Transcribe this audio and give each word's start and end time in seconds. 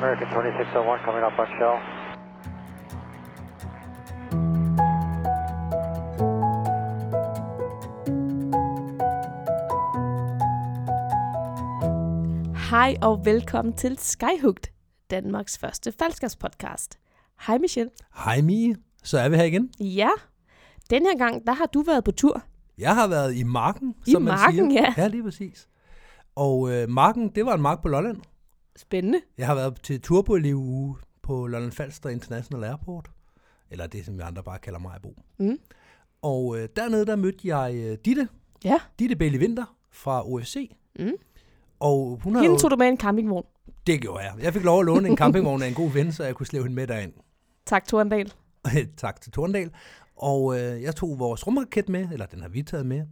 American 0.00 0.28
2601 0.28 1.04
coming 1.04 1.24
up 1.24 1.38
on 1.38 1.46
shell. 1.58 1.76
Hej 12.70 12.96
og 13.02 13.20
velkommen 13.24 13.74
til 13.74 13.98
Skyhooked, 13.98 14.72
Danmarks 15.10 15.58
første 15.58 15.92
faldskabspodcast. 15.98 16.98
Hej 17.46 17.58
Michelle. 17.58 17.90
Hej 18.24 18.40
Mie, 18.40 18.76
så 19.02 19.18
er 19.18 19.28
vi 19.28 19.36
her 19.36 19.44
igen. 19.44 19.70
Ja, 19.80 20.08
den 20.90 21.02
her 21.02 21.18
gang, 21.18 21.46
der 21.46 21.52
har 21.52 21.66
du 21.66 21.82
været 21.82 22.04
på 22.04 22.10
tur. 22.12 22.42
Jeg 22.78 22.94
har 22.94 23.08
været 23.08 23.34
i 23.36 23.42
marken, 23.42 23.94
I 24.06 24.10
som 24.12 24.22
man 24.22 24.34
marken, 24.34 24.70
siger. 24.70 24.82
ja. 24.82 25.02
Ja, 25.02 25.08
lige 25.08 25.22
præcis. 25.22 25.68
Og 26.36 26.70
øh, 26.72 26.88
marken, 26.88 27.28
det 27.28 27.46
var 27.46 27.54
en 27.54 27.62
mark 27.62 27.82
på 27.82 27.88
Lolland. 27.88 28.16
Spændende. 28.76 29.20
Jeg 29.38 29.46
har 29.46 29.54
været 29.54 29.80
til 29.82 30.00
turboelev 30.00 30.96
på 31.22 31.46
Lolland 31.46 31.72
Falster 31.72 32.08
International 32.08 32.64
Airport. 32.64 33.10
Eller 33.70 33.86
det, 33.86 34.04
som 34.04 34.16
vi 34.18 34.22
andre 34.22 34.42
bare 34.42 34.58
kalder 34.58 34.78
Majbo. 34.78 35.14
Mm. 35.38 35.58
Og 36.22 36.58
øh, 36.58 36.68
dernede, 36.76 37.06
der 37.06 37.16
mødte 37.16 37.48
jeg 37.56 37.74
øh, 37.74 37.98
Ditte. 38.04 38.28
Ja. 38.64 38.78
Ditte 38.98 39.16
Bailey 39.16 39.38
Winter 39.40 39.76
fra 39.92 40.22
UFC. 40.28 40.76
Mm. 40.98 41.10
Og 41.80 42.20
hun 42.22 42.34
har 42.34 42.42
Hende 42.42 42.54
jo, 42.54 42.58
tog 42.58 42.70
du 42.70 42.76
med 42.76 42.88
en 42.88 42.98
campingvogn. 42.98 43.44
det 43.86 44.00
gjorde 44.00 44.24
jeg. 44.24 44.34
Jeg 44.42 44.52
fik 44.52 44.64
lov 44.64 44.80
at 44.80 44.86
låne 44.86 45.08
en 45.08 45.16
campingvogn 45.16 45.62
af 45.62 45.68
en 45.68 45.74
god 45.74 45.90
ven, 45.90 46.12
så 46.12 46.24
jeg 46.24 46.34
kunne 46.34 46.46
slæve 46.46 46.62
hende 46.64 46.74
med 46.76 46.86
derind. 46.86 47.12
Tak, 47.66 47.84
Torndal. 47.88 48.32
tak 48.96 49.20
til 49.20 49.32
Torndal. 49.32 49.70
Og 50.16 50.60
øh, 50.60 50.82
jeg 50.82 50.96
tog 50.96 51.18
vores 51.18 51.46
rumraket 51.46 51.88
med, 51.88 52.08
eller 52.12 52.26
den 52.26 52.40
har 52.40 52.48
vi 52.48 52.62
taget 52.62 52.86
med. 52.86 53.06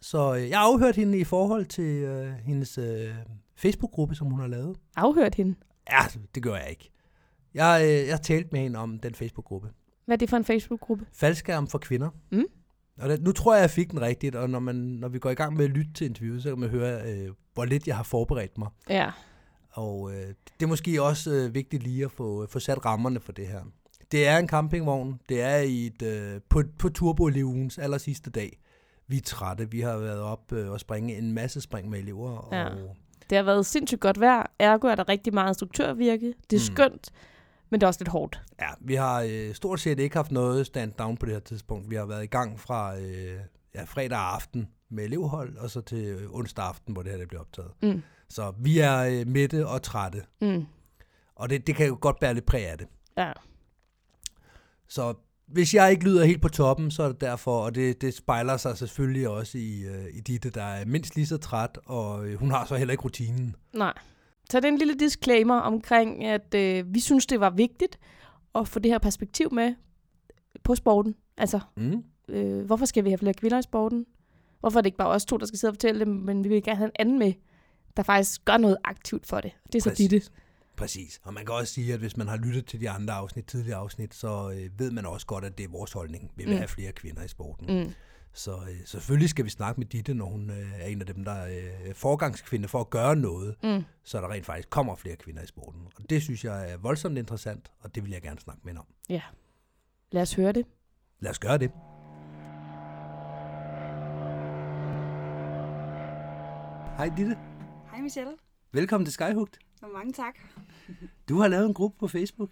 Så 0.00 0.34
øh, 0.34 0.48
jeg 0.48 0.58
har 0.58 0.66
afhørt 0.66 0.96
hende 0.96 1.18
i 1.18 1.24
forhold 1.24 1.66
til 1.66 1.84
øh, 1.84 2.32
hendes 2.32 2.78
øh, 2.78 3.14
Facebook-gruppe, 3.56 4.14
som 4.14 4.26
hun 4.26 4.40
har 4.40 4.46
lavet. 4.46 4.76
Afhørt 4.96 5.34
hende. 5.34 5.54
Ja, 5.90 6.20
det 6.34 6.42
gør 6.42 6.54
jeg 6.54 6.66
ikke. 6.70 6.90
Jeg, 7.54 7.80
øh, 7.84 8.08
jeg 8.08 8.22
talte 8.22 8.48
med 8.52 8.60
hende 8.60 8.78
om 8.78 8.98
den 8.98 9.14
Facebook-gruppe. 9.14 9.68
Hvad 10.04 10.16
er 10.16 10.18
det 10.18 10.30
for 10.30 10.36
en 10.36 10.44
Facebook-gruppe? 10.44 11.06
Faldskærm 11.12 11.66
for 11.66 11.78
kvinder. 11.78 12.10
Mm. 12.32 12.44
Og 13.00 13.08
det, 13.08 13.22
nu 13.22 13.32
tror 13.32 13.54
jeg, 13.54 13.60
jeg 13.60 13.70
fik 13.70 13.90
den 13.90 14.00
rigtigt, 14.00 14.34
og 14.34 14.50
når, 14.50 14.58
man, 14.58 14.74
når 14.74 15.08
vi 15.08 15.18
går 15.18 15.30
i 15.30 15.34
gang 15.34 15.56
med 15.56 15.64
at 15.64 15.70
lytte 15.70 15.92
til 15.92 16.06
interviewet, 16.06 16.42
så 16.42 16.48
kan 16.48 16.58
man 16.58 16.68
høre, 16.68 17.02
øh, 17.12 17.28
hvor 17.54 17.64
lidt 17.64 17.86
jeg 17.86 17.96
har 17.96 18.02
forberedt 18.02 18.58
mig. 18.58 18.68
Ja. 18.88 19.10
Og 19.70 20.12
øh, 20.12 20.26
det 20.60 20.62
er 20.62 20.66
måske 20.66 21.02
også 21.02 21.30
øh, 21.30 21.54
vigtigt 21.54 21.82
lige 21.82 22.04
at 22.04 22.12
få, 22.12 22.46
få 22.46 22.58
sat 22.58 22.84
rammerne 22.84 23.20
for 23.20 23.32
det 23.32 23.46
her. 23.46 23.60
Det 24.12 24.26
er 24.26 24.38
en 24.38 24.48
campingvogn. 24.48 25.20
Det 25.28 25.42
er 25.42 25.58
i 25.58 25.86
et, 25.86 26.02
øh, 26.02 26.40
på, 26.48 26.62
på 26.78 26.88
turbo 26.88 27.28
aller 27.78 27.98
sidste 27.98 28.30
dag. 28.30 28.58
Vi 29.08 29.16
er 29.16 29.20
trætte. 29.20 29.70
Vi 29.70 29.80
har 29.80 29.96
været 29.96 30.20
op 30.20 30.52
øh, 30.52 30.70
og 30.70 30.80
springe 30.80 31.18
en 31.18 31.32
masse 31.32 31.60
spring 31.60 31.90
med 31.90 31.98
elever. 31.98 32.30
Og, 32.30 32.54
Ja. 32.54 32.68
Det 33.30 33.36
har 33.38 33.42
været 33.42 33.66
sindssygt 33.66 34.00
godt 34.00 34.20
vejr. 34.20 34.50
Ergo 34.58 34.86
er 34.86 34.94
der 34.94 35.08
rigtig 35.08 35.34
meget 35.34 35.50
instruktørvirke. 35.50 36.34
Det 36.50 36.56
er 36.56 36.60
Mm. 36.70 36.74
skønt, 36.74 37.10
men 37.70 37.80
det 37.80 37.84
er 37.84 37.88
også 37.88 38.00
lidt 38.00 38.08
hårdt. 38.08 38.42
ja, 38.60 38.68
vi 38.80 38.94
har 38.94 39.26
øh, 39.30 39.54
stort 39.54 39.80
set 39.80 39.98
ikke 39.98 40.16
haft 40.16 40.32
noget 40.32 40.66
stand 40.66 40.92
down 40.92 41.16
på 41.16 41.26
det 41.26 41.32
her 41.34 41.40
tidspunkt. 41.40 41.90
Vi 41.90 41.94
har 41.96 42.06
været 42.06 42.24
i 42.24 42.26
gang 42.26 42.60
fra 42.60 42.98
øh, 43.00 43.38
ja, 43.74 43.84
fredag 43.84 44.18
aften 44.18 44.68
med 44.90 45.04
elevhold, 45.04 45.56
og 45.56 45.70
så 45.70 45.80
til 45.80 46.04
øh, 46.04 46.34
onsdag 46.34 46.64
aften, 46.64 46.92
hvor 46.92 47.02
det 47.02 47.12
her 47.12 47.18
det 47.18 47.28
bliver 47.28 47.40
optaget. 47.40 47.70
Mm. 47.82 48.02
Så 48.28 48.52
vi 48.58 48.78
er 48.78 48.98
øh, 48.98 49.26
mætte 49.26 49.66
og 49.66 49.82
trætte. 49.82 50.22
Mm. 50.40 50.66
Og 51.34 51.50
det, 51.50 51.66
det 51.66 51.76
kan 51.76 51.86
jo 51.86 51.98
godt 52.00 52.18
bære 52.20 52.34
lidt 52.34 52.46
præg 52.46 52.66
af 52.70 52.78
det. 52.78 52.86
Ja. 53.16 53.32
Så 54.88 55.14
hvis 55.48 55.74
jeg 55.74 55.90
ikke 55.90 56.04
lyder 56.04 56.24
helt 56.24 56.42
på 56.42 56.48
toppen, 56.48 56.90
så 56.90 57.02
er 57.02 57.08
det 57.08 57.20
derfor, 57.20 57.60
og 57.60 57.74
det, 57.74 58.00
det 58.02 58.14
spejler 58.14 58.56
sig 58.56 58.78
selvfølgelig 58.78 59.28
også 59.28 59.58
i, 59.58 59.80
øh, 59.82 60.04
i 60.14 60.20
Ditte, 60.20 60.50
der 60.50 60.62
er 60.62 60.84
mindst 60.86 61.16
lige 61.16 61.26
så 61.26 61.36
træt, 61.36 61.78
og 61.86 62.26
øh, 62.28 62.38
hun 62.38 62.50
har 62.50 62.66
så 62.66 62.76
heller 62.76 62.92
ikke 62.92 63.04
rutinen. 63.04 63.56
Nej. 63.74 63.92
Så 64.50 64.60
det 64.60 64.64
er 64.64 64.72
en 64.72 64.78
lille 64.78 64.94
disclaimer 64.94 65.54
omkring, 65.54 66.24
at 66.24 66.54
øh, 66.54 66.94
vi 66.94 67.00
synes, 67.00 67.26
det 67.26 67.40
var 67.40 67.50
vigtigt 67.50 67.98
at 68.54 68.68
få 68.68 68.78
det 68.78 68.90
her 68.90 68.98
perspektiv 68.98 69.52
med 69.54 69.74
på 70.64 70.74
sporten. 70.74 71.14
Altså, 71.36 71.60
Mm. 71.76 72.02
øh, 72.28 72.64
hvorfor 72.64 72.84
skal 72.86 73.04
vi 73.04 73.10
have 73.10 73.18
flere 73.18 73.34
kvinder 73.34 73.58
i 73.58 73.62
sporten? 73.62 74.06
Hvorfor 74.60 74.78
er 74.78 74.82
det 74.82 74.86
ikke 74.86 74.98
bare 74.98 75.08
os 75.08 75.24
to, 75.24 75.36
der 75.36 75.46
skal 75.46 75.58
sidde 75.58 75.70
og 75.70 75.74
fortælle 75.74 75.98
det, 76.00 76.08
men 76.08 76.44
vi 76.44 76.48
vil 76.48 76.62
gerne 76.62 76.76
have 76.76 76.86
en 76.86 76.92
anden 76.98 77.18
med, 77.18 77.32
der 77.96 78.02
faktisk 78.02 78.44
gør 78.44 78.56
noget 78.56 78.76
aktivt 78.84 79.26
for 79.26 79.40
det. 79.40 79.50
Det 79.66 79.74
er 79.78 79.82
så 79.82 79.90
Præcis. 79.90 80.10
Ditte. 80.10 80.30
Præcis. 80.78 81.20
Og 81.24 81.34
man 81.34 81.46
kan 81.46 81.54
også 81.54 81.72
sige, 81.74 81.92
at 81.94 81.98
hvis 82.00 82.16
man 82.16 82.28
har 82.28 82.36
lyttet 82.36 82.66
til 82.66 82.80
de 82.80 82.90
andre 82.90 83.14
afsnit, 83.14 83.46
tidligere 83.46 83.78
afsnit, 83.78 84.14
så 84.14 84.50
øh, 84.50 84.78
ved 84.78 84.90
man 84.90 85.06
også 85.06 85.26
godt, 85.26 85.44
at 85.44 85.58
det 85.58 85.64
er 85.64 85.68
vores 85.68 85.92
holdning. 85.92 86.32
Vi 86.36 86.44
vil 86.44 86.52
Mm. 86.52 86.58
have 86.58 86.68
flere 86.68 86.92
kvinder 86.92 87.22
i 87.22 87.28
sporten. 87.28 87.82
Mm. 87.84 87.92
Så 88.32 88.56
øh, 88.56 88.76
selvfølgelig 88.86 89.28
skal 89.30 89.44
vi 89.44 89.50
snakke 89.50 89.80
med 89.80 89.86
Ditte, 89.86 90.14
når 90.14 90.26
hun 90.26 90.50
øh, 90.50 90.80
er 90.80 90.86
en 90.86 91.00
af 91.00 91.06
dem, 91.06 91.24
der 91.24 91.32
er 91.32 91.78
øh, 91.88 91.94
forgangskvinde 91.94 92.68
for 92.68 92.80
at 92.80 92.90
gøre 92.90 93.16
noget, 93.16 93.54
Mm. 93.62 93.84
så 94.04 94.20
der 94.20 94.30
rent 94.30 94.46
faktisk 94.46 94.70
kommer 94.70 94.96
flere 94.96 95.16
kvinder 95.16 95.42
i 95.42 95.46
sporten. 95.46 95.80
Og 95.96 96.10
det 96.10 96.22
synes 96.22 96.44
jeg 96.44 96.72
er 96.72 96.76
voldsomt 96.76 97.18
interessant, 97.18 97.70
og 97.80 97.94
det 97.94 98.02
vil 98.04 98.12
jeg 98.12 98.22
gerne 98.22 98.40
snakke 98.40 98.60
med 98.64 98.70
hende 98.72 98.80
om. 98.80 98.86
Ja. 99.08 99.22
Lad 100.12 100.22
os 100.22 100.34
høre 100.34 100.52
det. 100.52 100.66
Lad 101.20 101.30
os 101.30 101.38
gøre 101.38 101.58
det. 101.58 101.70
Hej 106.96 107.10
Ditte. 107.16 107.36
Hej 107.90 108.00
Michelle, 108.00 108.32
Velkommen 108.72 109.04
til 109.06 109.12
Skyhooked. 109.14 109.67
Og 109.82 109.90
mange 109.92 110.12
tak. 110.12 110.38
Du 111.28 111.36
har 111.38 111.48
lavet 111.48 111.66
en 111.66 111.74
gruppe 111.74 111.98
på 111.98 112.08
Facebook, 112.08 112.50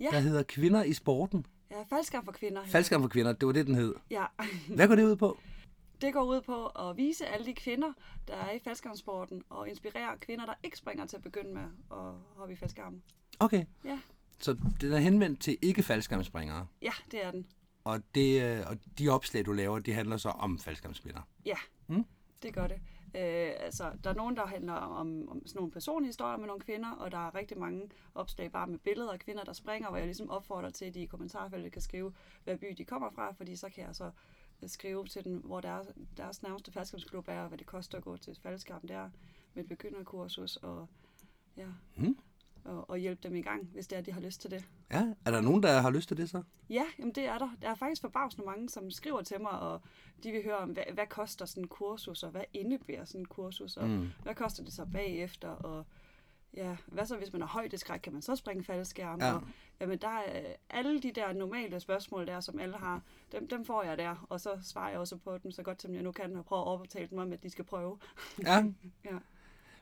Ja, 0.00 0.08
der 0.12 0.18
hedder 0.20 0.42
Kvinder 0.42 0.82
i 0.84 0.92
Sporten. 0.92 1.46
jeg 1.70 1.78
er 1.78 1.84
faldskab 1.88 2.24
for 2.24 2.32
kvinder. 2.32 2.64
Faldskærm 2.66 3.02
for 3.02 3.08
kvinder, 3.08 3.32
det 3.32 3.46
var 3.46 3.52
det, 3.52 3.66
den 3.66 3.74
hed. 3.74 3.94
Ja, 4.10 4.24
Hvad 4.74 4.88
går 4.88 4.94
det 4.94 5.04
ud 5.04 5.16
på? 5.16 5.38
det 6.00 6.12
går 6.12 6.22
ud 6.24 6.40
på 6.40 6.66
at 6.66 6.96
vise 6.96 7.26
alle 7.26 7.46
de 7.46 7.54
kvinder, 7.54 7.92
der 8.28 8.34
er 8.34 8.50
i 8.52 8.58
faldskærmsporten, 8.64 9.42
og 9.50 9.68
inspirere 9.68 10.18
kvinder, 10.18 10.46
der 10.46 10.54
ikke 10.62 10.76
springer 10.78 11.06
til 11.06 11.16
at 11.16 11.22
begynde 11.22 11.54
med 11.54 11.62
at 11.90 12.12
hoppe 12.36 12.52
i 12.52 12.56
faldskærm. 12.56 13.02
Okay. 13.40 13.64
Ja. 13.84 13.98
Så 14.40 14.56
den 14.80 14.92
er 14.92 14.98
henvendt 14.98 15.40
til 15.40 15.58
ikke 15.62 15.82
faldskærmspringere. 15.82 16.66
Ja, 16.82 16.92
det 17.10 17.24
er 17.24 17.30
den. 17.30 17.46
Og, 17.84 18.00
det, 18.14 18.42
øh, 18.42 18.64
og 18.66 18.76
de 18.98 19.08
opslag, 19.08 19.46
du 19.46 19.52
laver, 19.52 19.78
de 19.78 19.92
handler 19.92 20.16
så 20.16 20.28
om 20.28 20.58
faldskærmspillere. 20.58 21.22
Ja, 21.46 21.56
Mm. 21.86 22.04
det 22.42 22.54
gør 22.54 22.66
det. 22.66 22.76
Øh, 23.16 23.52
altså, 23.60 23.92
der 24.04 24.10
er 24.10 24.14
nogen, 24.14 24.36
der 24.36 24.46
handler 24.46 24.72
om, 24.72 25.28
om 25.28 25.46
sådan 25.46 25.58
nogle 25.58 25.72
personlige 25.72 26.08
historier 26.08 26.36
med 26.36 26.46
nogle 26.46 26.60
kvinder, 26.60 26.90
og 26.90 27.12
der 27.12 27.18
er 27.18 27.34
rigtig 27.34 27.58
mange 27.58 27.90
opslag 28.14 28.52
bare 28.52 28.66
med 28.66 28.78
billeder 28.78 29.12
af 29.12 29.18
kvinder, 29.18 29.44
der 29.44 29.52
springer, 29.52 29.88
hvor 29.88 29.96
jeg 29.96 30.06
ligesom 30.06 30.30
opfordrer 30.30 30.70
til, 30.70 30.84
at 30.84 30.94
de 30.94 31.00
i 31.02 31.06
kommentarfeltet 31.06 31.72
kan 31.72 31.82
skrive, 31.82 32.12
hvad 32.44 32.58
by 32.58 32.66
de 32.78 32.84
kommer 32.84 33.10
fra, 33.10 33.32
fordi 33.32 33.56
så 33.56 33.68
kan 33.68 33.84
jeg 33.84 33.96
så 33.96 34.10
øh, 34.62 34.68
skrive 34.68 35.06
til 35.06 35.24
dem, 35.24 35.38
hvor 35.38 35.60
deres, 35.60 35.86
deres 36.16 36.42
nærmeste 36.42 36.72
faldskabsklub 36.72 37.28
er, 37.28 37.40
og 37.40 37.48
hvad 37.48 37.58
det 37.58 37.66
koster 37.66 37.98
at 37.98 38.04
gå 38.04 38.16
til 38.16 38.38
faldskab 38.42 38.82
der, 38.88 39.10
med 39.54 39.62
et 39.62 39.68
begynderkursus, 39.68 40.56
og, 40.56 40.88
ja, 41.56 41.66
Mm 41.96 42.16
og, 42.66 42.90
og 42.90 42.98
hjælpe 42.98 43.28
dem 43.28 43.36
i 43.36 43.42
gang, 43.42 43.68
hvis 43.72 43.86
det 43.86 43.98
er, 43.98 44.02
de 44.02 44.12
har 44.12 44.20
lyst 44.20 44.40
til 44.40 44.50
det. 44.50 44.64
Ja, 44.92 45.06
er 45.24 45.30
der 45.30 45.40
nogen, 45.40 45.62
der 45.62 45.80
har 45.80 45.90
lyst 45.90 46.08
til 46.08 46.16
det 46.16 46.30
så? 46.30 46.42
Ja, 46.70 46.84
jamen 46.98 47.12
det 47.14 47.24
er 47.26 47.38
der. 47.38 47.50
Der 47.62 47.68
er 47.70 47.74
faktisk 47.74 48.02
forbavsende 48.02 48.46
mange, 48.46 48.68
som 48.68 48.90
skriver 48.90 49.22
til 49.22 49.40
mig, 49.40 49.50
og 49.60 49.80
de 50.22 50.30
vil 50.32 50.44
høre 50.44 50.56
om, 50.56 50.70
hvad, 50.70 50.84
hvad 50.92 51.06
koster 51.06 51.44
sådan 51.44 51.62
en 51.64 51.68
kursus, 51.68 52.22
og 52.22 52.30
hvad 52.30 52.44
indebærer 52.54 53.04
sådan 53.04 53.20
en 53.20 53.26
kursus, 53.26 53.76
og 53.76 53.88
Mm. 53.88 54.08
hvad 54.22 54.34
koster 54.34 54.64
det 54.64 54.72
så 54.72 54.86
bagefter, 54.92 55.48
og 55.48 55.86
ja, 56.54 56.76
hvad 56.86 57.06
så 57.06 57.16
hvis 57.16 57.32
man 57.32 57.40
har 57.42 57.48
højdeskræk, 57.48 58.00
kan 58.00 58.12
man 58.12 58.22
så 58.22 58.36
springe 58.36 58.64
faldskærm? 58.64 59.20
Ja. 59.20 59.32
Og, 59.34 59.42
jamen 59.80 59.98
der 59.98 60.08
er 60.08 60.54
alle 60.70 61.00
de 61.02 61.12
der 61.12 61.32
normale 61.32 61.80
spørgsmål 61.80 62.26
der, 62.26 62.40
som 62.40 62.58
alle 62.58 62.76
har, 62.76 63.02
dem, 63.32 63.48
dem 63.48 63.64
får 63.64 63.82
jeg 63.82 63.98
der, 63.98 64.26
og 64.28 64.40
så 64.40 64.50
svarer 64.62 64.90
jeg 64.90 64.98
også 64.98 65.16
på 65.16 65.38
dem 65.38 65.50
så 65.50 65.62
godt 65.62 65.82
som 65.82 65.94
jeg 65.94 66.02
nu 66.02 66.12
kan, 66.12 66.36
og 66.36 66.44
prøver 66.44 66.62
at 66.62 66.66
overtale 66.68 67.08
dem 67.10 67.18
om, 67.18 67.32
at 67.32 67.42
de 67.42 67.50
skal 67.50 67.64
prøve. 67.64 67.98
Ja. 68.42 68.64
Ja. 69.04 69.18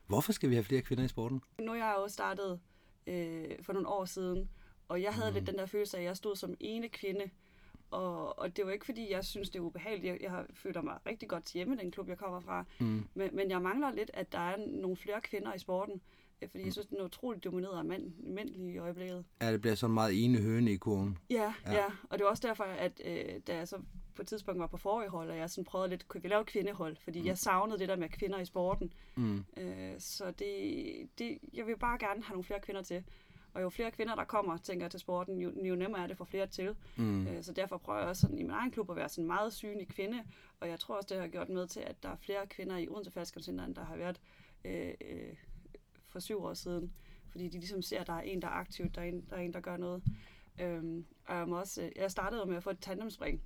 Hvorfor 0.07 0.31
skal 0.31 0.49
vi 0.49 0.55
have 0.55 0.63
flere 0.63 0.81
kvinder 0.81 1.03
i 1.03 1.07
sporten? 1.07 1.41
Nu 1.61 1.71
er 1.71 1.75
jeg 1.75 1.93
jo 1.97 2.07
startet 2.07 2.59
øh, 3.07 3.51
for 3.61 3.73
nogle 3.73 3.87
år 3.87 4.05
siden, 4.05 4.49
og 4.87 5.01
jeg 5.01 5.13
havde 5.13 5.29
mm. 5.31 5.33
lidt 5.35 5.47
den 5.47 5.57
der 5.57 5.65
følelse 5.65 5.97
af, 5.97 6.01
at 6.01 6.07
jeg 6.07 6.17
stod 6.17 6.35
som 6.35 6.53
ene 6.59 6.89
kvinde. 6.89 7.29
Og, 7.91 8.39
og 8.39 8.57
det 8.57 8.65
var 8.65 8.71
ikke 8.71 8.85
fordi, 8.85 9.11
jeg 9.11 9.25
synes, 9.25 9.49
det 9.49 9.59
er 9.59 9.63
ubehageligt. 9.63 10.05
Jeg, 10.13 10.21
jeg 10.21 10.31
har 10.31 10.45
føler 10.53 10.81
mig 10.81 10.97
rigtig 11.05 11.29
godt 11.29 11.51
hjemme 11.53 11.75
i 11.75 11.77
den 11.77 11.91
klub, 11.91 12.09
jeg 12.09 12.17
kommer 12.17 12.39
fra. 12.39 12.65
Mm. 12.79 13.07
Men, 13.13 13.35
men 13.35 13.49
jeg 13.49 13.61
mangler 13.61 13.91
lidt, 13.91 14.11
at 14.13 14.31
der 14.31 14.39
er 14.39 14.55
nogle 14.81 14.97
flere 14.97 15.21
kvinder 15.21 15.53
i 15.53 15.59
sporten. 15.59 16.01
øh, 16.41 16.49
Fordi 16.49 16.63
jeg 16.65 16.73
synes, 16.73 16.87
den 16.87 16.97
er 16.99 17.03
utroligt 17.03 17.43
domineret 17.43 17.77
af 17.77 17.85
mænd, 17.85 18.13
mænd 18.17 18.49
lige 18.49 18.73
i 18.73 18.77
øjeblikket. 18.77 19.25
Ja, 19.41 19.51
det 19.51 19.61
bliver 19.61 19.75
sådan 19.75 19.93
meget 19.93 20.23
ene 20.25 20.37
høne 20.37 20.71
i 20.71 20.77
kurven. 20.77 21.17
Ja, 21.29 21.53
Ja. 21.65 21.71
ja, 21.71 21.77
ja. 21.77 21.85
Og 22.09 22.17
det 22.17 22.23
var 22.25 22.29
også 22.31 22.47
derfor, 22.47 22.63
at 22.63 23.01
øh, 23.05 23.39
da 23.47 23.55
jeg 23.55 23.67
så 23.67 23.77
på 24.15 24.21
et 24.21 24.27
tidspunkt 24.27 24.59
var 24.59 24.67
på 24.67 24.77
forrige 24.77 25.09
hold, 25.09 25.29
og 25.29 25.37
jeg 25.37 25.49
sådan 25.49 25.65
prøvede 25.65 25.89
lidt, 25.89 26.07
kunne 26.07 26.23
vi 26.23 26.27
lave 26.27 26.45
kvindehold? 26.45 26.95
Fordi 26.95 27.21
mm. 27.21 27.27
jeg 27.27 27.37
savnede 27.37 27.79
det 27.79 27.89
der 27.89 27.95
med 27.95 28.09
kvinder 28.09 28.39
i 28.39 28.45
sporten. 28.45 28.93
Mm. 29.15 29.45
Øh, 29.57 29.93
så 29.99 30.31
det, 30.31 31.09
det, 31.19 31.37
jeg 31.53 31.67
vil 31.67 31.77
bare 31.77 31.97
gerne 31.97 32.23
have 32.23 32.33
nogle 32.33 32.43
flere 32.43 32.59
kvinder 32.59 32.81
til. 32.81 33.03
Og 33.53 33.61
jo 33.61 33.69
flere 33.69 33.91
kvinder, 33.91 34.15
der 34.15 34.23
kommer, 34.23 34.57
tænker 34.57 34.85
jeg, 34.85 34.91
til 34.91 34.99
sporten, 34.99 35.39
jo, 35.39 35.51
jo 35.63 35.75
nemmere 35.75 36.03
er 36.03 36.07
det 36.07 36.17
for 36.17 36.25
flere 36.25 36.47
til. 36.47 36.75
Mm. 36.95 37.27
Øh, 37.27 37.43
så 37.43 37.53
derfor 37.53 37.77
prøver 37.77 37.99
jeg 37.99 38.07
også 38.07 38.21
sådan, 38.21 38.37
i 38.37 38.43
min 38.43 38.51
egen 38.51 38.71
klub 38.71 38.89
at 38.89 38.95
være 38.95 39.09
sådan 39.09 39.23
en 39.23 39.27
meget 39.27 39.53
synlig 39.53 39.87
kvinde. 39.87 40.23
Og 40.59 40.69
jeg 40.69 40.79
tror 40.79 40.95
også, 40.95 41.07
det 41.13 41.21
har 41.21 41.27
gjort 41.27 41.49
med 41.49 41.67
til, 41.67 41.79
at 41.79 42.03
der 42.03 42.09
er 42.09 42.15
flere 42.15 42.47
kvinder 42.47 42.77
i 42.77 42.87
Odense 42.89 43.11
Faldskabscenter, 43.11 43.65
end 43.65 43.75
der 43.75 43.85
har 43.85 43.95
været 43.97 44.21
øh, 44.65 44.93
øh, 45.01 45.35
for 46.07 46.19
syv 46.19 46.43
år 46.43 46.53
siden. 46.53 46.93
Fordi 47.29 47.47
de 47.47 47.57
ligesom 47.57 47.81
ser, 47.81 48.01
at 48.01 48.07
der 48.07 48.13
er 48.13 48.21
en, 48.21 48.41
der 48.41 48.47
er 48.47 48.51
aktiv, 48.51 48.89
der 48.89 49.01
er 49.01 49.05
en, 49.05 49.25
der, 49.29 49.35
er 49.35 49.41
en, 49.41 49.53
der 49.53 49.59
gør 49.59 49.77
noget. 49.77 50.03
Øhm, 50.59 51.05
og 51.27 51.35
jeg, 51.35 51.47
må 51.47 51.59
også, 51.59 51.81
øh, 51.83 51.91
jeg 51.95 52.11
startede 52.11 52.45
med 52.45 52.57
at 52.57 52.63
få 52.63 52.69
et 52.69 52.79
tandemspring. 52.79 53.41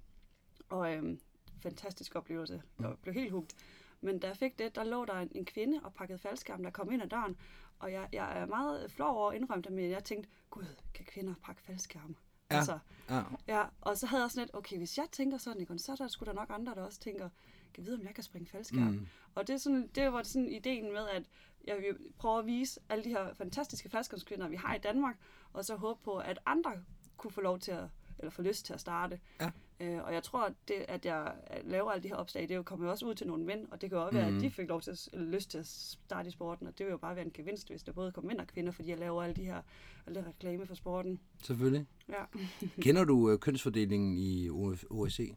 Og 0.69 0.94
øhm, 0.94 1.19
fantastisk 1.62 2.16
oplevelse. 2.16 2.62
Jeg 2.80 2.94
blev 3.01 3.13
helt 3.13 3.31
hugt. 3.31 3.56
Men 4.01 4.19
da 4.19 4.27
jeg 4.27 4.38
fik 4.38 4.60
det, 4.60 4.75
der 4.75 4.83
lå 4.83 5.06
der 5.06 5.13
en, 5.13 5.31
en 5.36 5.45
kvinde 5.45 5.80
og 5.83 5.94
pakkede 5.94 6.19
faldskærm, 6.19 6.63
der 6.63 6.69
kom 6.69 6.92
ind 6.92 7.01
ad 7.01 7.07
døren. 7.07 7.38
Og 7.80 7.92
jeg, 7.92 8.10
jeg 8.13 8.39
er 8.42 8.45
meget 8.45 8.92
flov 8.92 9.16
over 9.18 9.30
at 9.31 9.36
indrømme 9.36 9.62
det, 9.62 9.71
men 9.71 9.89
jeg 9.89 10.04
tænkte, 10.04 10.30
gud, 10.50 10.66
kan 10.94 11.06
kvinder 11.06 11.33
pakke 11.44 11.62
faldskærme? 11.62 12.16
Ja. 12.51 12.57
Altså, 12.57 12.80
Ja. 13.10 13.21
ja, 13.48 13.66
og 13.81 13.98
så 13.98 14.06
havde 14.07 14.24
jeg 14.24 14.31
sådan 14.31 14.44
lidt, 14.45 14.56
okay, 14.56 14.77
hvis 14.77 14.98
jeg 14.98 15.07
tænker 15.12 15.38
sådan, 15.38 15.62
ikke, 15.62 15.77
så 15.80 15.92
er 15.92 15.95
der 15.95 16.07
sgu 16.07 16.25
da 16.25 16.33
nok 16.33 16.50
andre, 16.50 16.75
der 16.75 16.81
også 16.81 17.00
tænker, 17.00 17.30
kan 17.74 17.86
vide, 17.86 17.95
om 17.95 18.06
jeg 18.06 18.15
kan 18.15 18.24
springe 18.24 18.48
faldskærm. 18.50 18.81
Mm. 18.81 18.92
Mm. 18.92 19.07
Og 19.36 19.48
det, 19.48 19.54
er 19.54 19.57
sådan, 19.57 19.88
det 19.88 20.13
var 20.13 20.24
sådan 20.24 20.50
ideen 20.50 20.94
med, 20.94 21.07
at 21.07 21.24
jeg 21.68 21.77
vil 21.77 21.98
prøve 22.18 22.39
at 22.39 22.45
vise 22.45 22.80
alle 22.89 23.04
de 23.04 23.10
her 23.10 23.33
fantastiske 23.33 23.89
faldskærmskvinder, 23.89 24.48
vi 24.48 24.56
har 24.56 24.75
i 24.75 24.80
Danmark, 24.80 25.15
og 25.54 25.65
så 25.65 25.75
håbe 25.75 26.00
på, 26.04 26.18
at 26.18 26.39
andre 26.45 26.83
kunne 27.18 27.31
få 27.31 27.42
lov 27.42 27.60
til 27.60 27.72
at, 27.72 27.86
eller 28.19 28.31
få 28.31 28.42
lyst 28.42 28.65
til 28.65 28.74
at 28.74 28.81
starte. 28.81 29.19
Ja. 29.42 29.51
Øh, 29.81 30.04
og 30.04 30.14
jeg 30.14 30.24
tror, 30.24 30.40
at 30.46 30.54
det, 30.68 30.76
at 30.88 31.06
jeg 31.06 31.34
laver 31.64 31.92
alle 31.92 32.04
de 32.04 32.08
her 32.08 32.16
opslag, 32.16 32.50
det 32.50 32.66
kommer 32.66 32.86
jo 32.86 32.92
også 32.92 33.06
ud 33.06 33.16
til 33.16 33.28
nogle 33.28 33.44
mænd, 33.46 33.68
og 33.72 33.81
det 33.81 33.90
kan 33.90 33.98
jo 34.00 34.06
også 34.06 34.18
være, 34.18 34.28
Mhm. 34.30 34.38
at 34.38 34.44
de 34.44 34.52
fik 34.52 34.68
lov 34.70 34.81
til 34.81 34.92
at, 34.92 35.10
lyst 35.14 35.52
til 35.52 35.58
at 35.58 35.68
starte 35.68 36.28
i 36.28 36.31
sporten, 36.31 36.68
og 36.68 36.78
det 36.78 36.86
vil 36.86 36.92
jo 36.92 36.98
bare 36.98 37.16
være 37.16 37.26
en 37.26 37.31
gevinst, 37.34 37.70
hvis 37.70 37.84
der 37.84 37.92
både 37.92 38.12
kommer 38.12 38.28
mænd 38.28 38.40
og 38.40 38.48
kvinder, 38.48 38.72
fordi 38.72 38.90
jeg 38.90 38.98
laver 38.98 39.24
alle 39.24 39.36
de 39.36 39.44
her 39.46 39.62
alle 40.08 40.26
reklame 40.28 40.66
for 40.68 40.76
sporten. 40.76 41.20
Selvfølgelig. 41.44 41.86
Ja. 42.10 42.24
Kender 42.81 43.04
du 43.04 43.31
øh, 43.31 43.40
kønsfordelingen 43.40 44.18
i 44.18 44.50
OSC? 44.90 45.36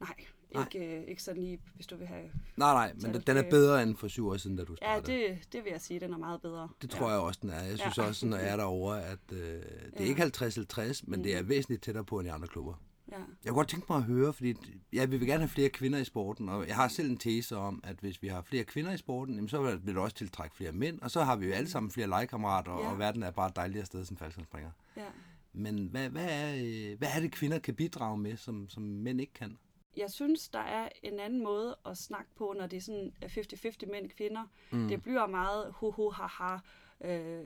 Nej, 0.00 0.14
Nej. 0.54 0.64
ikke, 0.74 0.96
øh, 0.96 1.04
ikke 1.08 1.22
sådan 1.22 1.42
lige, 1.42 1.60
hvis 1.74 1.86
du 1.86 1.96
vil 1.96 2.06
have... 2.06 2.22
Nej, 2.56 2.72
nej, 2.72 2.92
men 3.02 3.14
det 3.14 3.26
den 3.26 3.36
er 3.36 3.50
bedre 3.50 3.82
end 3.82 3.96
for 3.96 4.08
syv 4.08 4.28
år 4.28 4.36
siden, 4.36 4.56
da 4.56 4.64
du 4.64 4.72
Ja, 4.82 4.86
startede. 5.00 5.18
det, 5.28 5.38
det 5.52 5.64
vil 5.64 5.70
jeg 5.70 5.80
sige, 5.80 6.00
den 6.00 6.12
er 6.12 6.18
meget 6.18 6.40
bedre. 6.42 6.68
Det 6.82 6.90
tror 6.90 7.06
ja. 7.06 7.12
jeg 7.12 7.20
også, 7.20 7.38
den 7.42 7.50
er. 7.50 7.62
Jeg 7.62 7.78
synes 7.78 7.98
Ja. 7.98 8.02
også, 8.02 8.26
når 8.26 8.36
jeg 8.36 8.48
er 8.52 8.56
derovre, 8.64 9.04
at 9.04 9.18
øh, 9.32 9.38
det 9.38 9.62
er 9.94 10.04
Ja. 10.04 10.04
ikke 10.04 10.22
50-50, 10.22 11.04
men 11.06 11.24
det 11.24 11.36
er 11.36 11.42
væsentligt 11.42 11.82
tættere 11.82 12.04
på 12.04 12.18
end 12.18 12.28
i 12.28 12.30
andre 12.30 12.48
klubber. 12.48 12.74
Ja. 13.10 13.16
Jeg 13.16 13.24
kunne 13.46 13.54
godt 13.54 13.68
tænke 13.68 13.86
mig 13.90 13.96
at 13.96 14.04
høre, 14.04 14.32
fordi 14.32 14.54
ja, 14.92 15.04
vi 15.04 15.16
vil 15.16 15.26
gerne 15.28 15.40
have 15.40 15.48
flere 15.48 15.68
kvinder 15.68 15.98
i 15.98 16.04
sporten, 16.04 16.48
og 16.48 16.66
jeg 16.68 16.76
har 16.76 16.88
selv 16.88 17.10
en 17.10 17.16
tese 17.16 17.56
om, 17.56 17.80
at 17.84 17.96
hvis 18.00 18.22
vi 18.22 18.28
har 18.28 18.42
flere 18.42 18.64
kvinder 18.64 18.92
i 18.92 18.96
sporten, 18.96 19.34
jamen, 19.34 19.48
så 19.48 19.62
vil 19.62 19.86
det 19.86 19.96
også 19.96 20.16
tiltrække 20.16 20.56
flere 20.56 20.72
mænd, 20.72 21.00
og 21.00 21.10
så 21.10 21.22
har 21.24 21.36
vi 21.36 21.46
jo 21.46 21.52
alle 21.52 21.68
sammen 21.70 21.90
flere 21.90 22.06
legekammerater, 22.08 22.72
Ja. 22.72 22.90
og 22.90 22.98
verden 22.98 23.22
er 23.22 23.30
bare 23.30 23.48
et 23.48 23.56
dejligere 23.56 23.86
sted 23.86 24.04
som 24.04 24.16
faldskærmspringer. 24.16 24.70
ja. 24.96 25.04
Men 25.52 25.86
hvad, 25.86 26.08
hvad, 26.08 26.26
er, 26.30 26.54
øh, 26.56 26.98
hvad 26.98 27.08
er 27.16 27.20
det, 27.20 27.32
kvinder 27.32 27.58
kan 27.58 27.74
bidrage 27.74 28.18
med, 28.18 28.36
som, 28.36 28.68
som 28.68 28.82
mænd 28.82 29.20
ikke 29.20 29.32
kan? 29.32 29.58
Jeg 29.96 30.10
synes, 30.10 30.48
der 30.48 30.58
er 30.58 30.88
en 31.02 31.20
anden 31.20 31.44
måde 31.44 31.76
at 31.86 31.96
snakke 31.98 32.30
på, 32.38 32.54
når 32.58 32.66
det 32.66 32.76
er 32.76 32.80
sådan 32.80 33.12
er 33.20 33.28
50-50 33.28 33.90
mænd 33.90 34.04
og 34.04 34.10
kvinder. 34.16 34.42
Mm. 34.72 34.88
Det 34.88 35.02
bliver 35.02 35.26
meget 35.26 35.72
ho-ho-ha-ha, 35.72 36.56
øh, 37.04 37.44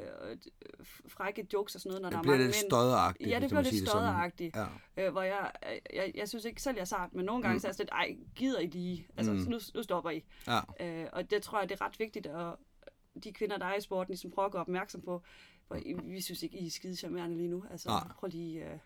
frække 1.08 1.46
jokes 1.52 1.74
og 1.74 1.80
sådan 1.80 1.90
noget, 1.90 2.02
når 2.02 2.08
Det 2.08 2.12
der 2.12 2.18
er 2.18 2.22
bliver 2.22 2.34
mange 2.36 2.44
lidt 2.46 2.56
mænd. 2.62 2.70
stodderagtigt, 2.70 3.30
Ja, 3.30 3.40
det 3.40 3.48
bliver 3.48 3.60
lidt 3.62 3.68
sige 3.74 3.80
det 3.80 3.88
sådan. 3.88 4.00
stodderagtigt. 4.00 4.56
Ja. 4.56 4.66
Øh, 5.06 5.12
hvor 5.12 5.22
jeg, 5.22 5.52
jeg, 5.94 6.12
jeg 6.14 6.28
synes 6.28 6.44
ikke 6.44 6.62
selv, 6.62 6.74
jeg 6.76 6.80
er 6.80 6.84
sart, 6.84 7.14
men 7.14 7.24
nogle 7.24 7.42
gange 7.42 7.54
mm. 7.54 7.60
så 7.60 7.66
er 7.66 7.68
jeg 7.68 7.74
sådan 7.74 8.06
lidt, 8.08 8.18
ej, 8.20 8.26
gider 8.36 8.60
I 8.60 8.66
lige? 8.66 9.08
Altså, 9.16 9.32
Mm. 9.32 9.38
nu, 9.38 9.58
nu 9.74 9.82
stopper 9.82 10.10
I. 10.10 10.24
Ja. 10.46 10.60
Øh, 10.80 11.08
og 11.12 11.30
det 11.30 11.42
tror 11.42 11.60
jeg, 11.60 11.68
det 11.68 11.80
er 11.80 11.84
ret 11.86 11.98
vigtigt, 11.98 12.26
at 12.26 12.54
de 13.24 13.32
kvinder, 13.32 13.58
der 13.58 13.66
er 13.66 13.74
i 13.76 13.80
sporten, 13.80 14.10
ligesom 14.12 14.30
prøver 14.30 14.46
at 14.46 14.52
gøre 14.52 14.60
opmærksom 14.62 15.00
på, 15.02 15.22
I, 15.78 15.92
vi 15.92 16.20
synes 16.20 16.42
ikke, 16.42 16.58
I 16.58 16.66
er 16.66 16.70
skide 16.70 16.96
charmerende 16.96 17.36
lige 17.36 17.48
nu. 17.48 17.64
Altså, 17.70 17.88
Nej. 17.88 18.08
prøv 18.18 18.28
lige 18.28 18.64
øh, 18.64 18.78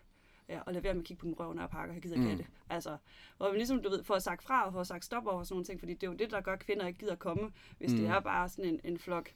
ja, 0.49 0.59
at 0.67 0.73
lade 0.73 0.83
være 0.83 0.93
med 0.93 1.01
at 1.01 1.07
kigge 1.07 1.19
på 1.21 1.25
min 1.25 1.35
røv, 1.39 1.53
når 1.53 1.61
jeg 1.61 1.69
pakker, 1.69 1.93
jeg 1.93 2.01
gider 2.01 2.15
ikke 2.15 2.29
mm. 2.31 2.37
det. 2.37 2.45
Altså, 2.69 2.97
hvor 3.37 3.51
vi 3.51 3.57
ligesom, 3.57 3.81
du 3.83 3.89
ved, 3.89 4.03
får 4.03 4.19
sagt 4.19 4.43
fra 4.43 4.65
og 4.65 4.73
får 4.73 4.83
sagt 4.83 5.05
stop 5.05 5.27
over 5.27 5.43
sådan 5.43 5.53
nogle 5.53 5.65
ting, 5.65 5.79
fordi 5.79 5.93
det 5.93 6.03
er 6.03 6.11
jo 6.11 6.17
det, 6.17 6.31
der 6.31 6.41
gør, 6.41 6.53
at 6.53 6.59
kvinder 6.59 6.87
ikke 6.87 6.99
gider 6.99 7.15
komme, 7.15 7.51
hvis 7.77 7.91
mm. 7.91 7.97
det 7.97 8.07
er 8.07 8.19
bare 8.19 8.49
sådan 8.49 8.65
en, 8.65 8.79
en 8.83 8.97
flok 8.99 9.29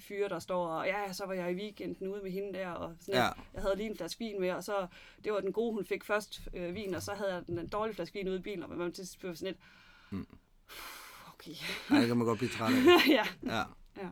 fyre, 0.00 0.28
der 0.28 0.38
står 0.38 0.66
og, 0.66 0.86
ja, 0.86 1.12
så 1.12 1.26
var 1.26 1.34
jeg 1.34 1.52
i 1.52 1.54
weekenden 1.54 2.08
ude 2.08 2.22
med 2.22 2.30
hende 2.30 2.52
der, 2.58 2.68
og 2.70 2.94
sådan 3.00 3.14
Ja. 3.20 3.28
jeg 3.54 3.62
havde 3.62 3.76
lige 3.76 3.90
en 3.90 3.96
flaske 3.96 4.18
vin 4.18 4.40
med, 4.40 4.50
og 4.50 4.64
så, 4.64 4.86
det 5.24 5.32
var 5.32 5.40
den 5.40 5.52
gode, 5.52 5.74
hun 5.74 5.84
fik 5.84 6.04
først 6.04 6.40
øh, 6.54 6.74
vin, 6.74 6.94
og 6.94 7.02
så 7.02 7.14
havde 7.14 7.34
jeg 7.34 7.46
den, 7.46 7.56
den 7.56 7.68
dårlige 7.68 7.94
flaske 7.94 8.14
vin 8.18 8.28
ude 8.28 8.38
i 8.38 8.42
bilen, 8.42 8.62
og 8.62 8.68
man 8.68 8.78
var 8.78 8.88
til 8.90 9.06
sådan 9.06 9.34
lidt, 9.40 9.56
Mm. 10.12 10.26
okay, 11.34 11.50
Ej, 11.90 11.98
det 11.98 12.06
kan 12.08 12.16
man 12.16 12.26
godt 12.26 12.38
blive 12.38 12.50
træt 12.50 12.72
af. 12.72 13.08
ja, 13.08 13.26
Ja. 13.42 13.62
Ja. 13.96 14.08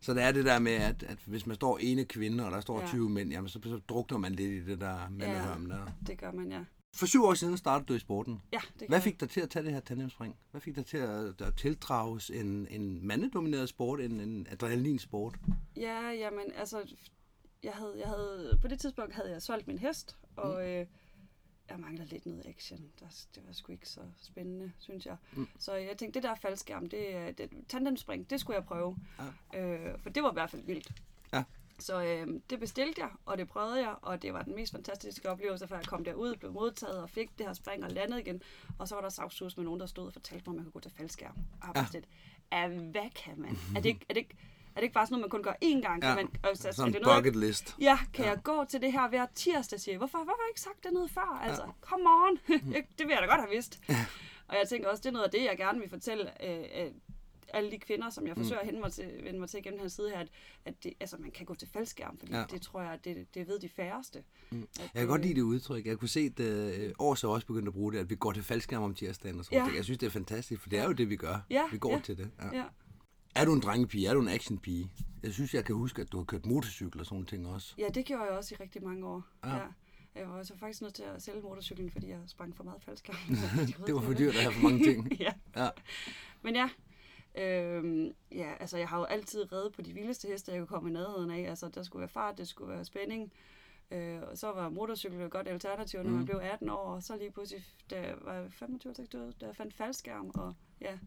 Så 0.00 0.14
det 0.14 0.22
er 0.22 0.32
det 0.32 0.44
der 0.44 0.58
med, 0.58 0.72
at, 0.72 1.02
at 1.02 1.18
hvis 1.26 1.46
man 1.46 1.54
står 1.56 1.78
ene 1.78 2.04
kvinde, 2.04 2.44
og 2.46 2.52
der 2.52 2.60
står 2.60 2.80
Ja. 2.80 2.86
20 2.86 3.10
mænd, 3.10 3.30
jamen 3.30 3.48
så, 3.48 3.60
så 3.64 3.80
drukner 3.88 4.18
man 4.18 4.32
lidt 4.32 4.50
i 4.50 4.70
det 4.70 4.80
der 4.80 5.08
mandehørm 5.10 5.66
der. 5.66 5.86
det 6.06 6.18
gør 6.18 6.32
man, 6.32 6.52
ja. 6.52 6.60
For 6.96 7.06
syv 7.06 7.24
år 7.24 7.34
siden 7.34 7.56
startede 7.56 7.86
du 7.86 7.94
i 7.94 7.98
sporten. 7.98 8.42
Ja, 8.52 8.60
det 8.80 8.88
Hvad 8.88 9.00
fik 9.00 9.20
dig 9.20 9.30
til 9.30 9.40
at 9.40 9.50
tage 9.50 9.64
det 9.64 9.72
her 9.72 9.80
tandemspring? 9.80 10.36
Hvad 10.50 10.60
fik 10.60 10.76
dig 10.76 10.86
til 10.86 10.96
at, 10.96 11.40
at 11.40 11.54
tildrages 11.56 12.30
en, 12.30 12.68
en 12.70 13.06
mandedomineret 13.06 13.68
sport, 13.68 14.00
en, 14.00 14.20
en 14.20 14.46
adrenalinsport? 14.50 15.34
Ja, 15.76 16.10
jamen, 16.10 16.52
altså, 16.54 16.94
jeg 17.62 17.72
havde, 17.72 17.94
jeg 17.98 18.08
havde, 18.08 18.58
på 18.62 18.68
det 18.68 18.78
tidspunkt 18.78 19.14
havde 19.14 19.30
jeg 19.30 19.42
solgt 19.42 19.66
min 19.66 19.78
hest, 19.78 20.16
og 20.36 20.54
mm. 20.54 20.60
øh, 20.60 20.86
jeg 21.70 21.78
mangler 21.78 22.04
lidt 22.04 22.26
noget 22.26 22.46
action. 22.46 22.80
Der, 23.00 23.06
det 23.34 23.42
var 23.46 23.52
sgu 23.52 23.72
ikke 23.72 23.88
så 23.88 24.00
spændende, 24.22 24.72
synes 24.78 25.06
jeg. 25.06 25.16
Mm. 25.32 25.48
Så 25.58 25.74
jeg 25.74 25.98
tænkte, 25.98 26.20
det 26.20 26.28
der 26.28 26.34
faldskærm, 26.34 26.88
det, 26.88 27.38
det 27.38 27.50
tandemspring, 27.68 28.30
det 28.30 28.40
skulle 28.40 28.56
jeg 28.56 28.64
prøve. 28.64 28.96
Ja. 29.52 29.60
Øh, 29.60 29.98
for 29.98 30.10
det 30.10 30.22
var 30.22 30.30
i 30.30 30.34
hvert 30.34 30.50
fald 30.50 30.62
vildt. 30.62 30.92
Ja. 31.78 31.82
Så 31.82 32.02
øh, 32.02 32.40
det 32.50 32.60
bestilte 32.60 33.00
jeg, 33.00 33.10
og 33.26 33.38
det 33.38 33.48
prøvede 33.48 33.80
jeg, 33.80 33.94
og 34.02 34.22
det 34.22 34.32
var 34.34 34.42
den 34.42 34.54
mest 34.54 34.72
fantastiske 34.72 35.30
oplevelse, 35.30 35.68
for 35.68 35.76
jeg 35.76 35.84
kom 35.86 36.04
derud, 36.04 36.36
blev 36.36 36.52
modtaget 36.52 37.02
og 37.02 37.10
fik 37.10 37.38
det 37.38 37.46
her 37.46 37.52
spring 37.54 37.84
og 37.84 37.90
landede 37.90 38.20
igen. 38.20 38.42
Og 38.78 38.88
så 38.88 38.94
var 38.94 39.02
der 39.02 39.08
savsus 39.08 39.56
med 39.56 39.64
nogen, 39.64 39.80
der 39.80 39.86
stod 39.86 40.06
og 40.06 40.12
fortalte 40.12 40.50
mig, 40.50 40.52
at 40.52 40.56
man 40.56 40.64
kunne 40.64 40.72
gå 40.72 40.80
til 40.80 40.92
faldskærm. 40.96 41.36
Og 41.62 41.68
sådan 41.74 41.88
lidt, 41.92 42.04
"Ah, 42.50 42.70
hvad 42.90 43.10
kan 43.24 43.40
man? 43.40 43.58
Er 43.76 43.80
det, 43.80 43.86
ikke, 43.88 44.00
er, 44.08 44.14
det 44.14 44.20
ikke, 44.20 44.36
er 44.70 44.74
det 44.74 44.82
ikke 44.82 44.94
bare 44.94 45.06
sådan 45.06 45.12
noget, 45.20 45.22
man 45.22 45.30
kun 45.30 45.42
gør 45.42 45.52
én 45.64 45.80
gang? 45.88 46.02
Kan 46.02 46.10
Ja, 46.10 46.14
man, 46.14 46.28
altså, 46.44 46.72
sådan 46.72 46.94
en 46.94 47.02
noget, 47.02 47.16
bucket 47.24 47.36
list. 47.36 47.76
Ja, 47.80 47.98
kan 48.14 48.24
ja. 48.24 48.30
jeg 48.30 48.42
gå 48.42 48.64
til 48.68 48.80
det 48.82 48.92
her 48.92 49.08
hver 49.08 49.26
tirsdag, 49.34 49.80
siger. 49.80 49.98
Hvorfor, 49.98 50.18
hvorfor 50.18 50.32
har 50.32 50.44
jeg 50.46 50.50
ikke 50.50 50.60
sagt 50.60 50.84
det 50.84 50.92
noget 50.92 51.10
før? 51.10 51.40
Altså, 51.42 51.62
ja. 51.62 51.70
come 51.80 52.04
on. 52.10 52.38
Jeg- 52.72 52.86
det 52.98 53.06
vil 53.06 53.12
jeg 53.12 53.18
da 53.22 53.26
godt 53.26 53.40
have 53.40 53.50
vidst. 53.50 53.80
Og 54.48 54.56
jeg 54.56 54.68
tænker 54.68 54.88
også, 54.88 55.00
det 55.02 55.08
er 55.08 55.12
noget 55.12 55.24
af 55.24 55.30
det, 55.30 55.44
jeg 55.44 55.56
gerne 55.56 55.80
vil 55.80 55.88
fortælle 55.90 56.44
øh, 56.46 56.64
øh, 56.84 56.90
alle 57.54 57.70
de 57.70 57.78
kvinder, 57.78 58.10
som 58.10 58.26
jeg 58.26 58.36
forsøger 58.36 58.60
at 58.60 58.66
hende 58.66 58.80
mig 58.80 58.92
til, 58.92 59.10
vende 59.22 59.40
mig 59.40 59.48
til 59.48 59.62
gennem 59.62 59.78
den 59.78 59.84
her 59.84 59.88
side 59.88 60.10
her, 60.10 60.18
at, 60.18 60.28
at 60.64 60.84
det, 60.84 60.92
altså, 61.00 61.16
man 61.20 61.30
kan 61.30 61.46
gå 61.46 61.54
til 61.54 61.68
faldskærm, 61.68 62.18
fordi 62.18 62.32
Ja. 62.32 62.44
det 62.50 62.62
tror 62.62 62.80
jeg, 62.80 62.98
det, 63.04 63.34
det 63.34 63.48
ved 63.48 63.58
de 63.58 63.68
færreste. 63.68 64.22
Mm. 64.50 64.62
At, 64.62 64.80
Jeg 64.94 65.00
kan 65.00 65.06
godt 65.08 65.22
lide 65.22 65.34
det 65.34 65.40
udtryk. 65.42 65.86
Jeg 65.86 65.98
kunne 65.98 66.08
se, 66.08 66.20
at 66.20 66.40
øh, 66.40 66.92
Års 66.98 67.24
er 67.24 67.28
også 67.28 67.46
begyndt 67.46 67.68
at 67.68 67.74
bruge 67.74 67.92
det, 67.92 67.98
at 67.98 68.10
vi 68.10 68.14
går 68.14 68.32
til 68.32 68.42
faldskærm 68.42 68.82
om 68.82 68.94
tirsdagen 68.94 69.38
og 69.38 69.44
sådan 69.44 69.58
Ja. 69.68 69.74
Jeg 69.74 69.84
synes, 69.84 69.98
det 69.98 70.06
er 70.06 70.10
fantastisk, 70.10 70.60
for 70.62 70.68
det 70.68 70.78
er 70.78 70.84
jo 70.84 70.92
det, 70.92 71.10
vi 71.10 71.16
gør. 71.16 71.46
Ja, 71.50 71.62
vi 71.72 71.78
går 71.78 71.90
ja. 71.92 72.00
til 72.00 72.18
det. 72.18 72.30
Ja. 72.42 72.58
Ja. 72.58 72.64
Er 73.34 73.44
du 73.44 73.52
en 73.52 73.60
drengepige? 73.60 74.08
Er 74.08 74.14
du 74.14 74.20
en 74.20 74.28
actionpige? 74.28 74.90
Jeg 75.22 75.32
synes, 75.32 75.54
jeg 75.54 75.64
kan 75.64 75.74
huske, 75.74 76.02
at 76.02 76.12
du 76.12 76.16
har 76.16 76.24
kørt 76.24 76.46
motorcykel 76.46 77.00
og 77.00 77.06
sådan 77.06 77.14
nogle 77.14 77.26
ting 77.26 77.46
også. 77.46 77.74
ja, 77.78 77.88
det 77.94 78.04
gjorde 78.04 78.22
jeg 78.22 78.32
også 78.32 78.54
i 78.54 78.62
rigtig 78.62 78.82
mange 78.84 79.06
år. 79.06 79.22
Ja. 79.44 79.56
Ja. 79.56 79.62
Jeg 80.14 80.28
var 80.30 80.42
så 80.42 80.56
faktisk 80.58 80.82
nødt 80.82 80.94
til 80.94 81.02
at 81.02 81.22
sælge 81.22 81.40
motorcyklen, 81.40 81.90
fordi 81.90 82.08
jeg 82.08 82.18
sprang 82.26 82.56
for 82.56 82.64
meget 82.64 82.82
faldskærm. 82.82 83.16
Det 83.86 83.94
var 83.94 84.00
for 84.00 84.12
dyrt 84.12 84.34
at 84.34 84.42
have 84.42 84.52
for 84.52 84.62
mange 84.62 84.84
ting. 84.84 85.12
ja. 85.20 85.32
Ja. 85.56 85.68
Men 86.42 86.54
ja, 86.54 86.68
øhm, 87.36 88.14
ja, 88.32 88.52
altså 88.60 88.78
jeg 88.78 88.88
har 88.88 88.98
jo 88.98 89.04
altid 89.04 89.52
reddet 89.52 89.72
på 89.72 89.82
de 89.82 89.92
vildeste 89.92 90.28
heste, 90.28 90.52
jeg 90.52 90.58
kunne 90.60 90.66
komme 90.66 90.90
i 90.90 90.92
nærheden 90.92 91.30
af. 91.30 91.50
Altså 91.50 91.68
der 91.68 91.82
skulle 91.82 92.00
være 92.00 92.08
fart, 92.08 92.38
det 92.38 92.48
skulle 92.48 92.72
være 92.72 92.84
spænding. 92.84 93.32
Øh, 93.90 94.22
og 94.22 94.38
så 94.38 94.52
var 94.52 94.68
motorcykel 94.68 95.20
et 95.20 95.30
godt 95.30 95.48
alternativ, 95.48 96.02
når 96.02 96.10
mm. 96.10 96.16
man 96.16 96.24
blev 96.24 96.40
18 96.42 96.68
år. 96.68 96.94
Og 96.94 97.02
så 97.02 97.16
lige 97.16 97.30
pludselig, 97.30 97.64
da 97.90 98.00
jeg 98.00 98.14
var 98.20 98.48
25 98.48 99.06
år, 99.14 99.30
da 99.40 99.46
jeg 99.46 99.56
fandt 99.56 99.74
faldskærm. 99.74 100.30
Og 100.34 100.54
ja, 100.80 100.98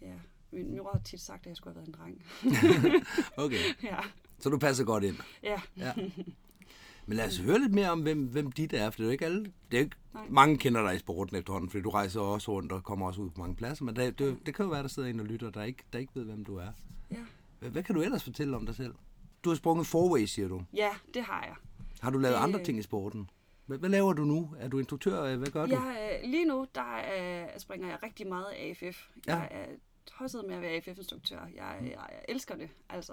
ja. 0.00 0.14
Min 0.52 0.76
mor 0.76 0.90
har 0.92 0.98
tit 0.98 1.20
sagt, 1.20 1.40
at 1.40 1.46
jeg 1.46 1.56
skulle 1.56 1.74
have 1.74 1.86
været 1.86 1.88
en 1.88 1.94
dreng. 1.94 2.26
Okay, 3.44 3.56
ja, 3.92 3.98
så 4.38 4.50
du 4.50 4.58
passer 4.58 4.84
godt 4.84 5.04
ind. 5.04 5.16
ja. 5.42 5.60
Ja. 5.76 5.94
Men 7.10 7.16
lad 7.16 7.26
os 7.26 7.38
høre 7.38 7.58
lidt 7.58 7.74
mere 7.74 7.90
om, 7.90 8.00
hvem, 8.02 8.26
hvem 8.26 8.52
dit 8.52 8.72
er, 8.72 8.90
for 8.90 8.96
det 8.96 9.00
er 9.00 9.04
jo 9.04 9.10
ikke 9.10 9.24
alle. 9.24 9.44
Det 9.70 9.76
er 9.76 9.80
ikke, 9.80 9.96
Nej. 10.14 10.26
mange 10.28 10.58
kender 10.58 10.82
dig 10.82 10.94
i 10.94 10.98
sporten 10.98 11.36
efterhånden, 11.36 11.70
fordi 11.70 11.82
du 11.82 11.90
rejser 11.90 12.20
også 12.20 12.52
rundt 12.52 12.72
og 12.72 12.84
kommer 12.84 13.06
også 13.06 13.20
ud 13.20 13.30
på 13.30 13.40
mange 13.40 13.56
pladser, 13.56 13.84
men 13.84 13.96
det, 13.96 14.18
det, 14.18 14.38
det 14.46 14.54
kan 14.54 14.64
jo 14.64 14.70
være, 14.70 14.82
der 14.82 14.88
sidder 14.88 15.08
en 15.08 15.20
og 15.20 15.26
lytter, 15.26 15.50
der 15.50 15.62
ikke, 15.62 15.82
der 15.92 15.98
ikke 15.98 16.12
ved, 16.14 16.24
hvem 16.24 16.44
du 16.44 16.56
er. 16.56 16.68
ja. 17.10 17.16
Hvad, 17.58 17.70
hvad 17.70 17.82
kan 17.82 17.94
du 17.94 18.00
ellers 18.02 18.24
fortælle 18.24 18.56
om 18.56 18.66
dig 18.66 18.74
selv? 18.74 18.94
Du 19.44 19.48
har 19.50 19.56
sprunget 19.56 19.86
forway, 19.86 20.24
siger 20.24 20.48
du. 20.48 20.62
Ja, 20.74 20.88
det 21.14 21.22
har 21.22 21.42
jeg. 21.44 21.54
Har 22.00 22.10
du 22.10 22.18
lavet 22.18 22.36
Det- 22.36 22.42
andre 22.42 22.64
ting 22.64 22.78
i 22.78 22.82
sporten? 22.82 23.30
Hvad, 23.66 23.78
hvad 23.78 23.88
laver 23.90 24.12
du 24.12 24.24
nu? 24.24 24.54
Er 24.58 24.68
du 24.68 24.78
instruktør? 24.78 25.36
Hvad 25.36 25.48
gør 25.50 25.66
du? 25.66 25.72
Jeg, 25.74 26.18
øh, 26.24 26.30
lige 26.30 26.44
nu, 26.44 26.66
der 26.74 26.96
er, 26.98 27.58
springer 27.58 27.88
jeg 27.88 27.98
rigtig 28.02 28.26
meget 28.28 28.46
AFF. 28.58 29.08
Ja. 29.26 29.36
Jeg 29.36 29.48
er 29.50 29.66
tosset 30.06 30.44
med 30.48 30.54
at 30.56 30.62
være 30.62 30.70
AFF-instruktør. 30.70 31.38
Jeg, 31.56 31.76
jeg, 31.82 31.90
jeg 31.90 32.20
elsker 32.28 32.56
det, 32.56 32.68
altså. 32.88 33.12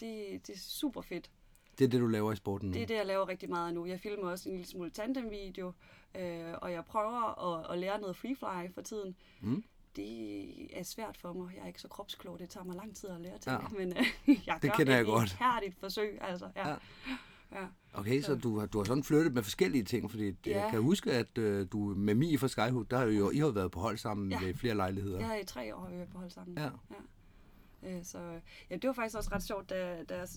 Det, 0.00 0.46
det 0.46 0.54
er 0.54 0.58
super 0.58 1.00
fedt. 1.02 1.30
Det 1.78 1.84
er 1.84 1.88
det, 1.88 2.00
du 2.00 2.06
laver 2.06 2.32
i 2.32 2.36
sporten 2.36 2.68
nu? 2.68 2.74
Det 2.74 2.82
er 2.82 2.86
det, 2.86 2.94
jeg 2.94 3.06
laver 3.06 3.28
rigtig 3.28 3.50
meget 3.50 3.74
nu. 3.74 3.86
Jeg 3.86 4.00
filmer 4.00 4.30
også 4.30 4.48
en 4.48 4.54
lille 4.54 4.70
smule 4.70 4.90
tandem-video, 4.90 5.72
øh, 6.20 6.52
og 6.62 6.72
jeg 6.72 6.84
prøver 6.84 7.54
at, 7.54 7.72
at 7.72 7.78
lære 7.78 8.00
noget 8.00 8.16
freefly 8.16 8.74
for 8.74 8.80
tiden. 8.82 9.14
Mm. 9.40 9.64
Det 9.96 10.78
er 10.78 10.82
svært 10.82 11.16
for 11.16 11.32
mig. 11.32 11.54
Jeg 11.54 11.62
er 11.62 11.66
ikke 11.66 11.80
så 11.80 11.88
kropsklog. 11.88 12.38
Det 12.38 12.48
tager 12.50 12.64
mig 12.64 12.76
lang 12.76 12.96
tid 12.96 13.08
at 13.08 13.20
lære 13.20 13.38
til 13.38 13.52
Ja. 13.52 13.58
det. 13.58 13.78
Men 13.78 13.88
øh, 13.96 14.06
jeg 14.46 14.58
Det 14.62 14.70
gør 14.70 14.76
kender 14.76 14.92
jeg 14.92 15.00
et 15.00 15.06
godt. 15.06 15.32
ihærdigt 15.32 15.74
forsøg. 15.80 16.18
Altså, 16.20 16.48
ja. 16.56 16.68
Ja. 16.68 16.74
Ja. 17.52 17.58
Ja. 17.60 17.66
Okay, 17.94 18.20
så 18.22 18.34
du, 18.34 18.58
har- 18.58 18.66
du 18.66 18.78
har 18.78 18.84
sådan 18.84 19.04
flyttet 19.04 19.34
med 19.34 19.42
forskellige 19.42 19.84
ting, 19.84 20.10
fordi 20.10 20.24
ja. 20.24 20.32
jeg 20.46 20.64
Ja. 20.64 20.70
kan 20.70 20.82
huske, 20.82 21.12
at 21.12 21.38
øh, 21.38 21.66
du 21.72 21.78
med 21.78 22.14
Mie 22.14 22.38
fra 22.38 22.48
Skyhook, 22.48 22.90
der 22.90 22.96
har 22.98 23.04
jo, 23.04 23.30
I 23.30 23.38
har 23.38 23.48
været 23.50 23.70
på 23.70 23.80
hold 23.80 23.96
sammen 23.96 24.30
Ja. 24.30 24.38
ved 24.44 24.54
flere 24.54 24.74
lejligheder. 24.74 25.20
Jeg 25.20 25.36
er 25.36 25.40
i 25.40 25.44
tre 25.44 25.74
år, 25.76 25.80
har 25.80 25.90
vi 25.90 25.96
været 25.96 26.08
på 26.08 26.18
hold 26.18 26.30
sammen. 26.30 26.58
Ja. 26.58 26.68
Øh, 27.84 28.04
så 28.04 28.40
ja, 28.70 28.76
det 28.76 28.88
var 28.88 28.92
faktisk 28.92 29.16
også 29.16 29.30
ret 29.32 29.42
sjovt, 29.42 29.70
da, 29.70 30.04
da 30.08 30.16
jeg 30.16 30.28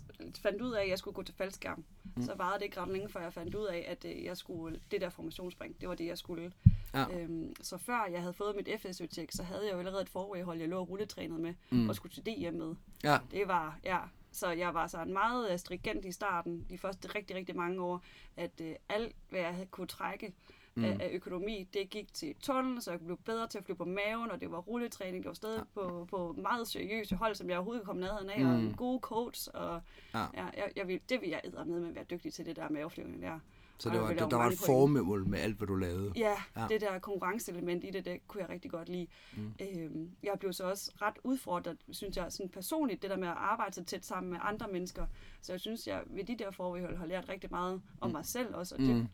fandt 0.42 0.62
ud 0.62 0.72
af, 0.72 0.84
at 0.84 0.90
jeg 0.90 0.98
skulle 0.98 1.16
gå 1.16 1.24
til 1.24 1.36
faldskærm. 1.36 1.86
Mm. 2.16 2.22
Så 2.22 2.36
varede 2.36 2.60
det 2.60 2.66
ikke 2.66 2.82
ret 2.82 2.90
længe, 2.90 3.10
før 3.10 3.22
jeg 3.22 3.34
fandt 3.34 3.56
ud 3.56 3.66
af, 3.66 3.86
at 3.88 4.06
øh, 4.06 4.24
jeg 4.24 4.38
skulle, 4.38 4.80
det 4.92 5.02
der 5.02 5.10
formationsspring, 5.10 5.82
det 5.82 5.90
var 5.90 5.96
det, 5.96 6.06
jeg 6.06 6.18
skulle. 6.18 6.52
Ja. 6.94 7.06
Øhm, 7.20 7.56
så 7.62 7.78
før 7.78 8.06
jeg 8.12 8.20
havde 8.22 8.34
fået 8.34 8.56
mit 8.56 8.70
FSØ-tjek, 8.82 9.32
så 9.32 9.44
havde 9.44 9.66
jeg 9.66 9.74
jo 9.74 9.80
allerede 9.80 10.02
et 10.02 10.10
forway-hold, 10.10 10.60
jeg 10.60 10.70
lå 10.70 10.80
og 10.80 10.90
rulletrænet 10.90 11.40
med, 11.40 11.54
mm. 11.70 11.90
og 11.90 11.96
skulle 11.96 12.14
til 12.14 12.26
DM 12.26 12.58
med. 12.58 12.76
Ja. 13.04 13.18
Det 13.32 13.48
var, 13.48 13.80
ja, 13.84 14.00
så 14.32 14.52
jeg 14.52 14.74
var 14.74 14.88
sådan 14.88 15.14
meget 15.14 15.52
øh, 15.52 15.60
stringent 15.60 16.06
i 16.06 16.12
starten, 16.12 16.66
de 16.70 16.78
første 16.78 17.08
rigtig, 17.16 17.36
rigtig 17.36 17.56
mange 17.56 17.82
år, 17.82 18.04
at 18.38 18.62
øh, 18.62 18.76
alt, 18.90 19.16
hvad 19.30 19.40
jeg 19.40 19.54
havde 19.54 19.68
kunne 19.68 19.88
trække 19.88 20.34
mm. 20.78 20.84
af, 20.84 20.98
af 21.00 21.10
økonomi, 21.14 21.68
det 21.74 21.90
gik 21.90 22.14
til 22.14 22.36
tunnel, 22.42 22.82
så 22.82 22.92
jeg 22.92 23.00
blev 23.00 23.18
bedre 23.26 23.48
til 23.48 23.58
at 23.58 23.64
flyve 23.66 23.78
på 23.78 23.86
maven, 23.86 24.32
og 24.32 24.42
det 24.42 24.52
var 24.52 24.58
rulletræning, 24.60 25.24
det 25.24 25.28
var 25.28 25.34
stadig 25.34 25.58
ja. 25.58 25.82
på, 25.82 26.08
på 26.10 26.36
meget 26.38 26.68
seriøse 26.68 27.16
hold, 27.16 27.36
som 27.36 27.50
jeg 27.50 27.58
overhovedet 27.58 27.86
kom 27.86 27.98
nærheden 27.98 28.30
af, 28.30 28.40
mm. 28.40 28.50
og 28.50 28.56
en 28.60 28.74
god 28.74 29.00
coach, 29.00 29.48
og 29.54 29.82
Ja. 30.14 30.20
ja. 30.20 30.46
Jeg, 30.58 30.72
jeg 30.76 30.88
vil, 30.88 31.00
det 31.10 31.22
vil 31.22 31.30
jeg 31.30 31.42
med 31.44 31.66
med 31.66 31.90
at 31.90 31.96
være 31.96 32.04
dygtig 32.04 32.34
til, 32.34 32.46
det 32.46 32.56
der 32.56 32.70
maveflyvning 32.70 33.22
der. 33.22 33.40
Så 33.80 33.90
det 33.90 34.02
var, 34.02 34.08
vil 34.08 34.18
der, 34.18 34.36
var 34.38 34.48
et 34.48 34.60
formål 34.66 35.28
med 35.28 35.40
alt, 35.40 35.58
hvad 35.58 35.68
du 35.68 35.76
lavede. 35.76 36.12
Ja, 36.16 36.36
Ja. 36.58 36.68
det 36.70 36.82
der 36.82 37.00
konkurrenceelement 37.00 37.84
i 37.84 37.90
det, 37.90 38.06
det 38.06 38.28
kunne 38.28 38.42
jeg 38.42 38.50
rigtig 38.50 38.72
godt 38.72 38.90
lide. 38.90 39.08
Mm. 39.38 39.54
Øhm, 39.62 40.12
jeg 40.24 40.34
blev 40.40 40.54
så 40.54 40.64
også 40.70 40.92
ret 41.02 41.14
udfordret, 41.24 41.78
synes 41.92 42.18
jeg, 42.18 42.32
sådan 42.32 42.50
personligt, 42.50 43.02
det 43.02 43.10
der 43.10 43.18
med 43.18 43.28
at 43.28 43.34
arbejde 43.38 43.76
så 43.76 43.84
tæt 43.84 44.06
sammen 44.06 44.32
med 44.32 44.40
andre 44.42 44.68
mennesker. 44.68 45.06
Så 45.42 45.54
jeg 45.54 45.60
synes, 45.60 45.88
jeg 45.88 46.04
ved 46.06 46.24
de 46.24 46.38
der 46.38 46.52
forhold 46.52 46.98
har 46.98 47.06
lært 47.06 47.30
rigtig 47.30 47.50
meget 47.52 47.82
om 48.02 48.12
mig 48.12 48.26
selv 48.26 48.56
også, 48.56 48.76
og 48.76 48.82
det 48.82 48.96
Mm 48.96 49.08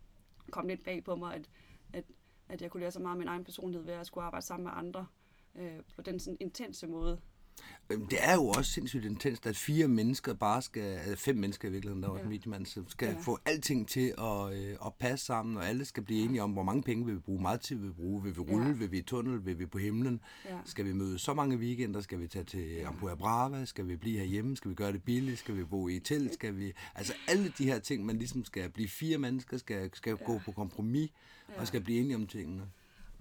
kom 0.51 0.67
lidt 0.67 0.83
bag 0.83 1.03
på 1.03 1.15
mig, 1.15 1.35
at, 1.35 1.49
at, 1.93 2.03
at 2.49 2.61
jeg 2.61 2.71
kunne 2.71 2.81
lære 2.81 2.91
så 2.91 2.99
meget 2.99 3.13
af 3.13 3.19
min 3.19 3.27
egen 3.27 3.43
personlighed 3.43 3.85
ved 3.85 3.93
at 3.93 4.07
skulle 4.07 4.25
arbejde 4.25 4.45
sammen 4.45 4.63
med 4.63 4.71
andre 4.75 5.07
øh, 5.55 5.79
på 5.95 6.01
den 6.01 6.19
sådan 6.19 6.37
intense 6.39 6.87
måde. 6.87 7.21
Øhm, 7.89 8.05
Det 8.07 8.17
er 8.21 8.33
jo 8.35 8.47
også 8.47 8.71
sindssygt 8.71 9.05
intenst, 9.05 9.47
at 9.47 9.57
fire 9.57 9.87
mennesker 9.87 10.33
bare 10.33 10.61
skal, 10.61 10.81
altså 10.81 11.15
fem 11.25 11.35
mennesker 11.35 11.67
i 11.67 11.71
virkeligheden, 11.71 12.03
der 12.03 12.09
er 12.09 12.13
også 12.13 12.23
Ja. 12.23 12.29
mediemand, 12.29 12.65
som 12.65 12.89
skal 12.89 13.07
Ja. 13.07 13.15
få 13.21 13.39
alting 13.45 13.87
til 13.87 14.13
at, 14.17 14.53
øh, 14.53 14.75
at 14.85 14.93
passe 14.99 15.25
sammen, 15.25 15.57
og 15.57 15.67
alle 15.69 15.85
skal 15.85 16.03
blive 16.03 16.23
enige 16.25 16.43
om, 16.43 16.51
hvor 16.51 16.63
mange 16.63 16.83
penge 16.83 17.05
vil 17.05 17.15
vi 17.15 17.19
bruge, 17.19 17.41
meget 17.41 17.61
tid 17.61 17.75
vil 17.75 17.87
vi 17.87 17.93
bruge, 17.93 18.23
vil 18.23 18.35
vi 18.35 18.39
rulle, 18.41 18.67
Ja. 18.67 18.71
vil 18.73 18.91
vi 18.91 18.97
i 18.97 19.01
tunnel, 19.01 19.45
vil 19.45 19.59
vi 19.59 19.65
på 19.65 19.77
himlen, 19.77 20.19
Ja. 20.45 20.57
skal 20.65 20.85
vi 20.85 20.93
møde 20.93 21.19
så 21.19 21.33
mange 21.33 21.57
weekender, 21.57 22.01
skal 22.01 22.19
vi 22.19 22.27
tage 22.27 22.45
til 22.45 22.79
Ampua 22.85 23.15
Brava, 23.15 23.65
skal 23.65 23.87
vi 23.87 23.95
blive 23.95 24.17
herhjemme, 24.19 24.57
skal 24.57 24.69
vi 24.71 24.75
gøre 24.75 24.91
det 24.91 25.03
billigt, 25.03 25.39
skal 25.39 25.57
vi 25.57 25.63
bo 25.63 25.87
i 25.87 25.95
et 25.95 26.03
telt, 26.03 26.33
skal 26.33 26.57
vi, 26.57 26.71
altså 26.95 27.13
alle 27.27 27.53
de 27.57 27.65
her 27.65 27.79
ting, 27.79 28.05
man 28.05 28.17
ligesom 28.17 28.45
skal 28.45 28.69
blive 28.69 28.89
fire 28.89 29.17
mennesker, 29.17 29.57
skal, 29.57 29.89
skal 29.93 30.17
ja. 30.19 30.25
gå 30.25 30.39
på 30.45 30.51
kompromis, 30.51 31.09
ja. 31.49 31.59
og 31.61 31.67
skal 31.67 31.81
blive 31.81 31.99
enige 31.99 32.15
om 32.15 32.27
tingene. 32.27 32.63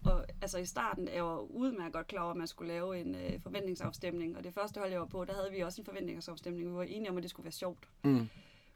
Og 0.04 0.24
altså 0.42 0.58
i 0.58 0.64
starten 0.64 1.08
er 1.08 1.12
jeg 1.12 1.20
jo 1.20 1.46
udmærket 1.50 1.92
godt 1.92 2.06
klar 2.06 2.22
over, 2.22 2.30
at 2.30 2.36
man 2.36 2.46
skulle 2.46 2.72
lave 2.72 3.00
en 3.00 3.14
øh, 3.14 3.40
forventningsafstemning. 3.40 4.36
Og 4.36 4.44
det 4.44 4.54
første 4.54 4.78
hold, 4.78 4.90
jeg 4.90 5.00
var 5.00 5.06
på, 5.06 5.24
der 5.24 5.34
havde 5.34 5.50
vi 5.50 5.60
også 5.60 5.80
en 5.80 5.84
forventningsafstemning. 5.84 6.68
Vi 6.68 6.74
var 6.74 6.82
enige 6.82 7.10
om, 7.10 7.16
at 7.16 7.22
det 7.22 7.30
skulle 7.30 7.44
være 7.44 7.52
sjovt. 7.52 7.88
Mm. 8.04 8.28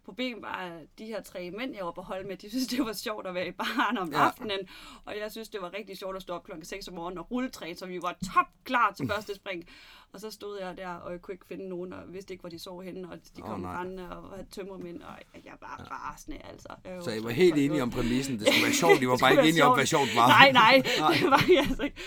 Problemet 0.06 0.42
var, 0.42 0.54
at 0.56 0.98
de 0.98 1.04
her 1.06 1.22
tre 1.22 1.50
mænd, 1.50 1.74
jeg 1.74 1.84
var 1.84 1.90
på 1.92 2.02
hold 2.02 2.26
med, 2.26 2.36
de 2.36 2.50
synes, 2.50 2.66
det 2.66 2.78
var 2.84 2.92
sjovt 2.92 3.26
at 3.26 3.34
være 3.34 3.46
i 3.48 3.52
baren 3.52 3.98
om 3.98 4.12
Ja. 4.12 4.18
aftenen. 4.26 4.58
Og 5.04 5.18
jeg 5.18 5.30
synes, 5.32 5.48
det 5.48 5.60
var 5.62 5.72
rigtig 5.74 5.98
sjovt 5.98 6.16
at 6.16 6.22
stå 6.22 6.32
op 6.34 6.44
klokken 6.44 6.64
6 6.64 6.88
om 6.88 6.94
morgenen 6.94 7.18
og 7.18 7.30
rulletræne, 7.30 7.74
så 7.76 7.86
vi 7.86 8.02
var 8.02 8.16
top 8.34 8.46
klar 8.64 8.92
til 8.92 9.08
første 9.08 9.34
spring. 9.34 9.64
Og 10.12 10.20
så 10.20 10.30
stod 10.30 10.58
jeg 10.60 10.76
der, 10.76 10.88
og 10.88 11.12
jeg 11.12 11.22
kunne 11.22 11.34
ikke 11.34 11.46
finde 11.46 11.68
nogen, 11.68 11.92
og 11.92 12.12
vidste 12.12 12.32
ikke, 12.34 12.40
hvor 12.42 12.50
de 12.50 12.58
sov 12.58 12.82
henne, 12.82 13.10
og 13.10 13.18
de 13.36 13.40
kom 13.42 13.64
oh, 13.64 13.70
rendende 13.70 14.16
og 14.18 14.30
havde 14.30 14.46
tømmermænd, 14.50 15.02
og 15.02 15.14
jeg 15.44 15.52
var 15.60 15.76
ja. 15.90 15.94
rasende, 15.94 16.38
altså. 16.50 16.68
Jeg 16.84 17.02
Så 17.02 17.10
I 17.10 17.22
var 17.24 17.30
helt 17.30 17.56
enige 17.56 17.82
om 17.82 17.90
præmissen, 17.90 18.38
det 18.38 18.46
skulle 18.48 18.62
være 18.64 18.72
sjovt, 18.72 19.00
de 19.00 19.08
var 19.08 19.16
bare 19.20 19.30
ikke 19.32 19.48
enige 19.48 19.64
om, 19.64 19.74
hvad 19.76 19.86
sjovt 19.86 20.16
var. 20.16 20.28
Nej, 20.28 20.52
nej, 20.52 20.76
Nej. 21.00 21.12
det 21.20 21.30
var 21.30 21.44
jeg 21.48 21.58
altså 21.68 21.82
ikke. 21.82 22.02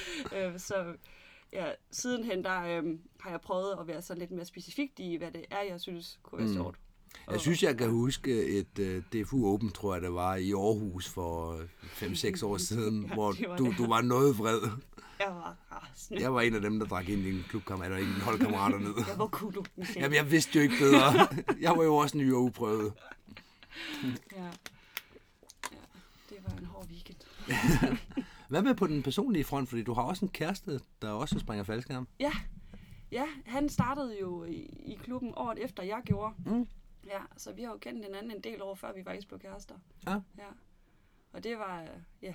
Øh, 0.47 0.59
så 0.59 0.93
ja, 1.53 1.65
sidenhen 1.91 2.43
der 2.43 2.63
øh, 2.63 2.83
har 3.19 3.29
jeg 3.29 3.41
prøvet 3.41 3.75
at 3.81 3.87
være 3.87 4.01
sådan 4.01 4.19
lidt 4.19 4.31
mere 4.31 4.45
specifikt 4.45 4.99
i, 4.99 5.15
hvad 5.15 5.31
det 5.31 5.45
er, 5.51 5.61
jeg 5.61 5.81
synes 5.81 6.19
kunne 6.23 6.39
være 6.39 6.47
Mm. 6.47 6.53
sjovt. 6.53 6.77
Jeg 7.31 7.39
synes, 7.39 7.63
jeg 7.63 7.77
kan 7.77 7.89
huske 7.89 8.45
et 8.59 8.79
uh, 8.79 9.21
DFU 9.21 9.53
Open, 9.53 9.69
tror 9.71 9.93
jeg, 9.93 10.01
det 10.01 10.13
var 10.13 10.35
i 10.35 10.51
Aarhus 10.51 11.09
for 11.09 11.57
5-6 11.83 12.45
år 12.45 12.57
siden, 12.69 13.05
Ja, 13.05 13.13
hvor 13.13 13.35
var 13.47 13.57
du, 13.57 13.65
det. 13.65 13.77
du 13.77 13.87
var 13.87 14.01
noget 14.01 14.37
vred. 14.37 14.59
Jeg 15.19 15.27
var 15.27 15.57
rasende. 15.71 16.21
Jeg 16.21 16.33
var 16.33 16.41
en 16.41 16.55
af 16.55 16.61
dem, 16.61 16.79
der 16.79 16.85
drak 16.85 17.09
ind 17.09 17.21
i 17.21 17.29
en 17.29 17.45
klubkammerat 17.49 17.91
og 17.91 18.01
en 18.01 18.05
holdkammerater 18.21 18.77
ned. 18.79 18.93
Jeg 19.07 19.19
var 19.19 19.27
kudu. 19.27 19.63
Jamen, 19.95 20.15
jeg 20.15 20.31
vidste 20.31 20.55
jo 20.55 20.61
ikke 20.61 20.75
bedre. 20.79 21.27
Jeg 21.61 21.77
var 21.77 21.83
jo 21.83 21.95
også 21.95 22.17
ny 22.17 22.33
og 22.33 22.43
uprøvet. 22.43 22.93
Ja. 24.03 24.07
ja, 24.37 24.47
det 26.29 26.37
var 26.47 26.57
en 26.59 26.65
hård 26.65 26.87
weekend. 26.89 27.17
Hvad 28.49 28.61
med 28.61 28.75
på 28.75 28.87
den 28.87 29.03
personlige 29.03 29.43
front? 29.43 29.69
Fordi 29.69 29.83
du 29.83 29.93
har 29.93 30.01
også 30.01 30.25
en 30.25 30.31
kæreste, 30.31 30.79
der 31.01 31.09
også 31.11 31.39
springer 31.39 31.63
faldskærm. 31.63 32.07
Ja, 32.19 32.31
ja 33.11 33.25
han 33.45 33.69
startede 33.69 34.15
jo 34.21 34.43
i, 34.43 34.55
i 34.85 34.99
klubben 35.03 35.33
året 35.35 35.63
efter, 35.63 35.83
jeg 35.83 36.01
gjorde. 36.05 36.33
Mm. 36.45 36.67
Ja, 37.09 37.21
så 37.37 37.53
vi 37.53 37.63
har 37.63 37.71
jo 37.71 37.77
kendt 37.77 38.05
hinanden 38.05 38.31
en 38.31 38.41
del 38.41 38.61
år, 38.61 38.75
før 38.75 38.93
vi 38.93 39.03
faktisk 39.03 39.27
blev 39.27 39.39
kærester. 39.39 39.75
Ja. 40.07 40.13
Ja. 40.37 40.49
Og 41.33 41.43
det 41.43 41.57
var, 41.57 41.87
ja, 42.21 42.33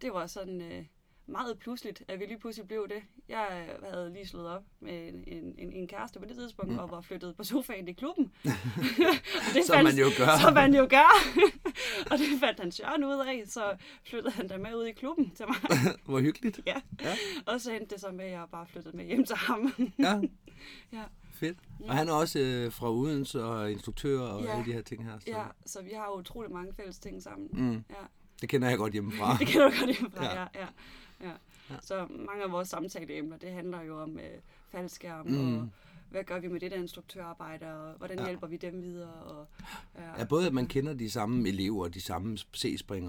det 0.00 0.12
var 0.12 0.26
sådan 0.26 0.60
øh, 0.60 0.84
meget 1.26 1.58
pludseligt, 1.58 2.02
at 2.08 2.20
vi 2.20 2.26
lige 2.26 2.38
pludselig 2.38 2.68
blev 2.68 2.88
det. 2.88 3.02
Jeg 3.28 3.68
øh, 3.80 3.92
havde 3.92 4.12
lige 4.12 4.26
slået 4.26 4.48
op 4.48 4.62
med 4.80 5.08
en, 5.08 5.24
en, 5.58 5.72
en, 5.72 5.88
kæreste 5.88 6.18
på 6.18 6.24
det 6.24 6.36
tidspunkt, 6.36 6.72
mm. 6.72 6.78
og 6.78 6.90
var 6.90 7.00
flyttet 7.00 7.36
på 7.36 7.44
sofaen 7.44 7.88
i 7.88 7.92
klubben. 7.92 8.32
Det 9.54 9.64
Som 9.66 9.84
man 9.84 9.94
jo 9.94 10.06
gør. 10.18 10.38
Som 10.40 10.54
man 10.54 10.74
jo 10.74 10.86
gør. 10.90 11.10
og 12.10 12.18
det 12.18 12.40
fandt 12.40 12.60
han 12.60 12.72
Søren 12.72 13.04
ud 13.04 13.26
af, 13.26 13.42
så 13.46 13.76
flyttede 14.04 14.34
han 14.34 14.48
der 14.48 14.58
med 14.58 14.74
ud 14.74 14.86
i 14.86 14.92
klubben 14.92 15.30
til 15.30 15.46
mig. 15.46 15.56
Hvor 16.06 16.20
hyggeligt. 16.20 16.60
ja. 16.66 16.80
Ja. 17.00 17.14
Og 17.46 17.60
så 17.60 17.72
endte 17.72 17.94
det 17.94 18.00
så 18.00 18.10
med, 18.10 18.24
at 18.24 18.30
jeg 18.30 18.46
bare 18.52 18.66
flyttede 18.66 18.96
med 18.96 19.04
hjem 19.04 19.24
til 19.24 19.36
ham. 19.36 19.72
Ja, 19.98 20.20
ja. 20.92 21.02
Fedt. 21.46 21.58
Og 21.88 21.96
han 21.96 22.08
er 22.08 22.12
også 22.12 22.38
øh, 22.38 22.72
fra 22.72 22.90
Odense 22.92 23.44
og 23.44 23.72
instruktør 23.72 24.20
og 24.20 24.42
Ja. 24.44 24.52
alle 24.52 24.64
de 24.64 24.72
her 24.72 24.82
ting 24.82 25.04
her. 25.04 25.18
Så. 25.18 25.24
ja, 25.26 25.44
så 25.66 25.82
vi 25.82 25.90
har 25.94 26.06
jo 26.06 26.18
utrolig 26.18 26.52
mange 26.52 26.72
fælles 26.74 26.98
ting 26.98 27.22
sammen. 27.22 27.48
Mm, 27.52 27.72
Ja. 27.72 28.04
det 28.40 28.48
kender 28.48 28.68
jeg 28.68 28.78
godt 28.78 28.92
hjemmefra. 28.92 29.36
Det 29.40 29.46
kan 29.46 29.60
du 29.60 29.70
godt 29.80 29.96
hjemmefra, 29.98 30.24
Ja. 30.24 30.40
ja. 30.40 30.46
Ja, 30.54 30.66
ja, 31.20 31.32
ja. 31.70 31.76
Så 31.82 32.06
mange 32.26 32.44
af 32.44 32.52
vores 32.52 32.68
samtaleemner, 32.68 33.36
det 33.36 33.52
handler 33.52 33.82
jo 33.82 34.02
om 34.02 34.18
øh, 34.18 34.24
faldskærm, 34.70 35.26
Mm. 35.26 35.32
mm. 35.32 35.58
og 35.58 35.68
hvad 36.10 36.24
gør 36.24 36.38
vi 36.40 36.48
med 36.48 36.60
det 36.60 36.70
der 36.70 36.76
instruktørarbejde, 36.76 37.66
og 37.74 37.94
hvordan 37.98 38.18
Ja. 38.18 38.24
hjælper 38.24 38.46
vi 38.46 38.56
dem 38.56 38.82
videre. 38.82 39.12
Og, 39.12 39.46
ja, 39.98 40.18
Ja, 40.18 40.24
både 40.24 40.46
at 40.46 40.52
man 40.54 40.66
kender 40.66 40.94
de 40.94 41.10
samme 41.10 41.48
elever, 41.48 41.88
de 41.88 42.00
samme 42.00 42.38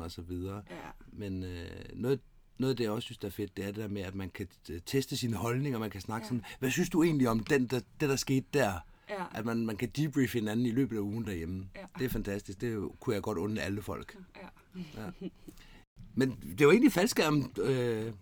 så 0.10 0.22
videre. 0.22 0.64
ja, 0.70 0.76
Men 1.08 1.44
øh, 1.44 1.70
noget, 1.94 2.20
noget 2.58 2.74
af 2.74 2.78
det, 2.78 2.84
jeg 2.84 2.92
også 2.92 3.06
synes, 3.06 3.18
der 3.18 3.28
er 3.28 3.32
fedt, 3.32 3.58
det 3.58 3.64
er 3.66 3.68
det 3.68 3.76
der 3.76 3.88
med, 3.88 4.02
at 4.02 4.16
man 4.16 4.30
kan 4.30 4.48
øh, 4.70 4.82
teste 4.86 5.18
sine 5.18 5.36
holdninger, 5.36 5.80
man 5.80 5.90
kan 5.90 6.02
snakke 6.02 6.26
ja. 6.26 6.34
Ja. 6.34 6.40
sådan, 6.40 6.58
hvad 6.60 6.72
synes 6.72 6.90
du 6.90 7.04
egentlig 7.04 7.30
om 7.30 7.40
den, 7.40 7.68
der, 7.68 7.80
det, 8.00 8.10
der 8.10 8.16
skete 8.16 8.46
der? 8.54 8.74
ja, 9.10 9.26
At 9.32 9.46
man, 9.46 9.66
man 9.66 9.78
kan 9.78 9.90
debrief 9.90 10.34
hinanden 10.34 10.66
i 10.66 10.72
løbet 10.72 10.96
af 10.96 11.02
ugen 11.02 11.26
derhjemme. 11.26 11.70
Ja. 11.76 11.86
Det 12.00 12.06
er 12.06 12.10
fantastisk. 12.10 12.62
Det 12.62 12.90
kunne 13.00 13.16
jeg 13.16 13.24
godt 13.24 13.38
undre 13.38 13.62
alle 13.62 13.82
folk. 13.82 14.18
ja, 14.36 15.10
Men 16.16 16.56
det 16.58 16.68
var 16.68 16.72
egentlig 16.74 16.92
faldskærm, 16.92 17.52
øh, 17.62 18.14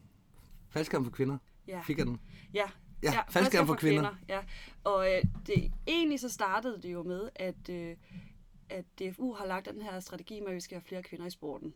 faldskærm 0.69 1.03
for 1.03 1.11
kvinder. 1.11 1.37
ja. 1.67 1.81
Fik 1.81 1.97
jeg 1.97 2.05
den? 2.05 2.19
Ja, 2.53 2.65
Ja, 3.03 3.21
faldskærm 3.29 3.67
for 3.67 3.75
kvinder. 3.75 4.15
Ja, 4.29 4.39
og 4.83 5.07
øh, 5.15 5.23
det, 5.47 5.71
egentlig 5.87 6.19
så 6.19 6.29
startede 6.29 6.79
det 6.81 6.93
jo 6.93 7.03
med, 7.03 7.29
at, 7.35 7.69
øh, 7.69 7.95
at 8.69 8.85
DFU 8.99 9.33
har 9.33 9.45
lagt 9.45 9.69
den 9.73 9.81
her 9.81 9.99
strategi 9.99 10.39
med, 10.39 10.47
at 10.49 10.55
vi 10.55 10.59
skal 10.59 10.75
have 10.75 10.83
flere 10.87 11.03
kvinder 11.03 11.25
i 11.25 11.29
sporten. 11.29 11.73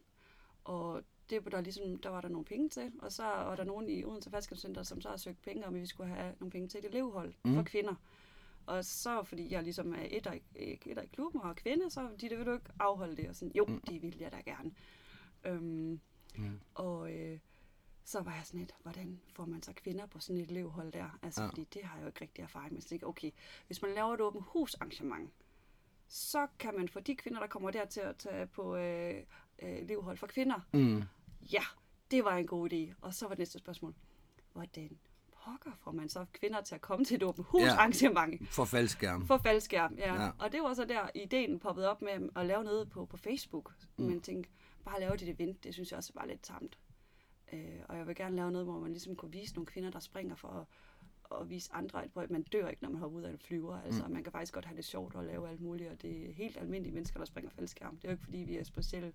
Og 0.63 1.01
det 1.29 1.45
var 1.45 1.51
der 1.51 1.61
ligesom, 1.61 1.97
der 1.97 2.09
var 2.09 2.21
der 2.21 2.29
nogle 2.29 2.45
penge 2.45 2.69
til, 2.69 2.91
og 3.01 3.11
så 3.11 3.23
var 3.23 3.55
der 3.55 3.63
nogen 3.63 3.89
i 3.89 4.03
Odense 4.05 4.29
Faldskærmscenter, 4.29 4.83
som 4.83 5.01
så 5.01 5.09
har 5.09 5.17
søgt 5.17 5.41
penge 5.41 5.67
om, 5.67 5.75
at 5.75 5.81
vi 5.81 5.85
skulle 5.85 6.09
have 6.09 6.33
nogle 6.39 6.51
penge 6.51 6.67
til 6.67 6.77
et 6.79 6.85
elevhold 6.85 7.33
mm. 7.43 7.55
for 7.55 7.63
kvinder. 7.63 7.95
Og 8.65 8.85
så, 8.85 9.23
fordi 9.23 9.51
jeg 9.53 9.63
ligesom 9.63 9.93
er 9.93 10.05
et 10.11 10.27
i, 10.55 10.61
et 10.85 10.85
i 11.03 11.07
klubben 11.13 11.41
og 11.41 11.49
er 11.49 11.53
kvinde, 11.53 11.89
så 11.89 12.09
de 12.21 12.29
der 12.29 12.37
vil 12.37 12.45
du 12.45 12.53
ikke 12.53 12.65
afholde 12.79 13.17
det. 13.17 13.29
Og 13.29 13.35
sådan, 13.35 13.51
jo, 13.55 13.65
Mm. 13.65 13.81
det 13.81 14.01
vil 14.01 14.17
jeg 14.19 14.31
da 14.31 14.37
gerne. 14.45 14.71
Øhm, 15.45 15.99
Mm. 16.37 16.59
Og 16.75 17.11
øh, 17.13 17.39
så 18.03 18.21
var 18.21 18.31
jeg 18.35 18.41
sådan 18.45 18.59
lidt, 18.59 18.75
hvordan 18.81 19.21
får 19.33 19.45
man 19.45 19.63
så 19.63 19.73
kvinder 19.73 20.05
på 20.05 20.19
sådan 20.19 20.41
et 20.41 20.49
elevhold 20.49 20.91
der? 20.91 21.19
Altså, 21.21 21.41
Ja. 21.41 21.47
fordi 21.49 21.63
det 21.63 21.83
har 21.83 21.95
jeg 21.97 22.03
jo 22.03 22.07
ikke 22.07 22.21
rigtig 22.21 22.41
erfaring 22.43 22.73
med. 22.73 22.81
Så 22.81 22.87
tænkte 22.87 23.05
okay, 23.05 23.31
hvis 23.67 23.81
man 23.81 23.91
laver 23.93 24.13
et 24.13 24.21
åbent 24.21 24.43
husarrangement, 24.47 25.29
så 26.07 26.47
kan 26.59 26.75
man 26.75 26.89
få 26.89 26.99
de 26.99 27.15
kvinder, 27.15 27.39
der 27.39 27.47
kommer 27.47 27.71
der 27.71 27.85
til 27.85 27.99
at 27.99 28.17
tage 28.17 28.47
på 28.47 28.75
øh, 28.75 29.23
øh, 29.61 29.69
elevhold 29.69 30.17
for 30.17 30.27
kvinder. 30.27 30.59
Mm. 30.73 31.03
Ja, 31.53 31.63
det 32.11 32.23
var 32.23 32.35
en 32.37 32.47
god 32.47 32.73
idé. 32.73 32.93
Og 33.01 33.13
så 33.13 33.25
var 33.25 33.29
det 33.29 33.39
næste 33.39 33.59
spørgsmål, 33.59 33.93
hvordan 34.53 34.97
pokker 35.45 35.71
får 35.83 35.91
man 35.91 36.09
så 36.09 36.25
kvinder 36.33 36.61
til 36.61 36.75
at 36.75 36.81
komme 36.81 37.05
til 37.05 37.15
et 37.15 37.23
åbent 37.23 37.47
husarrangement? 37.47 38.49
For 38.49 38.65
faldskærm. 38.65 39.27
For 39.27 39.37
faldskærm, 39.37 39.95
ja. 39.97 40.13
Ja. 40.13 40.23
ja. 40.23 40.31
Og 40.39 40.51
det 40.51 40.61
var 40.61 40.73
så 40.73 40.85
der, 40.85 41.09
ideen 41.15 41.59
poppede 41.59 41.89
op 41.89 42.01
med 42.01 42.29
at 42.35 42.45
lave 42.45 42.63
noget 42.63 42.89
på, 42.89 43.05
på 43.05 43.17
Facebook. 43.17 43.73
Mm. 43.97 44.05
Men 44.05 44.21
tænkte, 44.21 44.49
bare 44.85 44.99
lave 44.99 45.17
det 45.17 45.29
event, 45.29 45.63
det 45.63 45.73
synes 45.73 45.91
jeg 45.91 45.97
også 45.97 46.11
var 46.15 46.25
lidt 46.25 46.41
tamt. 46.41 46.77
Øh, 47.53 47.79
og 47.89 47.97
jeg 47.97 48.07
vil 48.07 48.15
gerne 48.15 48.35
lave 48.35 48.51
noget, 48.51 48.67
hvor 48.67 48.79
man 48.79 48.91
ligesom 48.91 49.15
kunne 49.15 49.31
vise 49.31 49.55
nogle 49.55 49.65
kvinder, 49.65 49.89
der 49.91 49.99
springer 49.99 50.35
for 50.35 50.47
at, 50.47 50.65
at 51.41 51.49
vise 51.49 51.69
andre, 51.73 52.03
at 52.03 52.29
man 52.29 52.43
dør 52.43 52.67
ikke, 52.67 52.83
når 52.83 52.89
man 52.89 52.99
hopper 53.01 53.17
ud 53.19 53.23
af 53.23 53.29
en 53.29 53.39
flyver. 53.39 53.81
Altså, 53.81 54.03
Mm. 54.07 54.13
man 54.13 54.23
kan 54.23 54.31
faktisk 54.31 54.53
godt 54.53 54.65
have 54.65 54.77
det 54.77 54.85
sjovt 54.85 55.15
og 55.15 55.23
lave 55.25 55.49
alt 55.49 55.61
muligt, 55.61 55.89
og 55.91 56.01
det 56.01 56.29
er 56.29 56.33
helt 56.33 56.57
almindelige 56.57 56.93
mennesker, 56.93 57.19
der 57.19 57.25
springer 57.25 57.51
faldskærm. 57.51 57.95
Det 57.97 58.03
er 58.05 58.09
jo 58.09 58.13
ikke, 58.13 58.23
fordi 58.23 58.37
vi 58.37 58.57
er 58.57 58.63
specielle 58.63 59.13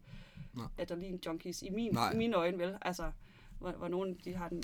Nej. 0.55 0.67
adrenalin 0.79 1.21
junkies 1.26 1.62
i, 1.62 1.71
min, 1.71 1.93
Nej. 1.93 2.12
i 2.12 2.17
mine 2.17 2.37
øjne, 2.37 2.59
vel? 2.59 2.79
Altså, 2.83 3.12
hvor, 3.59 3.73
hvor 3.73 3.88
nogen 3.88 4.21
de 4.25 4.35
har 4.35 4.49
den 4.49 4.62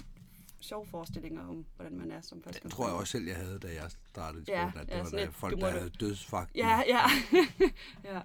sjove 0.61 0.87
forestillinger 0.87 1.49
om, 1.49 1.67
hvordan 1.77 1.99
man 1.99 2.11
er 2.11 2.21
som 2.21 2.39
Det 2.39 2.45
første 2.45 2.69
tror 2.69 2.87
jeg 2.87 2.95
også 2.97 3.11
selv, 3.11 3.27
jeg 3.27 3.37
havde, 3.37 3.59
da 3.59 3.69
jeg 3.75 3.91
startede 4.09 4.43
i 4.49 4.53
Ja, 4.53 4.65
sporten, 4.65 4.81
at 4.81 4.87
det 4.87 4.93
ja, 4.93 4.99
var 4.99 5.05
sådan 5.05 5.19
da 5.19 5.25
lidt, 5.25 5.35
folk, 5.35 5.61
der 5.61 5.71
havde 5.71 5.91
dødsfagt. 5.91 6.57
Ja, 6.57 6.83
ja. 6.87 7.01
ja. 8.15 8.21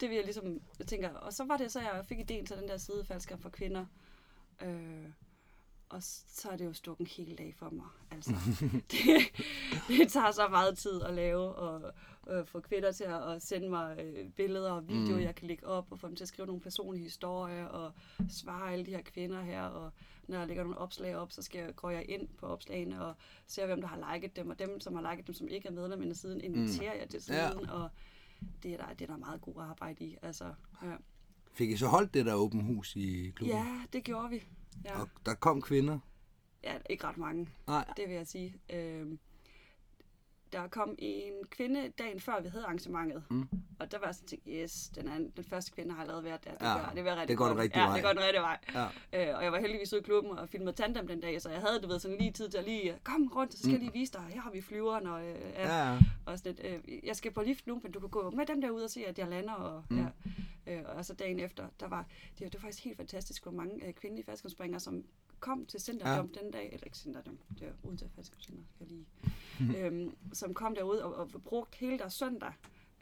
Det 0.00 0.08
vil 0.08 0.16
jeg 0.16 0.24
ligesom, 0.24 0.60
jeg 0.78 0.86
tænker, 0.86 1.08
og 1.10 1.32
så 1.32 1.44
var 1.44 1.56
det 1.56 1.72
så, 1.72 1.80
jeg 1.80 2.04
fik 2.08 2.18
ideen 2.18 2.46
til 2.46 2.56
den 2.56 2.68
der 2.68 2.76
side 2.76 3.04
faldskærm 3.04 3.38
for 3.40 3.48
kvinder. 3.48 3.86
Øh, 4.62 5.04
og 5.90 5.98
så 6.02 6.48
er 6.48 6.56
det 6.56 6.64
jo 6.64 6.72
stukket 6.72 7.00
en 7.00 7.24
hel 7.26 7.38
dag 7.38 7.54
for 7.58 7.70
mig. 7.70 7.86
Altså, 8.10 8.32
det, 8.92 9.00
det 9.88 10.12
tager 10.12 10.30
så 10.30 10.48
meget 10.50 10.78
tid 10.78 11.02
at 11.02 11.14
lave, 11.14 11.40
og 11.54 11.92
øh, 12.30 12.46
få 12.46 12.60
kvinder 12.60 12.92
til 12.92 13.04
at, 13.04 13.22
at 13.32 13.42
sende 13.42 13.68
mig 13.70 13.98
øh, 14.00 14.28
billeder 14.30 14.70
og 14.72 14.88
videoer, 14.88 15.08
Mm. 15.08 15.14
mm. 15.14 15.20
jeg 15.22 15.34
kan 15.34 15.48
lægge 15.48 15.66
op, 15.66 15.86
og 15.90 15.98
få 15.98 16.08
dem 16.08 16.16
til 16.16 16.24
at 16.24 16.28
skrive 16.28 16.46
nogle 16.46 16.60
personlige 16.62 17.02
historier, 17.04 17.64
og 17.66 17.92
svare 18.28 18.72
alle 18.72 18.86
de 18.86 18.90
her 18.90 19.02
kvinder 19.02 19.42
her, 19.42 19.62
og 19.62 19.92
når 20.28 20.38
jeg 20.38 20.46
lægger 20.46 20.62
nogle 20.62 20.78
opslag 20.78 21.16
op, 21.16 21.32
så 21.32 21.42
skal 21.42 21.60
jeg, 21.60 21.76
går 21.76 21.90
jeg 21.90 22.04
ind 22.08 22.28
på 22.28 22.46
opslagene 22.46 23.04
og 23.04 23.14
ser, 23.46 23.66
hvem 23.66 23.80
der 23.80 23.88
har 23.88 24.14
liket 24.14 24.36
dem, 24.36 24.50
og 24.50 24.58
dem, 24.58 24.80
som 24.80 24.94
har 24.94 25.10
liket 25.10 25.26
dem, 25.26 25.34
som 25.34 25.48
ikke 25.48 25.68
er 25.68 25.72
medlem 25.72 26.10
af 26.10 26.16
siden, 26.16 26.40
inviterer 26.40 26.94
jeg 26.94 27.08
til 27.08 27.20
Mm. 27.28 27.34
Ja. 27.34 27.50
siden, 27.50 27.70
og 27.70 27.88
det 28.62 28.72
er, 28.72 28.76
der, 28.76 28.92
det 28.94 29.02
er 29.02 29.06
der 29.12 29.16
meget 29.16 29.40
god 29.40 29.54
arbejde 29.58 30.04
i. 30.04 30.16
Altså, 30.22 30.44
ja. 30.82 30.92
Fik 31.52 31.70
I 31.70 31.76
så 31.76 31.86
holdt 31.86 32.14
det 32.14 32.26
der 32.26 32.34
åben 32.34 32.60
hus 32.60 32.96
i 32.96 33.32
klubben? 33.36 33.56
ja, 33.56 33.66
det 33.92 34.04
gjorde 34.04 34.30
vi. 34.30 34.42
Ja. 34.84 35.00
Og 35.00 35.08
der 35.26 35.34
kom 35.34 35.62
kvinder? 35.62 35.98
ja, 36.64 36.74
ikke 36.90 37.04
ret 37.06 37.16
mange. 37.18 37.48
Nej. 37.66 37.84
Det 37.96 38.08
vil 38.08 38.16
jeg 38.16 38.26
sige. 38.26 38.54
Øhm, 38.72 39.18
der 40.52 40.68
kom 40.68 40.94
en 40.98 41.32
kvinde 41.50 41.92
dagen 41.98 42.20
før, 42.20 42.40
vi 42.40 42.48
havde 42.48 42.64
arrangementet. 42.64 43.22
Mm. 43.30 43.48
Og 43.80 43.92
der 43.92 43.98
var 43.98 44.06
jeg 44.06 44.14
sådan 44.14 44.28
tænkt, 44.28 44.44
yes, 44.48 44.88
den, 44.94 45.08
er, 45.08 45.18
den 45.18 45.44
første 45.50 45.72
kvinde 45.72 45.92
har 45.94 46.00
allerede 46.02 46.24
været 46.24 46.44
der. 46.44 46.50
Det, 46.50 46.62
Ja, 46.66 46.74
gør, 46.78 46.92
det, 46.94 47.04
var 47.04 47.24
det 47.24 47.36
går 47.36 47.44
den 47.46 47.54
godt. 47.54 47.62
rigtige 47.62 47.82
ja, 47.82 47.86
vej. 47.88 47.94
det 47.96 48.04
går 48.04 48.12
den 48.12 48.20
rigtige 48.22 48.40
vej. 48.40 48.58
Ja. 49.12 49.30
Øh, 49.30 49.36
og 49.38 49.44
jeg 49.44 49.52
var 49.52 49.58
heldigvis 49.60 49.92
ude 49.92 50.00
i 50.00 50.04
klubben 50.04 50.38
og 50.38 50.48
filmede 50.48 50.72
tandem 50.76 51.06
den 51.06 51.20
dag, 51.20 51.42
så 51.42 51.50
jeg 51.50 51.60
havde 51.60 51.80
du 51.82 51.88
ved, 51.88 51.98
sådan 51.98 52.18
lige 52.18 52.32
tid 52.32 52.48
til 52.48 52.58
at 52.58 52.64
lige, 52.64 52.94
kom 53.04 53.32
rundt, 53.36 53.52
så 53.52 53.58
skal 53.58 53.70
jeg 53.70 53.80
lige 53.80 53.92
vise 53.92 54.12
dig, 54.12 54.22
her 54.22 54.40
har 54.40 54.50
vi 54.50 54.60
flyveren, 54.60 55.06
og, 55.06 55.26
øh, 55.26 55.40
ja, 55.54 55.98
Mm. 55.98 56.04
Og 56.26 56.38
sådan 56.38 56.54
lidt, 56.54 56.84
øh, 56.86 56.98
jeg 57.06 57.16
skal 57.16 57.32
på 57.32 57.42
lift 57.42 57.66
nu, 57.66 57.80
men 57.82 57.92
du 57.92 58.00
kan 58.00 58.08
gå 58.08 58.30
med 58.30 58.46
dem 58.46 58.60
derude 58.60 58.84
og 58.84 58.90
se, 58.90 59.06
at 59.06 59.18
jeg 59.18 59.28
lander. 59.28 59.52
Og, 59.54 59.84
Mm. 59.90 59.96
mm. 59.96 60.02
ja, 60.02 60.08
øh, 60.68 60.82
og 60.96 61.04
så 61.04 61.14
dagen 61.14 61.38
efter, 61.40 61.68
der 61.80 61.88
var, 61.88 62.06
det, 62.38 62.44
var- 62.44 62.48
det 62.50 62.54
var 62.54 62.60
faktisk 62.66 62.84
helt 62.84 62.96
fantastisk, 62.96 63.42
hvor 63.42 63.52
mange 63.52 63.86
øh, 63.86 63.92
kvindelige 63.94 64.24
faldskabsspringere, 64.26 64.80
som 64.80 65.04
kom 65.40 65.66
til 65.66 65.80
Centerdom 65.80 66.30
ja. 66.34 66.40
den 66.40 66.50
dag, 66.50 66.70
eller 66.72 66.84
ikke 66.84 66.98
Centerdom, 66.98 67.38
det 67.58 67.66
var 67.66 67.72
uden 67.82 67.96
til 67.98 68.08
faldskabscenter, 68.14 68.62
skal 68.74 68.86
jeg 68.86 68.88
lige, 68.96 69.06
Mhm. 69.60 69.74
øhm, 69.74 70.16
som 70.32 70.54
kom 70.54 70.74
derude 70.74 71.04
og, 71.04 71.14
og 71.14 71.42
brugt 71.42 71.74
hele 71.74 71.98
deres 71.98 72.12
søndag 72.14 72.52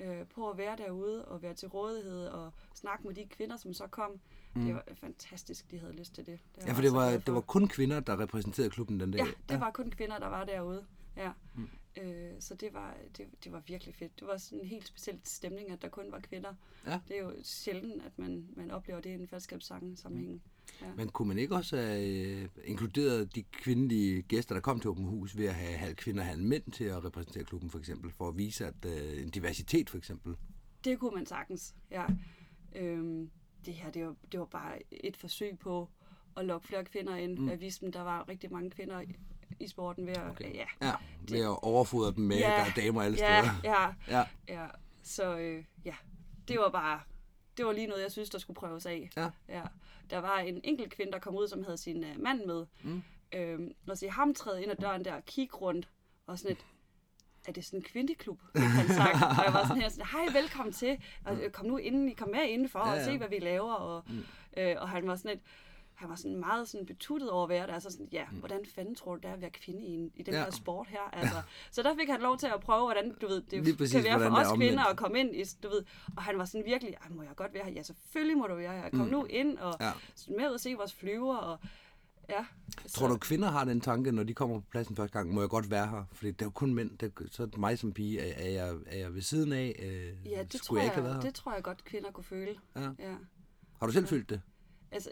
øh, 0.01 0.27
på 0.27 0.51
at 0.51 0.59
være 0.59 0.77
derude 0.77 1.25
og 1.25 1.43
være 1.43 1.55
til 1.55 1.69
rådighed 1.69 2.27
og 2.27 2.53
snakke 2.75 3.07
med 3.07 3.15
de 3.15 3.27
kvinder, 3.27 3.57
som 3.57 3.73
så 3.75 3.87
kom. 3.87 4.21
Mm. 4.55 4.65
Det 4.65 4.75
var 4.75 4.85
fantastisk, 4.95 5.71
de 5.71 5.79
havde 5.79 5.93
lyst 5.93 6.15
til 6.15 6.27
det. 6.27 6.39
det 6.57 6.67
ja, 6.67 6.73
for 6.73 6.83
det 6.83 6.93
var, 6.93 7.01
glad 7.09 7.13
det 7.15 7.25
for. 7.25 7.33
var 7.33 7.41
kun 7.41 7.69
kvinder, 7.69 8.01
der 8.01 8.21
repræsenterede 8.21 8.71
klubben 8.71 9.01
den 9.01 9.11
dag. 9.11 9.19
Ja, 9.19 9.27
det 9.49 9.61
var 9.61 9.71
kun 9.71 9.91
kvinder, 9.91 10.19
der 10.19 10.27
var 10.29 10.45
derude. 10.45 10.87
Ja. 11.17 11.33
Mm. 11.55 11.69
Øh, 12.03 12.31
så 12.41 12.55
det 12.55 12.75
var, 12.75 12.97
det, 13.17 13.27
det 13.45 13.53
var 13.53 13.63
virkelig 13.67 13.95
fedt. 13.95 14.21
Det 14.21 14.29
var 14.29 14.37
sådan 14.37 14.61
en 14.61 14.67
helt 14.67 14.87
speciel 14.87 15.21
stemning, 15.25 15.71
at 15.71 15.83
der 15.83 15.89
kun 15.89 16.13
var 16.13 16.21
kvinder. 16.21 16.55
Ja. 16.87 17.01
Det 17.09 17.17
er 17.17 17.21
jo 17.21 17.33
sjældent, 17.43 18.03
at 18.03 18.19
man, 18.19 18.49
man 18.57 18.71
oplever 18.71 19.01
det 19.01 19.11
i 19.11 19.13
en 19.13 19.29
fællesskabssang 19.29 19.99
sammenhæng. 19.99 20.43
Ja. 20.83 20.87
Men 20.97 21.09
kunne 21.09 21.29
man 21.29 21.39
ikke 21.39 21.55
også 21.55 21.77
have 21.77 22.07
øh, 22.07 22.49
inkluderet 22.65 23.35
de 23.35 23.43
kvindelige 23.43 24.23
gæster, 24.23 24.55
der 24.55 24.61
kom 24.61 24.81
til 24.81 24.91
Åben 24.91 25.05
Hus, 25.05 25.37
ved 25.37 25.47
at 25.47 25.55
have 25.55 25.77
halv 25.77 25.95
kvinder 25.95 26.21
og 26.23 26.27
halv 26.27 26.43
mænd 26.43 26.73
til 26.73 26.85
at 26.85 27.05
repræsentere 27.05 27.45
klubben, 27.45 27.71
for 27.71 27.79
eksempel, 27.79 28.11
for 28.11 28.29
at 28.29 28.37
vise 28.37 28.67
at 28.67 28.85
øh, 28.87 29.23
en 29.23 29.31
diversitet, 29.31 29.91
for 29.91 29.99
eksempel? 29.99 30.37
Det 30.85 30.99
kunne 30.99 31.15
man 31.15 31.27
sagtens, 31.27 31.75
ja. 31.91 32.05
Øhm, 32.75 33.31
det 33.67 33.75
her, 33.75 33.91
det 33.91 34.07
var, 34.07 34.17
det 34.33 34.41
var 34.41 34.47
bare 34.47 34.79
et 34.91 35.17
forsøg 35.17 35.59
på 35.59 35.89
at 36.37 36.45
lokke 36.45 36.67
flere 36.67 36.85
kvinder 36.85 37.17
ind. 37.17 37.39
Mm. 37.39 37.49
At 37.49 37.61
vise 37.61 37.81
dem, 37.81 37.93
der 37.93 38.01
var 38.01 38.29
rigtig 38.29 38.53
mange 38.53 38.71
kvinder 38.71 39.03
i, 39.61 39.69
sporten 39.69 40.07
ved 40.07 40.17
at, 40.17 40.31
okay. 40.31 40.55
ja, 40.55 40.65
Ja, 40.83 40.93
ved 41.29 41.41
at 41.41 41.63
overfodre 41.63 42.13
dem 42.13 42.25
med, 42.25 42.37
Ja, 42.37 42.47
der 42.49 42.53
er 42.53 42.71
damer 42.77 43.03
alle 43.03 43.19
ja, 43.19 43.43
steder. 43.43 43.55
ja, 43.65 43.93
Ja, 44.09 44.25
Ja, 44.49 44.67
så 45.03 45.37
øh, 45.37 45.65
ja, 45.85 45.95
det 46.49 46.59
var 46.59 46.71
bare, 46.71 47.01
det 47.57 47.67
var 47.67 47.73
lige 47.73 47.87
noget, 47.87 48.03
jeg 48.03 48.13
synes, 48.13 48.31
der 48.31 48.39
skulle 48.39 48.55
prøves 48.55 48.87
af. 48.87 49.11
Ja. 49.17 49.31
ja. 49.49 49.63
Der 50.11 50.19
var 50.19 50.39
en 50.39 50.61
enkelt 50.65 50.95
kvinde, 50.95 51.13
der 51.13 51.19
kom 51.19 51.37
ud, 51.37 51.49
som 51.49 51.65
havde 51.65 51.77
sin 51.77 52.05
uh, 52.05 52.21
mand 52.23 52.45
med. 52.45 52.67
Mm. 52.83 53.03
Øhm, 53.35 53.73
og 53.89 53.99
se 53.99 54.11
ham 54.11 54.35
træde 54.35 54.63
ind 54.63 54.71
ad 54.71 54.77
døren 54.77 55.05
der 55.05 55.15
og 55.15 55.25
kigge 55.25 55.57
rundt, 55.57 55.89
og 56.27 56.39
sådan 56.39 56.53
et, 56.57 56.67
er 57.49 57.53
det 57.53 57.65
sådan 57.65 57.79
en 57.81 57.85
kvindeklub, 57.85 58.41
han 58.57 58.89
sagt. 58.89 59.15
og 59.39 59.45
jeg 59.45 59.53
var 59.55 59.63
sådan 59.67 59.83
her, 59.83 59.89
sådan, 59.89 60.07
hej, 60.07 60.41
velkommen 60.41 60.73
til, 60.73 61.03
og 61.25 61.37
øh, 61.37 61.51
kom 61.51 61.67
nu 61.67 61.77
ind, 61.77 62.17
kom 62.17 62.29
med 62.29 62.45
indenfor 62.49 62.79
Ja, 62.79 62.91
og 62.93 62.97
ja. 62.97 63.05
se, 63.05 63.19
hvad 63.19 63.29
vi 63.29 63.39
laver. 63.39 63.73
Og, 63.75 64.03
mm. 64.09 64.25
øh, 64.57 64.77
og 64.79 64.89
han 64.89 65.07
var 65.09 65.17
sådan 65.17 65.31
et, 65.31 65.41
han 65.97 66.09
var 66.09 66.15
sådan 66.15 66.37
meget 66.37 66.69
sådan 66.69 66.87
betuttet 66.87 67.31
over 67.31 67.43
at 67.43 67.49
være 67.49 67.67
der, 67.67 67.79
så 67.79 67.91
sådan, 67.91 68.09
ja, 68.13 68.27
hvordan 68.27 68.61
fanden 68.75 68.95
tror 68.95 69.15
du, 69.15 69.21
det 69.23 69.29
er 69.29 69.35
at 69.35 69.41
være 69.41 69.51
kvinde 69.51 69.81
i, 69.87 69.91
en, 69.95 70.11
i 70.15 70.23
den 70.23 70.35
Ja. 70.35 70.39
ja. 70.41 70.45
her 70.45 70.51
sport 70.51 70.87
her? 70.89 71.01
Altså, 71.13 71.43
så 71.71 71.83
der 71.83 71.95
fik 72.01 72.09
han 72.09 72.21
lov 72.21 72.39
til 72.39 72.47
at 72.47 72.61
prøve, 72.61 72.85
hvordan, 72.85 73.15
du 73.21 73.27
ved, 73.29 73.43
det 73.43 73.79
præcis, 73.79 73.93
kan 73.95 74.05
være 74.05 74.31
for 74.31 74.37
os 74.37 74.57
kvinder 74.57 74.85
at 74.85 74.97
komme 74.97 75.21
ind 75.21 75.37
i, 75.37 75.43
du 75.63 75.69
ved, 75.69 75.83
og 76.17 76.23
han 76.23 76.39
var 76.39 76.45
sådan 76.45 76.65
virkelig, 76.67 76.95
"Ej, 77.03 77.09
må 77.11 77.23
jeg 77.23 77.33
godt 77.37 77.55
være 77.55 77.65
her? 77.65 77.73
Ja, 77.73 77.83
selvfølgelig 77.83 78.39
må 78.39 78.47
du 78.47 78.55
være 78.55 78.73
her. 78.81 78.91
Kom 78.91 79.01
mm. 79.01 79.07
nu 79.13 79.25
ind 79.25 79.59
og 79.59 79.75
Ja. 79.81 79.87
ja. 79.87 79.93
med 80.29 80.49
ud 80.49 80.55
og 80.55 80.61
se 80.61 80.75
vores 80.75 80.95
flyver, 80.95 81.37
og 81.37 81.59
ja. 82.29 82.45
Tror 82.89 83.09
du, 83.09 83.17
kvinder 83.19 83.51
har 83.51 83.65
den 83.65 83.81
tanke, 83.81 84.13
når 84.13 84.23
de 84.23 84.35
kommer 84.35 84.61
på 84.61 84.65
pladsen 84.71 84.97
første 84.97 85.19
gang, 85.19 85.35
må 85.35 85.41
jeg 85.41 85.49
godt 85.51 85.71
være 85.71 85.87
her? 85.87 86.05
Fordi 86.13 86.31
det 86.31 86.43
er 86.43 86.47
jo 86.47 86.51
kun 86.51 86.75
mænd, 86.75 86.99
det, 86.99 87.13
så 87.31 87.43
er 87.43 87.47
det 87.47 87.59
mig 87.59 87.79
som 87.79 87.93
pige, 87.93 88.21
er, 88.21 88.45
er, 88.45 88.51
jeg, 88.67 88.77
er 88.87 88.99
jeg 88.99 89.15
ved 89.15 89.23
siden 89.23 89.53
af? 89.53 89.77
Øh, 89.83 90.31
Ja, 90.33 90.43
det 90.43 90.61
tror, 90.63 90.77
jeg 90.79 90.93
jeg, 90.97 91.23
det 91.23 91.35
tror 91.35 91.55
jeg 91.55 91.63
godt, 91.63 91.85
kvinder 91.85 92.11
kunne 92.11 92.25
føle. 92.25 92.55
Ja. 92.77 92.81
ja. 92.99 93.15
Har 93.81 93.87
du 93.87 93.93
selv 93.93 94.07
følt 94.07 94.31
det? 94.31 94.41
Altså, 94.91 95.11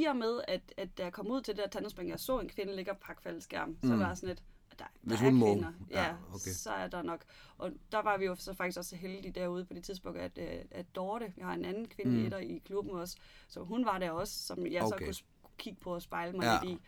i 0.00 0.04
og 0.04 0.16
med, 0.16 0.40
at, 0.48 0.60
at 0.76 0.98
da 0.98 1.02
jeg 1.02 1.12
kom 1.12 1.26
ud 1.30 1.40
til 1.40 1.56
det 1.56 1.62
der 1.64 1.70
tandemspring, 1.70 2.10
jeg 2.10 2.20
så 2.20 2.38
en 2.40 2.48
kvinde 2.48 2.76
ligge 2.76 2.90
og 2.90 2.98
pakke 2.98 3.22
faldskærm, 3.22 3.76
så 3.82 3.92
Mm. 3.92 4.00
var 4.00 4.06
jeg 4.06 4.16
sådan 4.16 4.28
lidt, 4.28 4.42
der, 4.78 4.84
der 4.84 4.90
Hvis 5.02 5.20
er 5.20 5.24
hun 5.24 5.34
må. 5.34 5.46
kvinder. 5.54 5.72
Ja, 5.90 6.02
Ja, 6.04 6.14
okay. 6.28 6.50
så 6.50 6.70
er 6.70 6.88
der 6.88 7.02
nok. 7.02 7.24
Og 7.58 7.72
der 7.92 7.98
var 8.02 8.18
vi 8.18 8.24
jo 8.24 8.34
så 8.34 8.54
faktisk 8.54 8.78
også 8.78 8.90
så 8.90 8.96
heldige 8.96 9.32
derude 9.32 9.64
på 9.64 9.74
det 9.74 9.84
tidspunkt, 9.84 10.18
at, 10.18 10.38
øh, 10.38 10.64
at 10.70 10.86
Dorte, 10.96 11.32
vi 11.36 11.42
har 11.42 11.52
en 11.54 11.64
anden 11.64 11.88
kvinde 11.88 12.36
Mm. 12.36 12.42
i 12.50 12.58
klubben 12.58 12.92
også, 12.94 13.16
så 13.48 13.60
hun 13.64 13.84
var 13.84 13.98
der 13.98 14.10
også, 14.10 14.46
som 14.46 14.66
jeg 14.66 14.82
Okay. 14.82 15.12
så 15.12 15.22
kunne 15.42 15.52
kigge 15.58 15.80
på 15.80 15.94
og 15.94 16.02
spejle 16.02 16.32
mig 16.36 16.44
Ja. 16.44 16.58
lidt 16.62 16.72
i. 16.72 16.82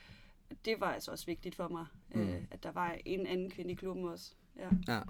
Det 0.65 0.81
var 0.81 0.93
altså 0.93 1.11
også 1.11 1.27
vigtigt 1.27 1.55
for 1.55 1.69
mig, 1.69 1.87
mm. 2.15 2.21
øh, 2.21 2.43
at 2.51 2.63
der 2.63 2.73
var 2.73 2.97
en 3.05 3.27
anden 3.27 3.51
kvinde 3.51 3.71
i 3.73 3.75
klubben 3.75 4.05
også. 4.09 4.33
Ja. 4.57 4.69
Ja. 4.89 5.01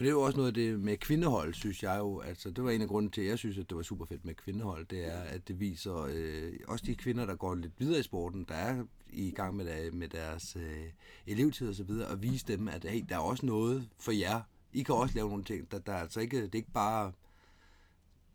For 0.00 0.04
det 0.04 0.10
er 0.10 0.14
jo 0.14 0.22
også 0.22 0.36
noget 0.36 0.48
af 0.48 0.54
det 0.54 0.80
med 0.80 0.96
kvindehold, 0.96 1.54
synes 1.54 1.82
jeg 1.82 1.98
jo. 1.98 2.20
Altså, 2.20 2.50
det 2.50 2.64
var 2.64 2.70
en 2.70 2.82
af 2.82 2.88
grunden 2.88 3.10
til, 3.10 3.20
at 3.20 3.26
jeg 3.26 3.38
synes, 3.38 3.58
at 3.58 3.68
det 3.70 3.76
var 3.76 3.82
super 3.82 4.06
fedt 4.06 4.24
med 4.24 4.34
kvindehold. 4.34 4.86
Det 4.86 5.06
er, 5.06 5.20
at 5.20 5.48
det 5.48 5.60
viser 5.60 6.08
øh, 6.10 6.52
også 6.68 6.84
de 6.86 6.94
kvinder, 6.94 7.26
der 7.26 7.36
går 7.36 7.54
lidt 7.54 7.72
videre 7.78 8.00
i 8.00 8.02
sporten, 8.02 8.44
der 8.48 8.54
er 8.54 8.84
i 9.12 9.30
gang 9.30 9.56
med, 9.56 9.64
der, 9.64 9.92
med 9.92 10.08
deres 10.08 10.56
øh, 10.56 10.84
elevtid 11.26 11.68
og 11.68 11.74
så 11.74 11.84
videre, 11.84 12.08
og 12.08 12.22
vise 12.22 12.46
dem, 12.46 12.68
at 12.68 12.84
hey, 12.84 13.04
der 13.08 13.14
er 13.14 13.20
også 13.20 13.46
noget 13.46 13.88
for 13.98 14.12
jer. 14.12 14.40
I 14.72 14.82
kan 14.82 14.94
også 14.94 15.14
lave 15.14 15.28
nogle 15.28 15.44
ting. 15.44 15.70
Der, 15.70 15.78
der 15.78 15.92
er 15.92 16.00
altså 16.00 16.20
ikke, 16.20 16.42
det 16.42 16.54
er 16.54 16.58
ikke 16.58 16.72
bare... 16.72 17.12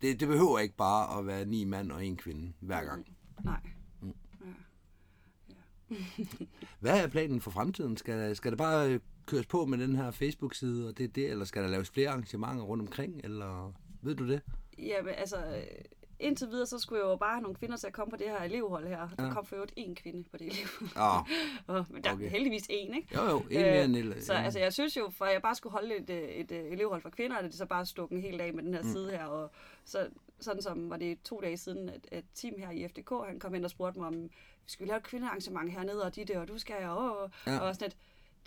Det, 0.02 0.20
det 0.20 0.28
behøver 0.28 0.58
ikke 0.58 0.76
bare 0.76 1.18
at 1.18 1.26
være 1.26 1.44
ni 1.44 1.64
mand 1.64 1.92
og 1.92 2.06
en 2.06 2.16
kvinde 2.16 2.52
hver 2.60 2.84
gang. 2.84 3.06
Nej. 3.44 3.60
Hvad 6.80 7.04
er 7.04 7.08
planen 7.08 7.40
for 7.40 7.50
fremtiden? 7.50 7.96
Skal, 7.96 8.36
skal 8.36 8.50
det 8.50 8.58
bare 8.58 8.92
øh, 8.92 9.00
køres 9.26 9.46
på 9.46 9.64
med 9.64 9.78
den 9.78 9.96
her 9.96 10.10
Facebook-side, 10.10 10.88
og 10.88 10.98
det 10.98 11.04
er 11.04 11.08
det, 11.08 11.30
eller 11.30 11.44
skal 11.44 11.62
der 11.62 11.68
laves 11.68 11.90
flere 11.90 12.08
arrangementer 12.08 12.62
rundt 12.64 12.80
omkring, 12.82 13.20
eller 13.24 13.72
ved 14.02 14.14
du 14.14 14.28
det? 14.28 14.40
Jamen, 14.78 15.14
altså, 15.14 15.36
øh, 15.36 15.62
indtil 16.20 16.48
videre, 16.48 16.66
så 16.66 16.78
skulle 16.78 17.02
jeg 17.04 17.10
jo 17.10 17.16
bare 17.16 17.32
have 17.34 17.42
nogle 17.42 17.56
kvinder 17.56 17.76
til 17.76 17.86
at 17.86 17.92
komme 17.92 18.10
på 18.10 18.16
det 18.16 18.26
her 18.26 18.42
elevhold 18.42 18.86
her. 18.86 19.08
Der 19.18 19.24
Ja. 19.26 19.32
kom 19.32 19.46
for 19.46 19.56
øvrigt 19.56 19.72
én 19.78 19.94
kvinde 19.94 20.24
på 20.30 20.36
det 20.36 20.46
elevhold. 20.46 20.90
Åh, 20.96 21.20
Og, 21.76 21.86
men 21.90 22.04
der 22.04 22.12
Okay. 22.12 22.24
er 22.24 22.28
heldigvis 22.30 22.62
én, 22.62 22.96
ikke? 22.96 23.08
jo 23.14 23.22
jo, 23.30 23.38
en 23.38 23.60
mere 23.60 23.84
end 23.84 23.96
el- 23.96 24.22
Så 24.24 24.32
altså, 24.32 24.58
jeg 24.58 24.72
synes 24.72 24.96
jo, 24.96 25.10
for 25.10 25.24
jeg 25.26 25.42
bare 25.42 25.54
skulle 25.54 25.72
holde 25.72 25.96
et, 25.96 26.10
øh, 26.10 26.16
et, 26.28 26.52
et 26.52 26.72
elevhold 26.72 27.02
for 27.02 27.10
kvinder, 27.10 27.36
er 27.36 27.42
det 27.42 27.54
så 27.54 27.66
bare 27.66 27.86
stukket 27.86 28.16
en 28.16 28.22
hel 28.22 28.38
dag 28.38 28.54
med 28.54 28.62
den 28.62 28.74
her 28.74 28.82
mm. 28.82 28.88
side 28.88 29.10
her. 29.10 29.24
Og 29.24 29.50
så, 29.84 30.08
sådan 30.40 30.62
som 30.62 30.90
var 30.90 30.96
det 30.96 31.22
to 31.22 31.40
dage 31.40 31.56
siden, 31.56 31.88
at, 31.88 32.08
at 32.12 32.24
Tim 32.34 32.54
her 32.58 32.70
i 32.70 32.88
FDK, 32.88 33.10
han 33.26 33.38
kom 33.40 33.54
ind 33.54 33.64
og 33.64 33.70
spurgte 33.70 33.98
mig, 33.98 34.08
om 34.08 34.22
vi 34.64 34.70
skulle 34.70 34.88
lave 34.88 34.98
et 34.98 35.02
kvindearrangement 35.04 35.72
hernede, 35.72 36.04
og 36.04 36.16
de 36.16 36.24
der, 36.24 36.38
og 36.38 36.48
du 36.48 36.58
skal, 36.58 36.84
og, 36.88 37.18
og, 37.18 37.30
Ja. 37.46 37.52
ja. 37.52 37.58
og 37.58 37.74
sådan 37.74 37.88
et, 37.88 37.96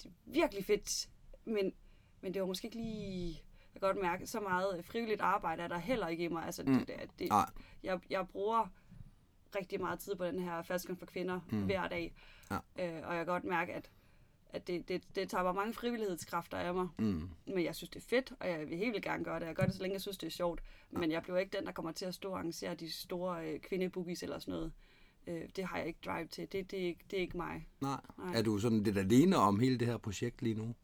det 0.04 0.12
virkelig 0.26 0.66
fedt, 0.66 1.10
men, 1.46 1.74
men 2.22 2.34
det 2.34 2.42
var 2.42 2.48
måske 2.48 2.66
ikke 2.68 2.78
lige, 2.78 3.28
jeg 3.74 3.82
kan 3.82 3.88
godt 3.94 4.02
mærke, 4.02 4.28
så 4.28 4.40
meget 4.40 4.86
frivilligt 4.86 5.22
arbejde 5.22 5.64
er 5.64 5.68
der 5.68 5.78
heller 5.78 6.08
ikke 6.08 6.24
i 6.24 6.28
mig. 6.28 6.46
Altså, 6.46 6.64
Mm. 6.64 6.74
det, 6.80 6.88
det, 6.88 7.10
det, 7.20 7.30
jeg, 7.84 8.00
jeg 8.10 8.28
bruger 8.28 8.68
rigtig 9.56 9.80
meget 9.82 10.00
tid 10.00 10.16
på 10.16 10.26
den 10.26 10.40
her 10.40 10.62
faldskærm 10.62 10.98
for 10.98 11.06
kvinder 11.06 11.40
Mm. 11.52 11.66
hver 11.66 11.88
dag. 11.88 12.14
Ja. 12.52 12.56
Øh, 12.56 13.08
og 13.08 13.16
jeg 13.16 13.26
kan 13.26 13.34
godt 13.34 13.44
mærke, 13.44 13.74
at, 13.74 13.92
at 14.50 14.68
det, 14.68 14.88
det, 14.88 15.04
det 15.16 15.30
tager 15.30 15.52
mange 15.54 15.74
frivillighedskræfter 15.74 16.58
af 16.58 16.74
mig. 16.74 16.88
Mm. 17.00 17.30
Men 17.46 17.64
jeg 17.64 17.76
synes, 17.76 17.90
det 17.90 18.00
er 18.04 18.08
fedt, 18.10 18.34
og 18.40 18.50
jeg 18.50 18.60
vil 18.70 18.78
helt 18.78 18.92
vildt 18.94 19.06
gerne 19.06 19.24
gøre 19.24 19.40
det. 19.40 19.46
Jeg 19.46 19.56
gør 19.56 19.64
det, 19.66 19.74
så 19.76 19.82
længe 19.82 19.94
jeg 19.94 20.02
synes, 20.02 20.18
det 20.18 20.28
er 20.28 20.32
sjovt. 20.32 20.62
Men 20.90 21.12
jeg 21.12 21.22
bliver 21.24 21.38
ikke 21.38 21.58
den, 21.58 21.66
der 21.66 21.72
kommer 21.72 21.92
til 21.92 22.06
at 22.06 22.14
stå 22.14 22.30
og 22.32 22.36
arrangere 22.38 22.76
de 22.76 22.92
store 22.92 23.48
øh, 23.54 23.60
kvindeboogies 23.60 24.24
eller 24.24 24.40
sådan 24.40 24.52
noget. 24.52 24.74
Øh, 25.30 25.42
det 25.56 25.64
har 25.66 25.78
jeg 25.78 25.88
ikke 25.88 26.00
drive 26.06 26.28
til. 26.28 26.52
Det, 26.52 26.72
det, 26.72 26.80
er 26.82 26.86
ikke, 26.88 27.06
det 27.12 27.18
er 27.18 27.22
ikke 27.22 27.38
mig. 27.38 27.68
Nej. 27.82 28.00
Nej. 28.18 28.34
Er 28.36 28.42
du 28.42 28.58
sådan 28.58 28.84
lidt 28.84 28.98
alene 28.98 29.36
om 29.38 29.60
hele 29.60 29.78
det 29.78 29.88
her 29.88 29.98
projekt 29.98 30.42
lige 30.42 30.56
nu? 30.56 30.76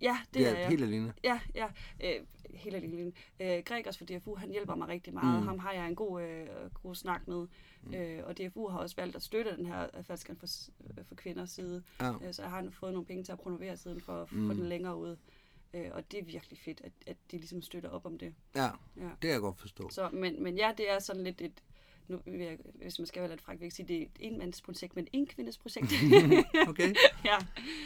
Ja, 0.00 0.18
det, 0.26 0.34
Det 0.34 0.46
er 0.46 0.50
er 0.54 0.58
jeg. 0.58 0.68
helt 0.68 0.82
alene. 0.82 1.12
Ja, 1.24 1.40
ja. 1.54 1.66
Øh, 2.04 2.26
hele 2.54 2.80
lille. 2.80 3.12
Øh, 3.40 3.62
Gregers 3.64 3.98
for 3.98 4.04
DFU, 4.04 4.34
han 4.34 4.50
hjælper 4.50 4.74
mig 4.74 4.88
rigtig 4.88 5.14
meget. 5.14 5.40
Mm. 5.40 5.46
Ham 5.48 5.58
har 5.58 5.72
jeg 5.72 5.88
en 5.88 5.94
god, 5.94 6.22
øh, 6.22 6.46
god 6.82 6.94
snak 6.94 7.28
med. 7.28 7.46
Mm. 7.82 7.94
Øh, 7.94 8.26
og 8.26 8.38
DFU 8.38 8.68
har 8.68 8.78
også 8.78 8.96
valgt 8.96 9.16
at 9.16 9.22
støtte 9.22 9.56
den 9.56 9.66
her 9.66 9.86
faldskan 10.02 10.36
for, 10.36 10.46
for 11.02 11.14
kvinders 11.14 11.50
side. 11.50 11.82
Ja. 12.00 12.12
Øh, 12.12 12.32
så 12.34 12.42
jeg 12.42 12.50
har 12.50 12.66
fået 12.70 12.92
nogle 12.92 13.06
penge 13.06 13.24
til 13.24 13.32
at 13.32 13.40
promovere 13.40 13.76
siden 13.76 14.00
for, 14.00 14.24
for 14.24 14.36
Mm. 14.36 14.48
den 14.48 14.66
længere 14.66 14.96
ud. 14.96 15.16
Øh, 15.74 15.86
og 15.92 16.12
det 16.12 16.20
er 16.20 16.24
virkelig 16.24 16.58
fedt, 16.58 16.80
at, 16.84 16.92
at 17.06 17.16
de 17.30 17.36
ligesom 17.36 17.62
støtter 17.62 17.90
op 17.90 18.06
om 18.06 18.18
det. 18.18 18.34
Ja, 18.54 18.62
Ja. 18.96 19.02
det 19.02 19.20
kan 19.20 19.30
jeg 19.30 19.40
godt 19.40 19.58
forstå. 19.58 19.88
Så, 19.90 20.10
men, 20.12 20.42
men 20.42 20.56
ja, 20.56 20.72
det 20.76 20.90
er 20.90 20.98
sådan 20.98 21.24
lidt 21.24 21.40
et, 21.40 21.62
nu 22.08 22.20
jeg, 22.26 22.58
hvis 22.74 22.98
man 22.98 23.06
skal 23.06 23.22
være 23.22 23.30
lidt 23.30 23.42
fræk, 23.42 23.58
vil 23.58 23.64
jeg 23.64 23.72
sige, 23.72 23.88
det 23.88 23.96
er 23.96 24.02
et 24.02 24.10
enmandsprojekt, 24.20 24.96
men 24.96 25.08
en 25.12 25.26
kvindes 25.26 25.58
projekt. 25.58 25.92
Okay. 26.68 26.94
ja. 27.24 27.36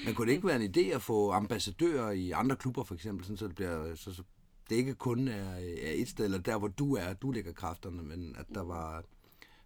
Men 0.04 0.14
kunne 0.14 0.26
det 0.26 0.32
ikke 0.32 0.46
være 0.46 0.64
en 0.64 0.74
idé 0.76 0.94
at 0.94 1.02
få 1.02 1.30
ambassadører 1.30 2.10
i 2.10 2.30
andre 2.30 2.56
klubber, 2.56 2.84
for 2.84 2.94
eksempel, 2.94 3.24
sådan, 3.24 3.36
så 3.36 3.46
det 3.46 3.54
bliver... 3.54 3.94
Så, 3.94 4.14
så 4.14 4.22
det 4.70 4.76
ikke 4.76 4.94
kun 4.94 5.28
er, 5.28 5.54
er 5.54 5.92
et 5.94 6.08
sted, 6.08 6.24
eller 6.24 6.38
der, 6.38 6.58
hvor 6.58 6.68
du 6.68 6.94
er, 6.94 7.12
du 7.12 7.30
lægger 7.30 7.52
kræfterne, 7.52 8.02
men 8.02 8.36
at 8.38 8.46
der 8.54 8.62
var 8.62 9.04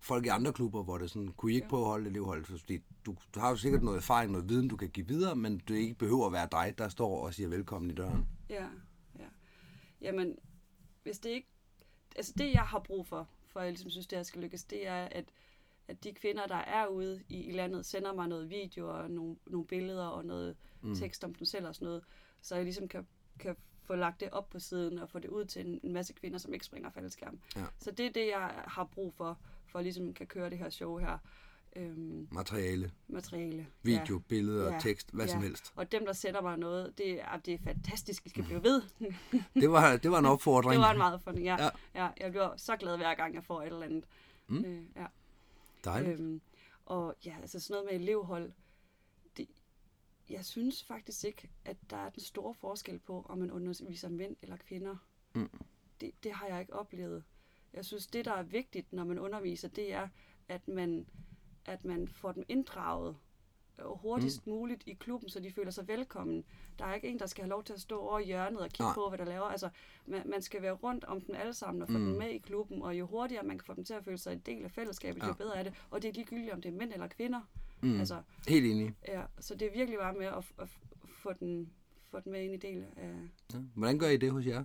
folk 0.00 0.26
i 0.26 0.28
andre 0.28 0.52
klubber, 0.52 0.82
hvor 0.82 0.98
det 0.98 1.10
sådan, 1.10 1.28
kunne 1.28 1.52
I 1.52 1.54
ikke 1.54 1.68
prøve 1.68 1.82
at 1.82 1.88
holde 1.88 2.10
elevhold? 2.10 2.44
Fordi 2.44 2.78
du, 3.06 3.16
du 3.34 3.40
har 3.40 3.50
jo 3.50 3.56
sikkert 3.56 3.82
noget 3.82 3.96
erfaring, 3.96 4.32
noget 4.32 4.48
viden, 4.48 4.68
du 4.68 4.76
kan 4.76 4.90
give 4.90 5.08
videre, 5.08 5.36
men 5.36 5.58
det 5.68 5.76
ikke 5.76 5.94
behøver 5.94 6.26
at 6.26 6.32
være 6.32 6.48
dig, 6.52 6.74
der 6.78 6.88
står 6.88 7.24
og 7.24 7.34
siger 7.34 7.48
velkommen 7.48 7.90
i 7.90 7.94
døren. 7.94 8.26
Ja, 8.50 8.66
ja. 9.18 9.26
Jamen, 10.00 10.36
hvis 11.02 11.18
det 11.18 11.30
ikke... 11.30 11.48
Altså 12.16 12.32
det, 12.38 12.52
jeg 12.52 12.62
har 12.62 12.78
brug 12.78 13.06
for, 13.06 13.28
for 13.56 13.62
jeg 13.62 13.70
ligesom 13.70 13.90
synes, 13.90 14.06
det 14.06 14.18
her 14.18 14.22
skal 14.22 14.42
lykkes, 14.42 14.64
det 14.64 14.86
er, 14.86 15.04
at, 15.04 15.24
at 15.88 16.04
de 16.04 16.12
kvinder, 16.12 16.46
der 16.46 16.56
er 16.56 16.86
ude 16.86 17.22
i, 17.28 17.44
i 17.44 17.52
landet, 17.52 17.86
sender 17.86 18.14
mig 18.14 18.28
noget 18.28 18.50
video 18.50 18.98
og 18.98 19.10
nogle, 19.10 19.36
nogle 19.46 19.66
billeder 19.66 20.06
og 20.06 20.24
noget 20.24 20.56
mm. 20.82 20.94
tekst 20.94 21.24
om 21.24 21.34
dem 21.34 21.44
selv 21.44 21.66
og 21.66 21.74
sådan 21.74 21.86
noget, 21.86 22.04
så 22.40 22.54
jeg 22.54 22.64
ligesom 22.64 22.88
kan, 22.88 23.06
kan 23.38 23.56
få 23.82 23.94
lagt 23.94 24.20
det 24.20 24.30
op 24.30 24.50
på 24.50 24.58
siden 24.58 24.98
og 24.98 25.08
få 25.08 25.18
det 25.18 25.28
ud 25.28 25.44
til 25.44 25.66
en, 25.66 25.80
en 25.82 25.92
masse 25.92 26.12
kvinder, 26.12 26.38
som 26.38 26.52
ikke 26.52 26.66
springer 26.66 26.90
faldskærm. 26.90 27.40
Ja. 27.56 27.64
Så 27.78 27.90
det 27.90 28.06
er 28.06 28.10
det, 28.10 28.26
jeg 28.26 28.64
har 28.66 28.84
brug 28.84 29.14
for, 29.14 29.38
for 29.66 29.78
at 29.78 29.84
ligesom 29.84 30.14
kan 30.14 30.26
køre 30.26 30.50
det 30.50 30.58
her 30.58 30.70
show 30.70 30.98
her. 30.98 31.18
Øhm, 31.76 32.28
Materiale, 32.30 32.90
materiale. 33.08 33.66
video, 33.82 34.14
Ja. 34.16 34.22
billeder, 34.28 34.72
Ja. 34.72 34.80
tekst, 34.80 35.10
hvad 35.12 35.28
som 35.28 35.40
Ja. 35.40 35.46
helst. 35.46 35.72
Og 35.76 35.92
dem, 35.92 36.04
der 36.06 36.12
sætter 36.12 36.40
mig 36.40 36.56
noget, 36.58 36.98
det 36.98 37.20
er, 37.20 37.36
det 37.38 37.54
er 37.54 37.58
fantastisk, 37.58 38.26
I 38.26 38.28
skal 38.28 38.44
blive 38.44 38.62
ved. 38.62 38.82
Det 39.60 39.70
var, 39.70 39.96
det 39.96 40.10
var 40.10 40.18
en 40.18 40.24
opfordring. 40.26 40.72
Det 40.72 40.80
var 40.80 40.90
en 40.90 40.98
meget 40.98 41.20
ja. 41.26 41.40
Ja. 41.40 41.64
ja. 41.64 41.70
ja. 42.04 42.08
Jeg 42.20 42.30
bliver 42.30 42.56
så 42.56 42.76
glad 42.76 42.96
hver 42.96 43.14
gang, 43.14 43.34
jeg 43.34 43.44
får 43.44 43.62
et 43.62 43.66
eller 43.66 43.82
andet. 43.82 44.04
Mm. 44.48 44.64
Øh, 44.64 44.82
ja. 44.96 45.06
Dejligt. 45.84 46.20
Øhm, 46.20 46.40
og 46.86 47.14
ja, 47.26 47.36
altså 47.40 47.60
sådan 47.60 47.74
noget 47.84 48.00
med 48.00 48.08
elevhold. 48.08 48.52
Det, 49.36 49.48
jeg 50.30 50.44
synes 50.44 50.84
faktisk 50.84 51.24
ikke, 51.24 51.50
at 51.64 51.76
der 51.90 51.96
er 51.96 52.10
den 52.10 52.22
store 52.22 52.54
forskel 52.54 52.98
på, 52.98 53.26
om 53.28 53.38
man 53.38 53.50
underviser 53.50 54.08
mænd 54.08 54.36
eller 54.42 54.56
kvinder. 54.56 54.96
Mm. 55.34 55.50
Det, 56.00 56.10
det 56.22 56.32
har 56.32 56.46
jeg 56.46 56.60
ikke 56.60 56.72
oplevet. 56.74 57.24
Jeg 57.72 57.84
synes, 57.84 58.06
det, 58.06 58.24
der 58.24 58.32
er 58.32 58.42
vigtigt, 58.42 58.92
når 58.92 59.04
man 59.04 59.18
underviser, 59.18 59.68
det 59.68 59.92
er, 59.92 60.08
at 60.48 60.68
man, 60.68 61.06
at 61.66 61.84
man 61.84 62.08
får 62.08 62.32
dem 62.32 62.44
inddraget 62.48 63.16
øh, 63.78 63.86
hurtigst 63.86 64.46
mm. 64.46 64.52
muligt 64.52 64.82
i 64.86 64.92
klubben, 64.92 65.28
så 65.28 65.40
de 65.40 65.50
føler 65.52 65.70
sig 65.70 65.88
velkommen. 65.88 66.44
Der 66.78 66.84
er 66.84 66.94
ikke 66.94 67.08
en, 67.08 67.18
der 67.18 67.26
skal 67.26 67.42
have 67.44 67.50
lov 67.50 67.64
til 67.64 67.72
at 67.72 67.80
stå 67.80 67.98
over 68.00 68.18
i 68.18 68.24
hjørnet 68.24 68.60
og 68.60 68.68
kigge 68.68 68.82
Nej. 68.84 68.94
på, 68.94 69.08
hvad 69.08 69.18
der 69.18 69.24
laver. 69.24 69.44
Altså, 69.44 69.68
man, 70.06 70.22
man 70.30 70.42
skal 70.42 70.62
være 70.62 70.72
rundt 70.72 71.04
om 71.04 71.20
dem 71.20 71.34
alle 71.34 71.54
sammen 71.54 71.82
og 71.82 71.88
få 71.88 71.98
Mm. 71.98 72.04
mm. 72.04 72.08
dem 72.10 72.18
med 72.18 72.30
i 72.30 72.38
klubben, 72.38 72.82
og 72.82 72.98
jo 72.98 73.06
hurtigere 73.06 73.42
man 73.44 73.58
kan 73.58 73.66
få 73.66 73.74
dem 73.74 73.84
til 73.84 73.94
at 73.94 74.04
føle 74.04 74.18
sig 74.18 74.32
en 74.32 74.38
del 74.38 74.64
af 74.64 74.70
fællesskabet, 74.70 75.22
Ja. 75.22 75.26
jo 75.26 75.32
bedre 75.34 75.56
er 75.56 75.62
det. 75.62 75.74
Og 75.90 76.02
det 76.02 76.08
er 76.08 76.12
ligegyldigt, 76.12 76.52
om 76.52 76.62
det 76.62 76.68
er 76.72 76.76
mænd 76.76 76.92
eller 76.92 77.08
kvinder. 77.08 77.40
Mm. 77.82 77.98
Altså, 77.98 78.22
Helt 78.48 78.66
enig. 78.66 78.94
ja, 79.08 79.22
så 79.40 79.54
det 79.54 79.68
er 79.68 79.72
virkelig 79.72 79.98
bare 79.98 80.14
med 80.14 80.26
at, 80.26 80.44
at 80.58 80.68
få, 81.08 81.32
den, 81.32 81.72
få 82.10 82.20
den 82.20 82.32
med 82.32 82.42
ind 82.42 82.54
i 82.54 82.56
del 82.56 82.86
af... 82.96 83.14
Ja. 83.54 83.58
Hvordan 83.74 83.98
gør 83.98 84.08
I 84.08 84.16
det 84.16 84.30
hos 84.32 84.46
jer? 84.46 84.64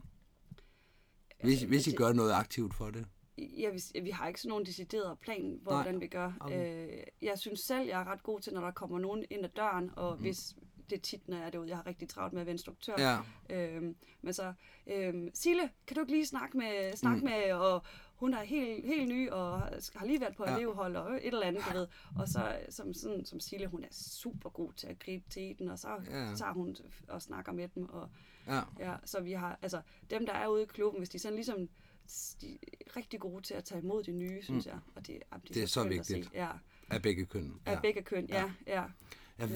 Hvis, 1.44 1.54
Altså, 1.54 1.68
hvis 1.68 1.88
I 1.88 1.90
det- 1.90 1.98
gør 1.98 2.14
noget 2.14 2.32
aktivt 2.32 2.74
for 2.74 2.90
det. 2.90 3.06
Ja, 3.38 3.70
vi, 3.70 4.00
vi 4.02 4.10
har 4.10 4.28
ikke 4.28 4.42
sådan 4.42 4.50
nogen 4.50 4.66
decideret 4.66 5.20
plan, 5.20 5.42
Nej, 5.42 5.58
hvordan 5.62 6.02
vi 6.02 6.08
gør. 6.08 6.32
okay. 6.40 6.88
Øh, 6.88 7.04
jeg 7.22 7.40
synes 7.40 7.60
selv, 7.60 7.88
jeg 7.88 8.02
er 8.02 8.06
ret 8.08 8.24
god 8.24 8.40
til, 8.40 8.54
når 8.54 8.62
der 8.62 8.72
kommer 8.72 9.00
nogen 9.00 9.26
ind 9.30 9.44
ad 9.46 9.50
døren, 9.50 9.92
og 9.96 10.16
mm. 10.16 10.22
hvis 10.22 10.56
det 10.90 10.98
er 10.98 11.02
tit, 11.02 11.28
når 11.28 11.38
jeg 11.38 11.46
er 11.46 11.50
derude, 11.50 11.70
jeg 11.70 11.78
har 11.78 11.88
rigtig 11.88 12.10
travlt 12.10 12.34
med 12.34 12.42
at 12.42 12.46
være 12.46 12.54
instruktør. 12.54 12.94
Ja. 12.98 13.18
Øhm, 13.50 13.96
men 14.22 14.34
så, 14.34 14.54
øhm, 14.88 15.30
Sille, 15.34 15.70
kan 15.88 15.96
du 15.96 16.02
ikke 16.02 16.12
lige 16.14 16.26
snakke 16.26 16.58
med, 16.58 16.96
snakke 16.96 17.20
Mm. 17.20 17.26
med, 17.26 17.52
og 17.54 17.84
hun 18.16 18.34
er 18.34 18.44
helt, 18.44 18.86
helt 18.86 19.08
ny, 19.10 19.30
og 19.30 19.60
har 19.96 20.06
lige 20.06 20.22
været 20.22 20.36
på 20.36 20.44
Ja. 20.48 20.56
elevhold, 20.56 20.96
og 20.96 21.14
et 21.16 21.22
eller 21.28 21.42
andet, 21.46 21.64
du 21.70 21.78
ved. 21.78 21.88
Og 22.20 22.28
så, 22.28 22.58
som, 22.70 22.94
sådan, 22.94 23.26
som 23.26 23.40
Sille, 23.40 23.68
hun 23.68 23.84
er 23.84 23.88
super 23.92 24.50
god 24.50 24.74
til 24.74 24.88
at 24.88 25.00
gribe 25.00 25.30
til 25.30 25.56
den, 25.60 25.70
og 25.70 25.80
så 25.80 25.90
ja. 26.12 26.34
tager 26.36 26.54
hun 26.54 26.76
og 27.08 27.22
snakker 27.22 27.52
med 27.52 27.68
dem, 27.68 27.90
og 27.90 28.10
Ja. 28.48 28.62
Ja, 28.80 28.96
så 29.06 29.22
vi 29.22 29.32
har, 29.32 29.60
altså 29.62 29.82
dem, 30.10 30.26
der 30.26 30.34
er 30.34 30.48
ude 30.48 30.64
i 30.64 30.66
klubben, 30.66 31.00
hvis 31.00 31.10
de 31.10 31.20
sådan 31.20 31.36
ligesom, 31.36 31.70
de 32.42 32.54
er 32.54 32.98
rigtig 32.98 33.20
gode 33.20 33.44
til 33.44 33.54
at 33.54 33.64
tage 33.64 33.82
imod 33.82 34.04
de 34.04 34.12
nye, 34.12 34.44
synes 34.44 34.66
jeg. 34.66 34.80
Og 34.96 35.08
det, 35.08 35.20
jamen, 35.32 35.44
Det 35.48 35.64
er 35.64 35.68
så 35.68 35.84
vigtigt. 35.88 36.30
Ja, 36.34 36.50
Af 36.90 37.02
begge 37.02 37.26
køn. 37.26 37.54
af 37.66 37.74
Ja. 37.76 37.80
begge 37.80 38.02
køn, 38.02 38.26
ja, 38.30 38.52
ja. 38.68 38.82
Ja, 38.82 38.84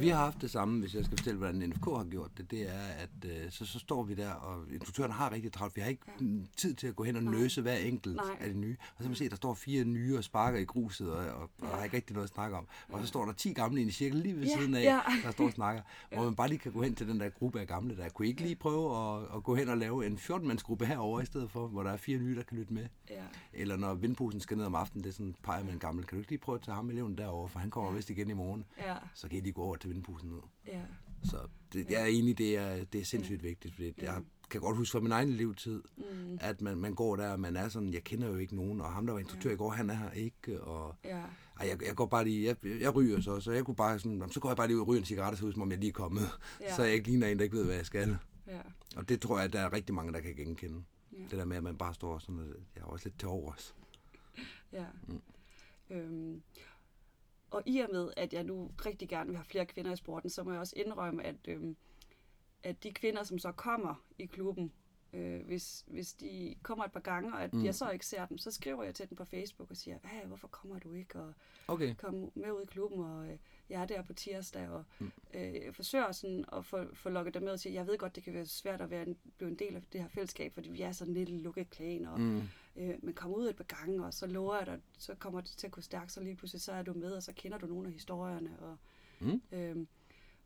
vi 0.02 0.10
har 0.10 0.18
haft 0.18 0.42
det 0.42 0.52
samme, 0.52 0.80
hvis 0.80 0.96
jeg 0.96 1.06
skal 1.06 1.18
fortælle, 1.18 1.38
hvordan 1.38 1.70
NFK 1.70 1.86
har 1.86 2.08
gjort 2.10 2.32
det. 2.38 2.52
Det 2.52 2.70
er, 2.70 2.82
at 2.82 3.10
øh, 3.26 3.52
så, 3.52 3.66
så 3.66 3.80
står 3.80 4.04
vi 4.04 4.14
der, 4.14 4.32
og 4.32 4.64
instruktøren 4.74 5.12
har 5.12 5.32
rigtig 5.32 5.52
travlt. 5.52 5.76
Vi 5.76 5.82
har 5.82 5.90
ikke 5.90 6.04
ja. 6.22 6.26
tid 6.58 6.74
til 6.74 6.88
at 6.88 6.96
gå 6.96 7.04
hen 7.04 7.16
og 7.16 7.24
nøse 7.24 7.62
hver 7.62 7.76
enkelt 7.76 8.16
Nej. 8.16 8.26
af 8.40 8.50
de 8.54 8.60
nye. 8.60 8.76
Og 8.80 8.86
så 8.98 9.04
kan 9.04 9.08
man 9.10 9.16
se, 9.16 9.26
at 9.26 9.32
der 9.32 9.38
står 9.38 9.54
fire 9.54 9.84
nye 9.86 10.18
og 10.18 10.24
sparker 10.24 10.60
i 10.60 10.64
gruset, 10.64 11.12
og, 11.12 11.18
og, 11.18 11.42
og 11.42 11.50
der 11.62 11.78
er 11.78 11.84
ikke 11.84 11.96
rigtig 11.98 12.14
noget 12.14 12.28
at 12.28 12.34
snakke 12.34 12.58
om. 12.58 12.68
Og 12.90 13.02
så 13.02 13.08
står 13.08 13.26
der 13.26 13.34
10 13.34 13.54
gamle 13.54 13.80
i 13.82 13.84
en 13.84 13.92
cirkel 13.92 14.18
lige 14.20 14.36
ved 14.36 14.44
Ja, 14.48 14.58
siden 14.58 14.76
af, 14.76 14.84
ja. 14.84 15.00
der 15.24 15.32
står 15.32 15.46
og 15.46 15.52
snakker. 15.52 15.82
Hvor 16.14 16.24
man 16.24 16.36
bare 16.36 16.48
lige 16.48 16.60
kan 16.60 16.72
gå 16.72 16.82
hen 16.82 16.96
til 16.96 17.08
den 17.08 17.20
der 17.20 17.30
gruppe 17.30 17.60
af 17.60 17.68
gamle 17.68 17.98
der. 17.98 18.10
Kunne 18.10 18.26
I 18.26 18.30
ikke 18.30 18.42
lige 18.42 18.56
prøve 18.56 18.98
at, 19.18 19.24
at 19.36 19.44
gå 19.44 19.56
hen 19.56 19.70
og 19.70 19.78
lave 19.78 20.06
en 20.06 20.18
14-mandsgruppe 20.18 20.86
herover 20.86 21.22
i 21.22 21.26
stedet 21.26 21.52
for, 21.52 21.68
hvor 21.68 21.84
der 21.84 21.92
er 21.92 21.98
fire 21.98 22.18
nye, 22.18 22.36
der 22.36 22.44
kan 22.44 22.58
lytte 22.58 22.74
med? 22.74 22.88
ja. 23.10 23.22
Eller 23.54 23.78
når 23.78 23.94
vindposen 23.94 24.40
skal 24.40 24.58
ned 24.58 24.66
om 24.66 24.76
aftenen, 24.76 25.04
det 25.04 25.10
er 25.10 25.14
sådan, 25.14 25.36
peger 25.44 25.64
med 25.64 25.74
en 25.74 25.80
gammel. 25.80 26.06
Kan 26.06 26.16
du 26.16 26.20
ikke 26.20 26.32
lige 26.32 26.40
prøve 26.40 26.56
at 26.56 26.62
tage 26.62 26.76
ham 26.76 26.90
eleven 26.90 27.18
derover, 27.18 27.48
for 27.48 27.60
han 27.60 27.70
kommer 27.70 27.92
vist 27.92 28.10
igen 28.10 28.30
i 28.30 28.34
morgen. 28.34 28.66
Ja, 28.78 28.96
Så 29.14 29.28
kan 29.28 29.38
I 29.38 29.42
lige 29.42 29.54
gå 29.54 29.62
over 29.62 29.75
til 29.80 29.90
vindposen 29.90 30.30
ned. 30.30 30.40
ja, 30.68 30.82
Så 31.24 31.38
det, 31.74 31.90
jeg 31.90 32.02
er 32.02 32.06
enig, 32.06 32.38
det 32.38 32.58
er, 32.58 32.84
det 32.86 33.02
er 33.02 33.06
sindssygt 33.06 33.44
vigtigt, 33.44 33.74
fordi 33.74 33.94
jeg 34.02 34.22
kan 34.50 34.62
godt 34.62 34.78
huske 34.78 34.92
fra 34.92 35.00
min 35.00 35.12
egen 35.12 35.30
levetid, 35.30 35.84
mm, 35.98 36.38
at 36.42 36.62
man, 36.62 36.78
man 36.78 36.94
går 36.94 37.16
der, 37.16 37.30
og 37.32 37.40
man 37.40 37.56
er 37.56 37.70
sådan, 37.70 37.94
jeg 37.94 38.04
kender 38.04 38.28
jo 38.28 38.36
ikke 38.36 38.56
nogen, 38.56 38.82
og 38.82 38.94
ham, 38.94 39.06
der 39.06 39.14
var 39.14 39.20
instruktør 39.20 39.52
i 39.52 39.56
går, 39.56 39.70
han 39.70 39.90
er 39.90 39.94
her 39.94 40.12
ikke, 40.12 40.62
og 40.62 40.96
ja, 41.04 41.18
ej, 41.60 41.68
jeg, 41.68 41.86
jeg 41.88 41.96
går 41.96 42.06
bare 42.06 42.24
lige, 42.24 42.46
jeg, 42.48 42.56
jeg 42.82 42.96
ryger 42.96 43.22
så, 43.22 43.40
så 43.40 43.52
jeg 43.52 43.66
kunne 43.66 43.76
bare 43.76 44.00
sådan, 44.00 44.18
"Nå, 44.18 44.28
så 44.28 44.40
går 44.40 44.50
jeg 44.50 44.58
bare 44.58 44.68
lige 44.68 44.76
ud 44.78 44.82
og 44.82 44.88
ryger 44.88 45.00
en 45.00 45.06
cigaret, 45.06 45.38
så 45.38 45.46
ud, 45.46 45.54
som 45.54 45.62
om 45.62 45.72
jeg 45.72 45.80
lige 45.80 45.90
er 45.90 45.94
kommet, 45.94 46.24
Ja. 46.62 46.76
så 46.76 46.84
jeg 46.84 46.94
ikke 46.94 47.08
ligner 47.08 47.28
en, 47.28 47.38
der 47.38 47.44
ikke 47.44 47.56
ved, 47.58 47.66
hvad 47.66 47.76
jeg 47.76 47.86
skal. 47.86 48.18
ja, 48.48 48.60
Og 48.96 49.10
det 49.10 49.22
tror 49.22 49.40
jeg, 49.40 49.54
der 49.54 49.60
er 49.60 49.74
rigtig 49.74 49.96
mange, 49.96 50.14
der 50.14 50.20
kan 50.20 50.36
genkende. 50.36 50.84
Ja. 51.14 51.18
Det 51.24 51.32
der 51.32 51.46
med, 51.46 51.58
at 51.58 51.64
man 51.64 51.78
bare 51.78 51.94
står 51.94 52.20
sådan, 52.20 52.40
og 52.40 52.46
jeg 52.76 52.82
er 52.82 52.86
også 52.86 53.06
lidt 53.10 53.20
til 53.20 53.28
overs. 53.28 53.76
ja. 54.74 54.86
Mm. 55.08 55.22
Øhm, 55.90 56.42
og 57.52 57.64
i 57.66 57.80
og 57.80 57.90
med, 57.92 58.12
at 58.18 58.34
jeg 58.34 58.44
nu 58.44 58.72
rigtig 58.86 59.10
gerne 59.10 59.28
vil 59.30 59.38
have 59.38 59.46
flere 59.46 59.66
kvinder 59.66 59.94
i 59.94 59.96
sporten, 59.96 60.30
så 60.30 60.44
må 60.44 60.52
jeg 60.52 60.60
også 60.60 60.74
indrømme, 60.76 61.24
at, 61.24 61.36
øhm, 61.48 61.76
at 62.64 62.84
de 62.84 62.92
kvinder, 62.94 63.24
som 63.24 63.40
så 63.40 63.52
kommer 63.52 64.04
i 64.18 64.26
klubben, 64.26 64.72
øh, 65.14 65.46
hvis, 65.46 65.84
hvis 65.88 66.14
de 66.14 66.56
kommer 66.64 66.86
et 66.86 66.92
par 66.92 67.00
gange, 67.00 67.34
og 67.34 67.44
at 67.44 67.54
Mm. 67.54 67.66
jeg 67.66 67.76
så 67.76 67.90
ikke 67.90 68.06
ser 68.06 68.26
dem, 68.26 68.38
så 68.38 68.52
skriver 68.52 68.84
jeg 68.84 68.96
til 68.96 69.10
dem 69.10 69.16
på 69.16 69.26
Facebook 69.26 69.70
og 69.72 69.78
siger, 69.78 69.98
hey, 70.04 70.26
hvorfor 70.28 70.48
kommer 70.48 70.80
du 70.80 70.94
ikke? 70.94 71.20
Og 71.20 71.34
Okay. 71.68 71.96
kom 71.96 72.32
med 72.36 72.52
ud 72.52 72.62
i 72.62 72.66
klubben, 72.66 73.00
og 73.04 73.28
øh, 73.30 73.38
jeg 73.70 73.82
er 73.82 73.86
der 73.86 74.02
på 74.02 74.14
tirsdag, 74.14 74.70
og 74.70 74.84
Mm. 75.00 75.12
øh, 75.34 75.74
forsøger 75.74 76.12
sådan 76.12 76.46
at 76.54 76.66
få, 76.66 76.96
få 76.96 77.10
lukket 77.10 77.34
dem 77.34 77.44
med 77.44 77.52
og 77.52 77.60
sige, 77.60 77.74
jeg 77.74 77.88
ved 77.88 77.98
godt, 77.98 78.16
det 78.16 78.24
kan 78.24 78.34
være 78.34 78.46
svært 78.46 78.82
at 78.82 78.90
være 78.90 79.08
en, 79.08 79.18
blive 79.38 79.50
en 79.52 79.60
del 79.60 79.76
af 79.76 79.82
det 79.94 80.02
her 80.02 80.08
fællesskab, 80.08 80.54
fordi 80.54 80.70
vi 80.70 80.82
er 80.82 80.92
sådan 80.92 81.14
lidt 81.14 81.30
lukket 81.30 81.70
klan, 81.70 82.06
og, 82.06 82.20
Mm. 82.20 82.42
Øh, 82.76 82.94
men 83.02 83.14
kom 83.14 83.34
ud 83.34 83.50
et 83.50 83.56
par 83.56 83.64
gange, 83.64 84.06
og 84.06 84.14
så 84.14 84.28
lover 84.28 84.58
jeg 84.58 84.66
dig, 84.66 84.80
så 84.98 85.16
kommer 85.16 85.42
det 85.42 85.50
til 85.58 85.68
at 85.68 85.72
gå 85.72 85.82
stærkt, 85.82 86.12
så 86.12 86.22
lige 86.24 86.36
pludselig 86.36 86.62
så 86.62 86.72
er 86.72 86.84
du 86.84 86.94
med, 86.94 87.12
og 87.12 87.24
så 87.24 87.34
kender 87.34 87.58
du 87.58 87.66
nogle 87.68 87.88
af 87.88 87.94
historierne, 87.94 88.60
og 88.60 88.78
Mm. 89.20 89.42
Øhm, 89.52 89.88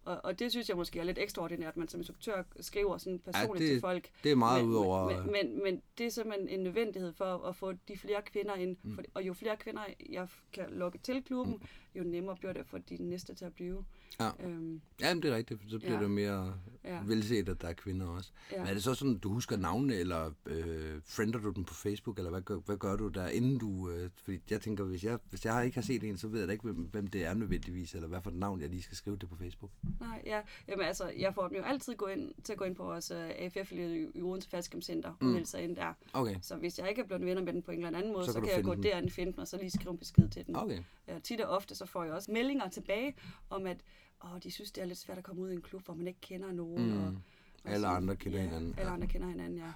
og, 0.05 0.21
og 0.23 0.39
det 0.39 0.51
synes 0.51 0.69
jeg 0.69 0.77
måske 0.77 0.99
er 0.99 1.03
lidt 1.03 1.17
ekstraordinært, 1.19 1.69
at 1.69 1.77
man 1.77 1.87
som 1.87 1.99
instruktør 1.99 2.43
skriver 2.59 2.97
sådan 2.97 3.19
personligt 3.19 3.59
det- 3.59 3.69
til 3.75 3.81
folk. 3.81 4.09
Det 4.23 4.31
er 4.31 4.35
meget 4.35 4.63
men, 4.63 4.71
ud 4.71 4.77
over... 4.77 5.21
Men, 5.21 5.31
men, 5.31 5.63
men 5.63 5.81
det 5.97 6.05
er 6.05 6.09
simpelthen 6.09 6.49
en 6.49 6.59
nødvendighed 6.59 7.13
for 7.13 7.25
at 7.25 7.55
få 7.55 7.73
de 7.87 7.97
flere 7.97 8.21
kvinder 8.21 8.55
ind. 8.55 8.77
Mm. 8.83 8.95
For, 8.95 9.03
og 9.13 9.23
jo 9.23 9.33
flere 9.33 9.57
kvinder 9.57 9.81
jeg 10.09 10.27
kan 10.53 10.69
lokke 10.69 10.97
til 10.97 11.23
klubben, 11.23 11.53
mm. 11.53 11.61
jo 11.99 12.03
nemmere 12.03 12.35
bliver 12.35 12.53
det 12.53 12.65
for 12.65 12.77
de 12.77 12.97
næste 13.03 13.33
til 13.35 13.45
at 13.45 13.53
blive. 13.53 13.85
Ja. 14.19 14.29
Øhm, 14.43 14.81
Ja, 15.01 15.13
men 15.13 15.23
det 15.23 15.31
er 15.31 15.35
rigtigt. 15.35 15.59
Så 15.67 15.79
bliver 15.79 15.93
Ja. 15.95 16.01
det 16.01 16.11
mere 16.11 16.53
Ja. 16.83 16.99
velset, 17.05 17.49
at 17.49 17.61
der 17.61 17.67
er 17.67 17.73
kvinder 17.73 18.07
også. 18.07 18.31
Ja. 18.51 18.57
Men 18.57 18.67
er 18.67 18.73
det 18.73 18.83
så 18.83 18.93
sådan, 18.93 19.17
du 19.17 19.29
husker 19.33 19.57
navnene, 19.57 19.95
eller 19.95 20.31
øh, 20.45 21.01
friender 21.05 21.39
du 21.39 21.49
dem 21.51 21.63
på 21.63 21.73
Facebook, 21.73 22.17
eller 22.17 22.31
hvad 22.31 22.41
gør, 22.41 22.55
hvad 22.55 22.77
gør 22.77 22.95
du 22.95 23.07
der, 23.07 23.27
inden 23.27 23.57
du... 23.57 23.89
Øh, 23.89 24.09
fordi 24.23 24.39
jeg 24.49 24.61
tænker, 24.61 24.83
hvis 24.83 25.03
jeg, 25.03 25.19
hvis 25.29 25.45
jeg 25.45 25.65
ikke 25.65 25.75
har 25.77 25.81
set 25.81 26.03
en, 26.03 26.17
så 26.17 26.27
ved 26.27 26.39
jeg 26.39 26.47
da 26.47 26.51
ikke, 26.51 26.63
hvem, 26.63 26.75
hvem 26.75 27.07
det 27.07 27.25
er 27.25 27.33
nødvendigvis, 27.33 27.95
eller 27.95 28.07
hvad 28.07 28.21
for 28.21 28.29
et 28.29 28.35
navn, 28.35 28.61
jeg 28.61 28.69
lige 28.69 28.81
skal 28.81 28.97
skrive 28.97 29.17
det 29.17 29.29
på 29.29 29.35
Facebook. 29.35 29.71
nej, 29.99 30.21
ja. 30.25 30.41
Jamen 30.67 30.85
altså, 30.85 31.09
jeg 31.17 31.33
får 31.35 31.47
dem 31.47 31.57
jo 31.57 31.63
altid 31.63 31.95
gå 31.95 32.05
ind, 32.07 32.31
til 32.43 32.53
at 32.53 32.59
gå 32.59 32.65
ind 32.65 32.75
på 32.75 32.83
vores 32.83 33.11
uh, 33.11 33.17
AFF 33.17 33.71
i, 33.71 34.21
Odense 34.21 34.49
Fastcamp 34.49 34.83
Center 34.83 35.09
og 35.09 35.15
Mm. 35.21 35.27
melde 35.27 35.45
sig 35.45 35.63
ind 35.63 35.75
der. 35.75 35.93
Okay, 36.13 36.35
Så 36.41 36.55
hvis 36.55 36.79
jeg 36.79 36.89
ikke 36.89 37.01
er 37.01 37.05
blevet 37.05 37.25
venner 37.25 37.43
med 37.43 37.53
den 37.53 37.61
på 37.61 37.71
en 37.71 37.85
eller 37.85 37.97
anden 37.99 38.13
måde, 38.13 38.25
Så 38.25 38.33
kan 38.33 38.41
så 38.41 38.47
kan 38.47 38.55
jeg 38.57 38.63
gå 38.63 38.75
den. 38.75 38.83
derind 38.83 39.05
og 39.05 39.11
finde 39.11 39.31
den, 39.31 39.39
og 39.39 39.47
så 39.47 39.57
lige 39.57 39.71
skrive 39.71 39.91
en 39.91 39.97
besked 39.97 40.29
til 40.29 40.45
den. 40.45 40.55
okay. 40.55 40.79
Ja, 41.07 41.19
tit 41.19 41.41
og 41.41 41.49
ofte 41.55 41.75
så 41.75 41.85
får 41.85 42.03
jeg 42.03 42.13
også 42.13 42.31
meldinger 42.31 42.69
tilbage 42.69 43.15
om, 43.49 43.65
at 43.65 43.77
åh, 44.23 44.39
de 44.43 44.51
synes, 44.51 44.71
det 44.71 44.81
er 44.81 44.85
lidt 44.85 44.97
svært 44.97 45.17
at 45.17 45.23
komme 45.23 45.41
ud 45.41 45.49
i 45.49 45.53
en 45.53 45.61
klub, 45.61 45.85
hvor 45.85 45.93
man 45.93 46.07
ikke 46.07 46.21
kender 46.21 46.51
nogen. 46.51 46.91
Mm. 46.91 46.97
Og, 46.97 47.05
og 47.07 47.71
Alle 47.71 47.81
sådan- 47.81 47.97
andre 48.03 48.15
kender 48.15 48.37
ja, 48.39 48.45
hinanden, 48.45 48.73
Alle 48.77 48.87
ja. 48.89 48.93
andre 48.93 49.07
kender 49.07 49.27
hinanden, 49.27 49.57
ja. 49.57 49.71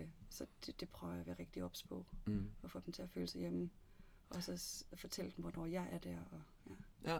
Øh, 0.00 0.04
så 0.30 0.46
det, 0.66 0.80
det 0.80 0.88
prøver 0.88 1.12
jeg 1.14 1.20
at 1.20 1.26
være 1.26 1.36
rigtig 1.38 1.64
ops 1.64 1.82
på, 1.82 2.06
Mm. 2.26 2.46
og 2.62 2.70
få 2.70 2.80
dem 2.86 2.92
til 2.92 3.02
at 3.02 3.10
føle 3.10 3.26
sig 3.26 3.40
hjemme. 3.40 3.70
Og 4.30 4.42
så 4.42 4.84
fortælle 4.94 5.32
dem, 5.36 5.42
hvornår 5.44 5.66
jeg 5.66 5.88
er 5.92 5.98
der. 5.98 6.16
Og, 6.32 6.40
ja. 7.04 7.12
Ja. 7.12 7.18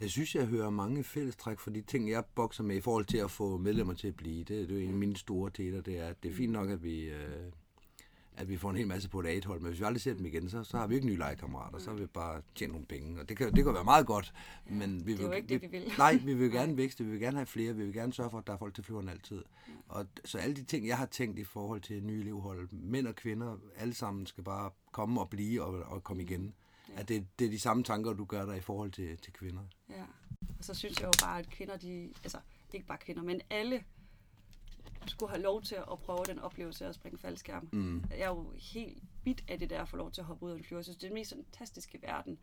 Jeg 0.00 0.10
synes, 0.10 0.34
jeg 0.34 0.46
hører 0.46 0.70
mange 0.70 1.04
fællestræk 1.04 1.58
for 1.58 1.70
de 1.70 1.82
ting, 1.82 2.10
jeg 2.10 2.24
bokser 2.34 2.62
med 2.64 2.76
i 2.76 2.80
forhold 2.80 3.04
til 3.04 3.18
at 3.18 3.30
få 3.30 3.56
medlemmer 3.56 3.94
til 3.94 4.08
at 4.08 4.16
blive. 4.16 4.38
Det, 4.38 4.48
det 4.48 4.70
er 4.70 4.74
jo 4.74 4.80
en 4.80 4.88
af 4.90 4.96
mine 4.98 5.16
store 5.16 5.50
teter, 5.50 5.80
det 5.80 5.98
er, 5.98 6.08
at 6.08 6.22
det 6.22 6.30
er 6.30 6.34
fint 6.34 6.52
nok, 6.52 6.70
at 6.70 6.82
vi, 6.82 7.00
øh, 7.00 7.52
at 8.36 8.48
vi 8.48 8.56
får 8.56 8.70
en 8.70 8.76
hel 8.76 8.86
masse 8.86 9.08
på 9.08 9.20
et 9.20 9.26
A-hold, 9.26 9.60
men 9.60 9.68
hvis 9.68 9.80
vi 9.80 9.84
aldrig 9.84 10.00
ser 10.00 10.14
dem 10.14 10.26
igen, 10.26 10.50
så, 10.50 10.64
så 10.64 10.76
har 10.76 10.86
vi 10.86 10.94
ikke 10.94 11.06
nye 11.06 11.16
legekammerater, 11.16 11.78
så 11.78 11.90
har 11.90 11.96
vi 11.96 12.06
bare 12.06 12.42
tjent 12.54 12.72
nogle 12.72 12.86
penge. 12.86 13.20
Og 13.20 13.28
det 13.28 13.36
kan, 13.36 13.56
det 13.56 13.64
kan 13.64 13.74
være 13.74 13.84
meget 13.84 14.06
godt, 14.06 14.34
men 14.70 15.06
vi 15.06 15.12
Det 15.12 15.18
er 15.18 15.22
jo 15.22 15.28
vil, 15.28 15.36
ikke 15.36 15.48
det, 15.48 15.62
vi 15.62 15.66
vil. 15.66 15.92
Nej, 15.98 16.14
vi 16.24 16.34
vil 16.34 16.50
gerne 16.50 16.76
vækste, 16.76 17.04
vi 17.04 17.10
vil 17.10 17.20
gerne 17.20 17.36
have 17.36 17.46
flere, 17.46 17.74
vi 17.76 17.84
vil 17.84 17.94
gerne 17.94 18.12
sørge 18.12 18.30
for, 18.30 18.38
at 18.38 18.46
der 18.46 18.52
er 18.52 18.56
folk 18.56 18.74
til 18.74 18.84
flyveren 18.84 19.08
altid. 19.08 19.42
Og 19.88 20.06
så 20.24 20.38
alle 20.38 20.56
de 20.56 20.64
ting, 20.64 20.86
jeg 20.86 20.98
har 20.98 21.06
tænkt 21.06 21.38
i 21.38 21.44
forhold 21.44 21.80
til 21.80 22.04
nye 22.04 22.20
elevhold, 22.20 22.68
mænd 22.72 23.06
og 23.06 23.14
kvinder, 23.14 23.56
alle 23.76 23.94
sammen 23.94 24.26
skal 24.26 24.44
bare 24.44 24.70
komme 24.92 25.20
og 25.20 25.30
blive 25.30 25.62
og, 25.62 25.82
og 25.82 26.04
komme 26.04 26.22
igen. 26.22 26.54
At 26.96 27.08
det, 27.08 27.26
det 27.38 27.46
er 27.46 27.50
de 27.50 27.58
samme 27.58 27.84
tanker, 27.84 28.12
du 28.12 28.24
gør 28.24 28.46
der 28.46 28.54
i 28.54 28.60
forhold 28.60 28.90
til, 28.90 29.18
til 29.18 29.32
kvinder. 29.32 29.62
Ja. 29.90 30.04
Og 30.58 30.64
så 30.64 30.74
synes 30.74 31.00
jeg 31.00 31.06
jo 31.06 31.26
bare, 31.26 31.38
at 31.38 31.50
kvinder, 31.50 31.76
de, 31.76 32.12
altså 32.24 32.38
ikke 32.72 32.86
bare 32.86 32.98
kvinder, 32.98 33.22
men 33.22 33.40
alle 33.50 33.84
skulle 35.06 35.30
have 35.30 35.42
lov 35.42 35.62
til 35.62 35.74
at 35.74 35.98
prøve 35.98 36.24
den 36.26 36.38
oplevelse 36.38 36.86
at 36.86 36.94
springe 36.94 37.18
faldskærm. 37.18 37.68
Mm. 37.72 38.04
Jeg 38.10 38.18
er 38.20 38.28
jo 38.28 38.52
helt 38.56 39.02
bit 39.24 39.44
af 39.48 39.58
det 39.58 39.70
der 39.70 39.82
at 39.82 39.88
få 39.88 39.96
lov 39.96 40.10
til 40.10 40.20
at 40.20 40.24
hoppe 40.24 40.46
ud 40.46 40.50
af 40.50 40.56
en 40.56 40.64
flyver. 40.64 40.78
Jeg 40.78 40.84
synes, 40.84 40.96
det 40.96 41.04
er 41.04 41.08
den 41.08 41.14
mest 41.14 41.34
fantastiske 41.34 41.98
verden. 42.02 42.38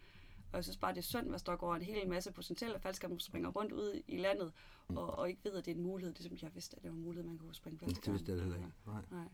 Og 0.51 0.55
jeg 0.55 0.63
synes 0.63 0.77
bare, 0.77 0.91
det 0.91 0.97
er 0.97 1.01
synd, 1.03 1.29
hvis 1.29 1.41
der 1.41 1.55
går 1.55 1.75
en 1.75 1.81
hel 1.81 2.09
masse 2.09 2.31
potentielle 2.31 2.79
faldskærmspringer 2.79 3.49
rundt 3.49 3.71
ud 3.71 4.01
i 4.07 4.17
landet, 4.17 4.51
og, 4.89 5.17
og 5.19 5.29
ikke 5.29 5.41
ved, 5.43 5.53
at 5.53 5.65
det 5.65 5.71
er 5.71 5.75
en 5.75 5.83
mulighed. 5.83 6.13
Det 6.13 6.19
er 6.25 6.29
som 6.29 6.37
jeg 6.41 6.51
vidste, 6.53 6.77
at 6.77 6.83
det 6.83 6.91
var 6.91 6.97
en 6.97 7.03
mulighed, 7.03 7.29
man 7.29 7.37
kunne 7.37 7.55
springe 7.55 7.79
faldskærm. 7.79 8.03
Det 8.03 8.13
vidste 8.13 8.31
jeg 8.31 8.41
heller 8.41 8.55
ikke. 8.57 8.69
Nej. 8.85 9.01
Nej. 9.11 9.27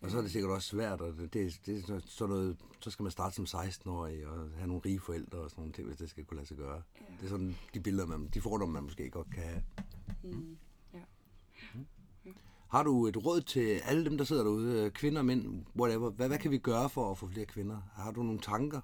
Og 0.00 0.10
så 0.10 0.18
er 0.18 0.22
det 0.22 0.30
sikkert 0.30 0.50
også 0.52 0.68
svært, 0.68 1.00
og 1.00 1.12
det, 1.12 1.34
det, 1.34 1.60
det 1.66 1.78
er 1.78 1.82
så- 1.82 2.02
sådan 2.06 2.34
noget, 2.34 2.56
så 2.80 2.90
skal 2.90 3.02
man 3.02 3.12
starte 3.12 3.34
som 3.34 3.44
16-årig 3.60 4.26
og 4.26 4.50
have 4.56 4.66
nogle 4.66 4.82
rige 4.86 5.00
forældre 5.00 5.38
og 5.38 5.50
sådan 5.50 5.60
nogle 5.60 5.72
ting, 5.72 5.86
hvis 5.86 5.96
det 5.96 6.10
skal 6.10 6.24
kunne 6.24 6.36
lade 6.36 6.48
sig 6.48 6.56
gøre. 6.56 6.82
Ja. 7.00 7.04
Det 7.16 7.24
er 7.24 7.28
sådan 7.28 7.56
de 7.74 7.80
billeder, 7.80 8.06
man, 8.06 8.28
de 8.34 8.40
fordomme, 8.40 8.72
man 8.72 8.82
måske 8.82 9.10
godt 9.10 9.30
kan 9.34 9.42
have. 9.42 9.62
Mm. 10.22 10.56
Har 12.68 12.82
du 12.82 13.06
et 13.06 13.24
råd 13.24 13.40
til 13.40 13.80
alle 13.84 14.04
dem, 14.04 14.18
der 14.18 14.24
sidder 14.24 14.42
derude, 14.44 14.90
kvinder, 14.90 15.22
mænd, 15.22 15.64
whatever, 15.78 16.10
hvad, 16.10 16.28
hvad 16.28 16.38
kan 16.38 16.50
vi 16.50 16.58
gøre 16.58 16.88
for 16.90 17.10
at 17.10 17.18
få 17.18 17.26
flere 17.28 17.46
kvinder? 17.46 17.80
Har 17.94 18.10
du 18.12 18.22
nogle 18.22 18.40
tanker 18.40 18.80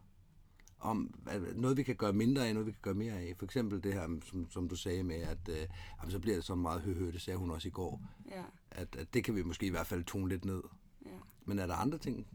om 0.78 1.14
noget, 1.54 1.76
vi 1.76 1.82
kan 1.82 1.96
gøre 1.96 2.12
mindre 2.12 2.46
af, 2.48 2.54
noget, 2.54 2.66
vi 2.66 2.72
kan 2.72 2.80
gøre 2.82 2.94
mere 2.94 3.12
af? 3.12 3.34
For 3.38 3.44
eksempel 3.44 3.82
det 3.82 3.92
her, 3.94 4.18
som, 4.24 4.50
som 4.50 4.68
du 4.68 4.76
sagde 4.76 5.02
med, 5.02 5.16
at 5.16 5.48
øh, 5.48 5.66
jamen, 6.00 6.10
så 6.10 6.18
bliver 6.18 6.36
det 6.36 6.44
så 6.44 6.54
meget 6.54 6.80
høhø, 6.82 7.10
det 7.12 7.20
sagde 7.22 7.38
hun 7.38 7.50
også 7.50 7.68
i 7.68 7.70
går, 7.70 8.02
Ja. 8.30 8.42
at, 8.70 8.96
at 8.96 9.14
det 9.14 9.24
kan 9.24 9.34
vi 9.36 9.42
måske 9.42 9.66
i 9.66 9.70
hvert 9.70 9.86
fald 9.86 10.04
tone 10.04 10.28
lidt 10.28 10.44
ned. 10.44 10.62
Ja. 11.06 11.10
Men 11.44 11.58
er 11.58 11.66
der 11.66 11.74
andre 11.74 11.98
ting? 11.98 12.26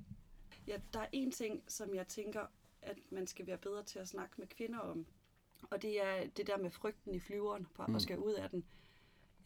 Ja, 0.67 0.75
der 0.93 0.99
er 0.99 1.07
en 1.11 1.31
ting, 1.31 1.63
som 1.67 1.95
jeg 1.95 2.07
tænker, 2.07 2.41
at 2.81 2.97
man 3.11 3.27
skal 3.27 3.47
være 3.47 3.57
bedre 3.57 3.83
til 3.83 3.99
at 3.99 4.07
snakke 4.07 4.33
med 4.37 4.47
kvinder 4.47 4.79
om. 4.79 5.05
Og 5.71 5.81
det 5.81 6.05
er 6.05 6.27
det 6.37 6.47
der 6.47 6.57
med 6.57 6.71
frygten 6.71 7.13
i 7.13 7.19
flyveren 7.19 7.67
på 7.75 7.83
at 7.95 8.01
skal 8.01 8.17
ud 8.19 8.33
af 8.33 8.49
den. 8.49 8.63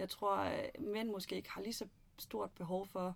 Jeg 0.02 0.10
tror, 0.10 0.36
at 0.36 0.80
mænd 0.80 1.10
måske 1.10 1.36
ikke 1.36 1.52
har 1.52 1.62
lige 1.62 1.74
så 1.74 1.88
stort 2.20 2.52
behov 2.52 2.88
for 2.88 3.16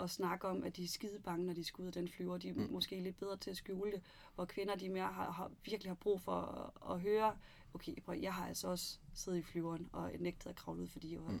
at 0.00 0.10
snakke 0.10 0.48
om, 0.48 0.64
at 0.64 0.76
de 0.76 0.84
er 0.84 0.88
skide 0.88 1.18
bange, 1.18 1.46
når 1.46 1.52
de 1.52 1.64
skal 1.64 1.82
ud 1.82 1.86
af 1.86 1.92
den 1.92 2.08
flyver. 2.08 2.38
De 2.38 2.48
er 2.48 2.54
mm. 2.54 2.68
måske 2.70 3.00
lidt 3.00 3.18
bedre 3.18 3.36
til 3.36 3.50
at 3.50 3.56
skjule 3.56 3.92
det, 3.92 4.02
hvor 4.34 4.44
kvinder 4.44 4.76
de 4.76 4.88
mere 4.88 5.12
har, 5.12 5.30
har, 5.30 5.50
virkelig 5.64 5.90
har 5.90 5.94
brug 5.94 6.20
for 6.20 6.32
at, 6.32 6.94
at 6.94 7.00
høre, 7.00 7.36
okay, 7.74 8.00
prøv, 8.04 8.18
jeg 8.18 8.34
har 8.34 8.48
altså 8.48 8.68
også 8.68 8.98
siddet 9.14 9.38
i 9.38 9.42
flyveren 9.42 9.88
og 9.92 10.12
nægtet 10.18 10.50
at 10.50 10.56
kravle 10.56 10.82
ud, 10.82 10.88
fordi 10.88 11.12
jeg 11.12 11.24
var 11.24 11.30
mm. 11.30 11.40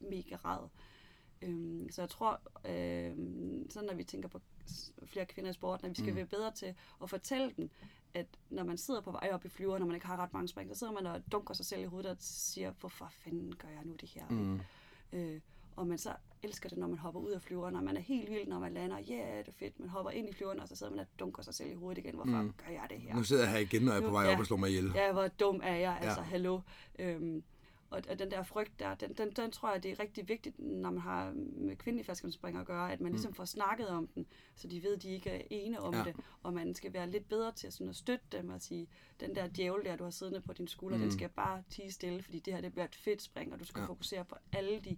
mega 0.00 0.36
ræd. 0.36 0.68
Øhm, 1.42 1.90
så 1.90 2.02
jeg 2.02 2.08
tror, 2.08 2.40
øhm, 2.64 3.70
sådan 3.70 3.86
når 3.86 3.94
vi 3.94 4.04
tænker 4.04 4.28
på 4.28 4.40
flere 5.06 5.26
kvinder 5.26 5.50
i 5.50 5.54
sporten, 5.54 5.84
at 5.84 5.90
vi 5.90 5.94
skal 5.94 6.10
mm. 6.10 6.16
være 6.16 6.26
bedre 6.26 6.50
til 6.50 6.74
at 7.02 7.10
fortælle 7.10 7.52
dem, 7.56 7.70
at 8.14 8.26
når 8.50 8.64
man 8.64 8.78
sidder 8.78 9.00
på 9.00 9.10
vej 9.10 9.30
op 9.32 9.44
i 9.44 9.48
flyveren, 9.48 9.80
når 9.80 9.86
man 9.86 9.94
ikke 9.94 10.06
har 10.06 10.16
ret 10.16 10.32
mange 10.32 10.48
spring, 10.48 10.70
så 10.70 10.78
sidder 10.78 10.92
man 10.92 11.06
og 11.06 11.22
dunker 11.32 11.54
sig 11.54 11.66
selv 11.66 11.80
i 11.80 11.84
hovedet 11.84 12.10
og 12.10 12.16
siger, 12.20 12.72
hvorfor 12.80 13.08
fanden 13.24 13.54
gør 13.58 13.68
jeg 13.68 13.84
nu 13.84 13.94
det 14.00 14.08
her? 14.08 14.28
Mm. 14.28 14.60
Øh, 15.12 15.40
og 15.76 15.86
man 15.86 15.98
så 15.98 16.12
elsker 16.42 16.68
det, 16.68 16.78
når 16.78 16.86
man 16.86 16.98
hopper 16.98 17.20
ud 17.20 17.30
af 17.30 17.42
flyveren, 17.42 17.74
når 17.74 17.80
man 17.80 17.96
er 17.96 18.00
helt 18.00 18.30
vild, 18.30 18.48
når 18.48 18.58
man 18.58 18.74
lander, 18.74 18.98
ja, 18.98 19.14
yeah, 19.14 19.38
det 19.38 19.48
er 19.48 19.52
fedt, 19.58 19.80
man 19.80 19.88
hopper 19.88 20.10
ind 20.10 20.28
i 20.28 20.32
flyveren, 20.32 20.60
og 20.60 20.68
så 20.68 20.76
sidder 20.76 20.92
man 20.92 21.00
og 21.00 21.06
dunker 21.20 21.42
sig 21.42 21.54
selv 21.54 21.70
i 21.70 21.74
hovedet 21.74 21.98
igen, 21.98 22.14
hvorfor 22.14 22.42
mm. 22.42 22.54
gør 22.66 22.72
jeg 22.72 22.86
det 22.90 23.00
her? 23.00 23.14
Nu 23.14 23.22
sidder 23.22 23.42
jeg 23.42 23.52
her 23.52 23.58
igen, 23.58 23.82
når 23.82 23.92
jeg 23.92 23.98
er 23.98 24.02
på 24.02 24.06
Nu- 24.06 24.12
vej 24.12 24.24
ja. 24.24 24.32
op 24.32 24.38
og 24.38 24.46
slår 24.46 24.56
mig 24.56 24.70
ihjel. 24.70 24.92
Ja, 24.94 25.12
hvor 25.12 25.28
dum 25.28 25.60
er 25.64 25.74
jeg, 25.74 25.98
altså, 26.00 26.20
ja. 26.20 26.26
hallo. 26.26 26.60
Øhm, 26.98 27.44
og, 27.90 28.02
og 28.08 28.18
den 28.18 28.30
der 28.30 28.42
frygt 28.42 28.78
der, 28.80 28.94
den, 28.94 29.12
den, 29.14 29.30
den 29.30 29.50
tror 29.50 29.72
jeg, 29.72 29.82
det 29.82 29.90
er 29.90 30.00
rigtig 30.00 30.28
vigtigt, 30.28 30.58
når 30.58 30.90
man 30.90 31.00
har 31.00 31.32
med 31.36 31.76
kvindelige 31.76 32.04
faldskærmsspringere 32.06 32.60
at 32.60 32.66
gøre, 32.66 32.92
at 32.92 33.00
man 33.00 33.12
ligesom 33.12 33.34
får 33.34 33.44
snakket 33.44 33.88
om 33.88 34.06
den, 34.06 34.26
så 34.54 34.68
de 34.68 34.82
ved, 34.82 34.96
at 34.96 35.02
de 35.02 35.10
ikke 35.10 35.30
er 35.30 35.42
ene 35.50 35.80
om 35.80 35.94
Ja. 35.94 36.04
det, 36.04 36.16
og 36.42 36.54
man 36.54 36.74
skal 36.74 36.92
være 36.92 37.10
lidt 37.10 37.28
bedre 37.28 37.52
til 37.52 37.72
sådan 37.72 37.88
at 37.88 37.96
støtte 37.96 38.24
dem 38.32 38.48
og 38.48 38.60
sige, 38.60 38.88
den 39.20 39.34
der 39.34 39.46
djævel 39.46 39.84
der, 39.84 39.96
du 39.96 40.04
har 40.04 40.10
siddende 40.10 40.40
på 40.40 40.52
din 40.52 40.68
skulder, 40.68 40.96
mm. 40.96 41.02
den 41.02 41.12
skal 41.12 41.28
bare 41.28 41.62
tige 41.70 41.92
stille, 41.92 42.22
fordi 42.22 42.38
det 42.38 42.54
her 42.54 42.60
det 42.60 42.72
bliver 42.72 42.84
et 42.84 42.94
fedt 42.94 43.22
spring, 43.22 43.52
og 43.52 43.60
du 43.60 43.64
skal 43.64 43.80
Ja. 43.80 43.86
fokusere 43.86 44.24
på 44.24 44.36
alle 44.52 44.80
de 44.80 44.96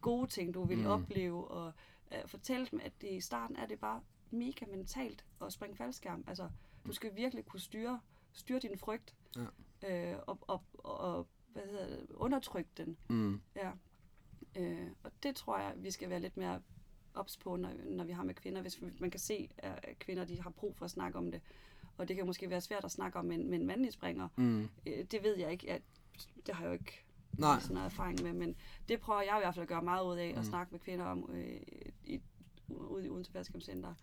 gode 0.00 0.26
ting, 0.26 0.54
du 0.54 0.64
vil 0.64 0.78
mm. 0.78 0.86
opleve, 0.86 1.48
og 1.48 1.72
uh, 2.10 2.28
fortælle 2.28 2.66
dem, 2.70 2.80
at 2.84 2.92
det, 3.00 3.10
i 3.10 3.20
starten 3.20 3.56
er 3.56 3.66
det 3.66 3.78
bare 3.80 4.00
mega 4.30 4.66
mentalt 4.66 5.24
at 5.42 5.52
springe 5.52 5.76
faldskærm. 5.76 6.24
Altså, 6.26 6.48
du 6.86 6.92
skal 6.92 7.16
virkelig 7.16 7.44
kunne 7.44 7.60
styre, 7.60 8.00
styre 8.32 8.58
din 8.58 8.78
frygt, 8.78 9.14
Ja. 9.36 10.12
øh, 10.12 10.18
og, 10.26 10.38
og, 10.42 10.62
og 10.74 11.26
hvad 11.52 11.62
hedder 11.62 11.86
det, 11.86 12.06
undertrykke 12.10 12.70
den. 12.76 12.96
Mm. 13.08 13.40
Ja. 13.56 13.70
Øh, 14.56 14.88
og 15.02 15.10
det 15.22 15.36
tror 15.36 15.58
jeg, 15.58 15.72
vi 15.76 15.90
skal 15.90 16.10
være 16.10 16.20
lidt 16.20 16.36
mere 16.36 16.60
ops 17.14 17.36
på, 17.36 17.56
når, 17.56 17.70
når 17.84 18.04
vi 18.04 18.12
har 18.12 18.24
med 18.24 18.34
kvinder, 18.34 18.62
hvis 18.62 18.80
man 18.98 19.10
kan 19.10 19.20
se, 19.20 19.50
at 19.58 19.98
kvinder 19.98 20.24
de 20.24 20.40
har 20.42 20.50
brug 20.50 20.76
for 20.76 20.84
at 20.84 20.90
snakke 20.90 21.18
om 21.18 21.30
det. 21.30 21.40
Og 21.96 22.08
det 22.08 22.16
kan 22.16 22.26
måske 22.26 22.50
være 22.50 22.60
svært 22.60 22.84
at 22.84 22.90
snakke 22.90 23.18
om 23.18 23.24
med 23.24 23.36
en, 23.36 23.50
med 23.50 23.60
en 23.60 23.66
mandlig 23.66 23.92
springer. 23.92 24.28
Mm. 24.36 24.68
Øh, 24.86 25.04
det 25.04 25.22
ved 25.22 25.36
jeg 25.38 25.52
ikke. 25.52 25.66
Jeg, 25.68 25.80
det 26.46 26.54
har 26.54 26.64
jeg 26.64 26.68
jo 26.68 26.72
ikke 26.72 27.04
Nej. 27.32 27.60
sådan 27.60 27.74
noget 27.74 27.86
erfaring 27.86 28.22
med, 28.22 28.32
men 28.32 28.56
det 28.88 29.00
prøver 29.00 29.20
jeg 29.20 29.36
i 29.36 29.40
hvert 29.40 29.54
fald 29.54 29.62
at 29.62 29.68
gøre 29.68 29.82
meget 29.82 30.06
ud 30.06 30.16
af, 30.16 30.34
at 30.36 30.44
snakke 30.44 30.70
med 30.70 30.80
kvinder 30.80 31.04
om 31.04 31.30
øh, 31.32 31.60
i, 32.04 32.20
ude 32.68 33.06
i 33.06 33.08
Odense 33.08 33.32
Faldskærmscenter. 33.32 33.94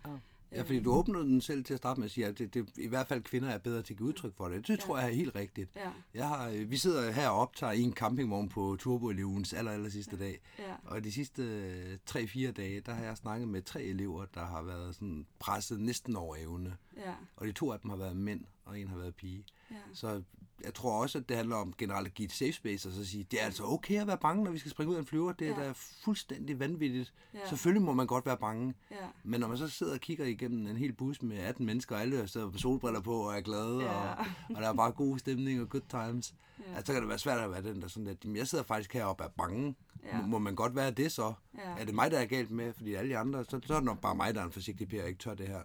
Ja, 0.51 0.61
fordi 0.61 0.79
du 0.79 0.91
åbnede 0.91 1.23
den 1.23 1.41
selv 1.41 1.63
til 1.63 1.73
at 1.73 1.77
starte 1.77 1.99
med 1.99 2.05
at 2.05 2.11
sige, 2.11 2.25
at 2.25 2.37
det, 2.37 2.53
det, 2.53 2.69
i 2.77 2.87
hvert 2.87 3.07
fald 3.07 3.23
kvinder 3.23 3.49
er 3.49 3.57
bedre 3.57 3.81
til 3.81 3.93
at 3.93 3.97
give 3.97 4.07
udtryk 4.07 4.35
for 4.35 4.47
det. 4.47 4.67
Det 4.67 4.69
ja. 4.69 4.75
tror 4.75 4.97
jeg 4.97 5.09
er 5.09 5.13
helt 5.13 5.35
rigtigt. 5.35 5.69
Ja. 5.75 5.89
Jeg 6.13 6.27
har, 6.27 6.49
øh, 6.49 6.71
vi 6.71 6.77
sidder 6.77 7.11
her 7.11 7.29
og 7.29 7.39
optager 7.39 7.73
i 7.73 7.81
en 7.81 7.93
campingvogn 7.93 8.49
på 8.49 8.77
Turbo 8.79 9.09
Elevens 9.09 9.53
aller, 9.53 9.71
aller 9.71 9.89
sidste 9.89 10.17
dag. 10.17 10.39
Ja. 10.59 10.73
Og 10.85 11.03
de 11.03 11.11
sidste 11.11 11.43
øh, 11.43 11.97
3-4 12.09 12.51
dage, 12.51 12.81
der 12.81 12.93
har 12.93 13.03
jeg 13.03 13.17
snakket 13.17 13.47
med 13.47 13.61
tre 13.61 13.83
elever, 13.83 14.25
der 14.25 14.45
har 14.45 14.61
været 14.61 14.95
sådan 14.95 15.25
presset 15.39 15.79
næsten 15.79 16.15
over 16.15 16.35
evne. 16.35 16.77
Ja. 16.97 17.13
Og 17.35 17.47
de 17.47 17.51
to 17.51 17.71
af 17.71 17.79
dem 17.79 17.89
har 17.89 17.97
været 17.97 18.17
mænd, 18.17 18.41
og 18.65 18.79
en 18.79 18.87
har 18.87 18.97
været 18.97 19.15
pige. 19.15 19.45
Ja. 19.71 19.75
Så 19.93 20.21
jeg 20.63 20.73
tror 20.73 21.01
også, 21.01 21.17
at 21.17 21.29
det 21.29 21.37
handler 21.37 21.55
om 21.55 21.73
generelt 21.77 22.07
at 22.07 22.13
give 22.13 22.25
et 22.25 22.31
safe 22.31 22.51
space, 22.53 22.89
og 22.89 22.93
så 22.93 23.05
sige, 23.05 23.23
det 23.31 23.41
er 23.41 23.45
altså 23.45 23.63
okay 23.63 24.01
at 24.01 24.07
være 24.07 24.17
bange, 24.17 24.43
når 24.43 24.51
vi 24.51 24.57
skal 24.57 24.71
springe 24.71 24.91
ud 24.91 24.95
af 24.95 24.99
en 24.99 25.05
flyver. 25.05 25.31
Det 25.33 25.47
er 25.49 25.59
Ja. 25.61 25.67
da 25.67 25.73
fuldstændig 26.03 26.59
vanvittigt. 26.59 27.13
Ja. 27.33 27.39
Selvfølgelig 27.49 27.81
må 27.81 27.93
man 27.93 28.07
godt 28.07 28.25
være 28.25 28.37
bange. 28.37 28.73
Ja. 28.91 28.95
Men 29.23 29.39
når 29.39 29.47
man 29.47 29.57
så 29.57 29.67
sidder 29.67 29.93
og 29.93 29.99
kigger 29.99 30.25
igennem 30.25 30.67
en 30.67 30.77
hel 30.77 30.93
bus 30.93 31.21
med 31.21 31.37
18 31.37 31.65
mennesker, 31.65 31.95
og 31.95 32.01
alle 32.01 32.27
sidder 32.27 32.51
med 32.51 32.59
solbriller 32.59 33.01
på 33.01 33.13
og 33.15 33.35
er 33.37 33.41
glade, 33.41 33.79
Ja. 33.79 33.89
og, 34.13 34.25
og 34.55 34.61
der 34.61 34.69
er 34.69 34.73
bare 34.73 34.91
god 34.91 35.19
stemning 35.19 35.61
og 35.61 35.69
good 35.69 35.81
times, 35.89 36.33
Ja. 36.59 36.63
altså, 36.75 36.85
så 36.85 36.93
kan 36.93 37.01
det 37.01 37.09
være 37.09 37.19
svært 37.19 37.39
at 37.39 37.51
være 37.51 37.63
den 37.63 37.81
der 37.81 37.87
sådan, 37.87 38.07
at 38.07 38.17
"Jamen, 38.23 38.37
jeg 38.37 38.47
sidder 38.47 38.63
faktisk 38.63 38.93
heroppe 38.93 39.23
og 39.23 39.27
er 39.27 39.33
bange. 39.37 39.75
Ja. 40.05 40.21
Må, 40.25 40.39
man 40.39 40.55
godt 40.55 40.75
være 40.75 40.91
det 40.91 41.11
så? 41.11 41.33
Ja. 41.57 41.61
Er 41.81 41.85
det 41.85 41.95
mig, 41.95 42.11
der 42.11 42.19
er 42.19 42.25
galt 42.25 42.51
med? 42.51 42.73
Fordi 42.73 42.93
alle 42.93 43.09
de 43.09 43.17
andre, 43.17 43.45
så, 43.45 43.59
så 43.65 43.73
er 43.73 43.77
det 43.77 43.85
nok 43.85 43.99
bare 44.01 44.15
mig, 44.15 44.35
der 44.35 44.41
er 44.41 44.45
en 44.45 44.51
forsigtig 44.51 45.01
og 45.01 45.07
ikke 45.07 45.19
tør 45.19 45.33
det 45.33 45.47
her. 45.47 45.61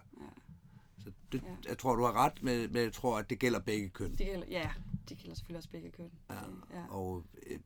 Ja. 1.33 1.37
Det, 1.37 1.43
Ja. 1.65 1.69
jeg 1.69 1.77
tror, 1.77 1.95
du 1.95 2.03
har 2.03 2.13
ret, 2.13 2.43
men, 2.43 2.73
men 2.73 2.81
jeg 2.83 2.93
tror, 2.93 3.17
at 3.19 3.29
det 3.29 3.39
gælder 3.39 3.59
begge 3.59 3.89
køn. 3.89 4.09
Det 4.11 4.17
gælder, 4.17 4.47
ja, 4.49 4.69
det 5.09 5.17
gælder 5.17 5.35
selvfølgelig 5.35 5.57
også 5.57 5.69
begge 5.69 5.91
køn. 5.91 6.11
Ja. 6.29 6.35
Ja. 6.79 6.85
Og 6.89 7.23
øh, 7.47 7.59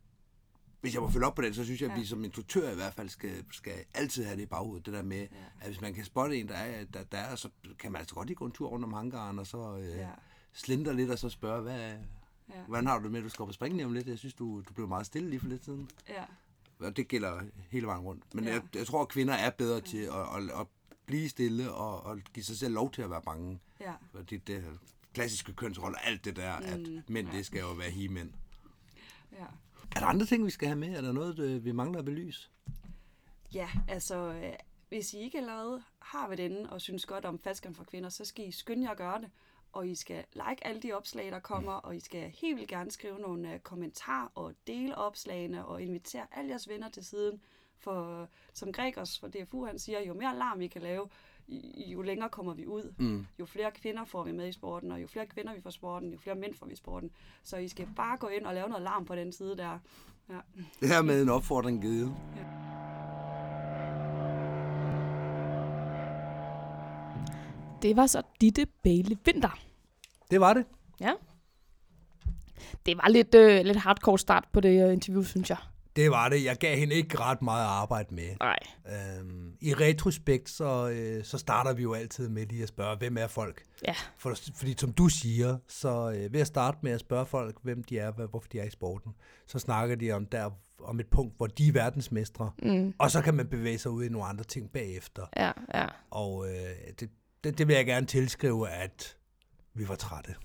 hvis 0.81 0.93
jeg 0.93 1.01
må 1.01 1.09
følge 1.09 1.25
op 1.25 1.35
på 1.35 1.41
det, 1.41 1.55
så 1.55 1.63
synes 1.65 1.81
jeg, 1.81 1.89
at 1.89 1.95
vi 1.95 2.01
Ja. 2.01 2.07
som 2.07 2.23
instruktør 2.23 2.71
i 2.71 2.75
hvert 2.75 2.93
fald 2.93 3.09
skal, 3.09 3.45
skal 3.51 3.73
altid 3.93 4.23
have 4.23 4.35
det 4.37 4.43
i 4.43 4.45
baghovedet. 4.45 4.85
Det 4.85 4.93
der 4.93 5.03
med, 5.03 5.17
ja. 5.19 5.25
at 5.61 5.67
hvis 5.67 5.81
man 5.81 5.93
kan 5.93 6.05
spotte 6.05 6.37
en, 6.39 6.47
der 6.47 6.55
er, 6.55 6.85
der, 6.85 7.03
der 7.03 7.17
er, 7.17 7.35
så 7.35 7.49
kan 7.79 7.91
man 7.91 7.99
altså 7.99 8.15
godt 8.15 8.27
lige 8.27 8.35
gå 8.35 8.45
en 8.45 8.51
tur 8.51 8.69
rundt 8.69 8.85
om 8.85 8.93
hangaren, 8.93 9.39
og 9.39 9.47
så 9.47 9.77
øh, 9.77 9.87
ja. 9.87 9.99
Ja. 10.01 10.09
slindre 10.53 10.95
lidt, 10.95 11.11
og 11.11 11.19
så 11.19 11.29
spørge, 11.29 11.61
hvad, 11.61 11.93
Ja. 12.55 12.61
hvordan 12.67 12.87
har 12.87 12.97
du 12.97 13.03
det 13.03 13.11
med, 13.11 13.19
at 13.19 13.23
du 13.23 13.29
skal 13.29 13.43
op 13.43 13.47
og 13.47 13.53
springe 13.53 13.77
lige 13.77 13.85
om 13.85 13.93
lidt? 13.93 14.07
Jeg 14.07 14.17
synes, 14.17 14.33
du, 14.33 14.61
du 14.69 14.73
blev 14.73 14.87
meget 14.87 15.05
stille 15.05 15.29
lige 15.29 15.39
for 15.39 15.47
lidt 15.47 15.65
siden. 15.65 15.89
Ja. 16.09 16.23
Og 16.79 16.97
det 16.97 17.07
gælder 17.07 17.41
hele 17.69 17.87
vejen 17.87 18.01
rundt. 18.01 18.35
Men 18.35 18.43
ja. 18.43 18.49
Ja. 18.49 18.55
jeg, 18.55 18.75
jeg 18.75 18.87
tror, 18.87 19.01
at 19.01 19.07
kvinder 19.07 19.33
er 19.33 19.49
bedre 19.49 19.81
til 19.81 19.97
at, 19.97 20.13
at, 20.13 20.43
at 20.59 20.67
blive 21.07 21.29
stille 21.29 21.71
og, 21.71 22.03
og 22.03 22.17
give 22.33 22.43
sig 22.43 22.57
selv 22.57 22.73
lov 22.73 22.91
til 22.91 23.01
at 23.01 23.09
være 23.09 23.21
bange. 23.21 23.59
Ja. 23.79 23.93
Fordi 24.11 24.37
det 24.37 24.65
klassiske 25.13 25.53
kønsroller, 25.53 25.97
alt 25.97 26.25
det 26.25 26.35
der, 26.35 26.51
at 26.51 26.79
Mm, 26.79 27.03
mænd, 27.07 27.27
ja. 27.29 27.37
det 27.37 27.45
skal 27.45 27.59
jo 27.59 27.71
være 27.71 27.89
he-mænd. 27.89 28.31
Ja. 29.31 29.45
Er 29.95 29.99
der 29.99 30.05
andre 30.07 30.25
ting, 30.25 30.45
vi 30.45 30.49
skal 30.49 30.67
have 30.67 30.79
med? 30.79 30.93
Er 30.93 31.01
der 31.01 31.11
noget, 31.11 31.39
øh, 31.39 31.65
vi 31.65 31.71
mangler 31.71 31.99
at 31.99 32.05
belyse? 32.05 32.49
Ja, 33.53 33.69
altså, 33.87 34.15
øh, 34.17 34.53
hvis 34.89 35.13
I 35.13 35.17
ikke 35.17 35.37
allerede 35.37 35.83
har 35.99 36.27
været 36.27 36.39
inde 36.39 36.69
og 36.69 36.81
synes 36.81 37.05
godt 37.05 37.25
om 37.25 37.39
faldskærm 37.39 37.73
for 37.73 37.83
kvinder, 37.83 38.09
så 38.09 38.25
skal 38.25 38.47
I 38.47 38.51
skynde 38.51 38.83
jer 38.83 38.91
at 38.91 38.97
gøre 38.97 39.21
det. 39.21 39.29
Og 39.73 39.87
I 39.87 39.95
skal 39.95 40.23
like 40.33 40.67
alle 40.67 40.81
de 40.81 40.93
opslag, 40.93 41.31
der 41.31 41.39
kommer, 41.39 41.71
og 41.71 41.95
I 41.95 41.99
skal 41.99 42.29
helt 42.29 42.55
vildt 42.57 42.69
gerne 42.69 42.91
skrive 42.91 43.19
nogle 43.19 43.53
uh, 43.53 43.59
kommentarer 43.59 44.27
og 44.35 44.53
dele 44.67 44.95
opslagene 44.97 45.65
og 45.65 45.81
invitere 45.81 46.27
alle 46.31 46.49
jeres 46.49 46.69
venner 46.69 46.89
til 46.89 47.05
siden, 47.05 47.41
for 47.79 48.27
som 48.53 48.71
Gregers 48.71 49.19
for 49.19 49.27
DFU, 49.27 49.65
han 49.65 49.79
siger, 49.79 49.99
jo 50.01 50.13
mere 50.13 50.37
larm 50.37 50.59
vi 50.59 50.67
kan 50.67 50.81
lave, 50.81 51.07
jo 51.77 52.01
længere 52.01 52.29
kommer 52.29 52.53
vi 52.53 52.65
ud. 52.65 52.93
Mm. 52.97 53.27
Jo 53.39 53.45
flere 53.45 53.71
kvinder 53.71 54.05
får 54.05 54.23
vi 54.23 54.31
med 54.31 54.47
i 54.47 54.51
sporten, 54.51 54.91
og 54.91 55.01
jo 55.01 55.07
flere 55.07 55.25
kvinder 55.25 55.53
vi 55.53 55.61
får 55.61 55.69
i 55.69 55.73
sporten, 55.73 56.11
jo 56.11 56.17
flere 56.17 56.35
mænd 56.35 56.53
får 56.53 56.65
vi 56.65 56.73
i 56.73 56.75
sporten. 56.75 57.11
Så 57.43 57.57
I 57.57 57.67
skal 57.67 57.87
bare 57.95 58.17
gå 58.17 58.27
ind 58.27 58.45
og 58.45 58.53
lave 58.53 58.69
noget 58.69 58.83
larm 58.83 59.05
på 59.05 59.15
den 59.15 59.31
side 59.31 59.57
der. 59.57 59.79
Ja. 60.29 60.39
Det 60.79 60.89
her 60.89 61.01
med 61.01 61.21
en 61.21 61.29
opfordring 61.29 61.81
givet. 61.81 62.15
Det 67.81 67.95
var 67.95 68.07
så 68.07 68.21
Ditte 68.41 68.65
Bailey 68.83 69.15
Vinter. 69.25 69.59
Det 70.31 70.39
var 70.39 70.53
det. 70.53 70.65
Ja. 70.99 71.13
Det 72.85 72.97
var 72.97 73.09
lidt, 73.09 73.35
øh, 73.35 73.65
lidt 73.65 73.77
hardcore 73.77 74.19
start 74.19 74.45
på 74.51 74.59
det 74.59 74.87
øh, 74.87 74.93
interview, 74.93 75.23
synes 75.23 75.49
jeg. 75.49 75.57
Det 75.97 76.11
var 76.11 76.29
det. 76.29 76.43
Jeg 76.43 76.57
gav 76.57 76.77
hende 76.77 76.95
ikke 76.95 77.19
ret 77.19 77.41
meget 77.41 77.63
at 77.63 77.69
arbejde 77.69 78.15
med. 78.15 78.29
Nej. 78.39 78.57
Øhm, 79.19 79.53
I 79.61 79.73
retrospekt, 79.73 80.49
så, 80.49 80.89
øh, 80.89 81.23
så 81.23 81.37
starter 81.37 81.73
vi 81.73 81.81
jo 81.83 81.93
altid 81.93 82.29
med 82.29 82.45
lige 82.45 82.63
at 82.63 82.69
spørge, 82.69 82.97
hvem 82.97 83.17
er 83.17 83.27
folk? 83.27 83.63
Ja. 83.87 83.95
For, 84.17 84.33
fordi 84.55 84.75
som 84.77 84.93
du 84.93 85.09
siger, 85.09 85.57
så 85.67 86.11
øh, 86.11 86.33
ved 86.33 86.41
at 86.41 86.47
starte 86.47 86.77
med 86.81 86.91
at 86.91 86.99
spørge 86.99 87.25
folk, 87.25 87.55
hvem 87.63 87.83
de 87.83 87.99
er, 87.99 88.11
hvad, 88.11 88.27
hvorfor 88.27 88.47
de 88.49 88.59
er 88.59 88.63
i 88.63 88.69
sporten, 88.69 89.11
så 89.47 89.59
snakker 89.59 89.95
de 89.95 90.11
om, 90.11 90.25
der, 90.25 90.49
om 90.83 90.99
et 90.99 91.07
punkt, 91.07 91.37
hvor 91.37 91.47
de 91.47 91.67
er 91.67 91.71
verdensmestre, 91.71 92.51
Mm. 92.63 92.93
og 92.99 93.11
så 93.11 93.21
kan 93.21 93.33
man 93.33 93.47
bevæge 93.47 93.77
sig 93.77 93.91
ud 93.91 94.03
i 94.03 94.09
nogle 94.09 94.27
andre 94.27 94.43
ting 94.43 94.71
bagefter. 94.71 95.25
Ja, 95.37 95.51
ja. 95.73 95.87
Og 96.11 96.47
øh, 96.49 96.53
det, 96.99 97.09
det, 97.43 97.57
det 97.57 97.67
vil 97.67 97.75
jeg 97.75 97.85
gerne 97.85 98.05
tilskrive, 98.05 98.69
at 98.69 99.17
vi 99.73 99.87
var 99.89 99.95
trætte. 99.95 100.35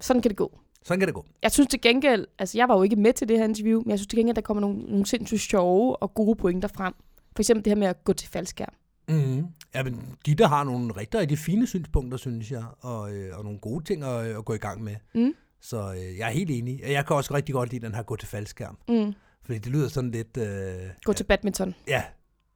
Sådan 0.00 0.22
kan 0.22 0.28
det 0.28 0.36
gå. 0.38 0.58
Sådan 0.84 0.98
kan 1.00 1.06
det 1.08 1.14
gå. 1.14 1.26
Jeg 1.42 1.52
synes 1.52 1.68
til 1.68 1.80
gengæld, 1.80 2.26
altså 2.38 2.58
jeg 2.58 2.68
var 2.68 2.76
jo 2.76 2.82
ikke 2.82 2.96
med 2.96 3.12
til 3.12 3.28
det 3.28 3.38
her 3.38 3.44
interview, 3.44 3.80
men 3.82 3.90
jeg 3.90 3.98
synes 3.98 4.06
til 4.06 4.16
gengæld, 4.18 4.34
der 4.34 4.42
kommer 4.42 4.60
nogle, 4.60 4.78
nogle 4.78 5.06
sindssygt 5.06 5.40
sjove 5.40 5.96
og 5.96 6.14
gode 6.14 6.36
pointer 6.36 6.68
frem. 6.68 6.94
For 7.36 7.42
eksempel 7.42 7.64
det 7.64 7.70
her 7.70 7.76
med 7.78 7.86
at 7.86 8.04
gå 8.04 8.12
til 8.12 8.28
faldskærm. 8.28 8.72
Mm-hmm. 9.08 9.46
Ja, 9.74 9.82
men 9.82 10.16
de 10.26 10.34
der 10.34 10.46
har 10.48 10.64
nogle 10.64 10.96
rigtig, 10.96 11.20
rigtig 11.20 11.38
fine 11.38 11.66
synspunkter, 11.66 12.18
synes 12.18 12.50
jeg, 12.50 12.64
og, 12.80 13.12
øh, 13.14 13.38
og 13.38 13.44
nogle 13.44 13.58
gode 13.58 13.84
ting 13.84 14.02
at, 14.04 14.26
at 14.26 14.44
gå 14.44 14.54
i 14.54 14.58
gang 14.58 14.82
med. 14.82 14.96
Mm. 15.14 15.34
Så 15.60 15.92
øh, 15.92 16.18
jeg 16.18 16.28
er 16.28 16.32
helt 16.32 16.50
enig. 16.50 16.80
Jeg 16.86 17.06
kan 17.06 17.16
også 17.16 17.34
rigtig 17.34 17.52
godt 17.52 17.70
lide 17.72 17.86
den 17.86 17.94
her 17.94 18.02
gå 18.02 18.16
til 18.16 18.28
faldskærm. 18.28 18.78
Mm. 18.88 19.12
Fordi 19.44 19.58
det 19.58 19.72
lyder 19.72 19.88
sådan 19.88 20.10
lidt... 20.10 20.36
Øh, 20.36 20.74
Gå 21.04 21.12
til 21.12 21.24
badminton. 21.24 21.74
Ja, 21.88 22.02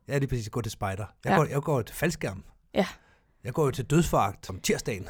ja, 0.09 0.15
det 0.15 0.23
er 0.23 0.27
præcis. 0.29 0.49
Gå 0.51 0.61
til 0.61 0.73
spider. 0.73 0.87
Jeg, 0.97 1.07
Ja. 1.25 1.31
ja. 1.33 1.37
går, 1.37 1.45
jeg 1.45 1.63
går 1.63 1.83
til 1.83 1.97
faldskærm. 1.97 2.45
Ja. 2.75 2.87
Jeg 3.45 3.53
går 3.53 3.65
jo 3.65 3.71
til 3.71 3.85
dødsfagt 3.85 4.51
om 4.51 4.61
tirsdagen. 4.61 5.07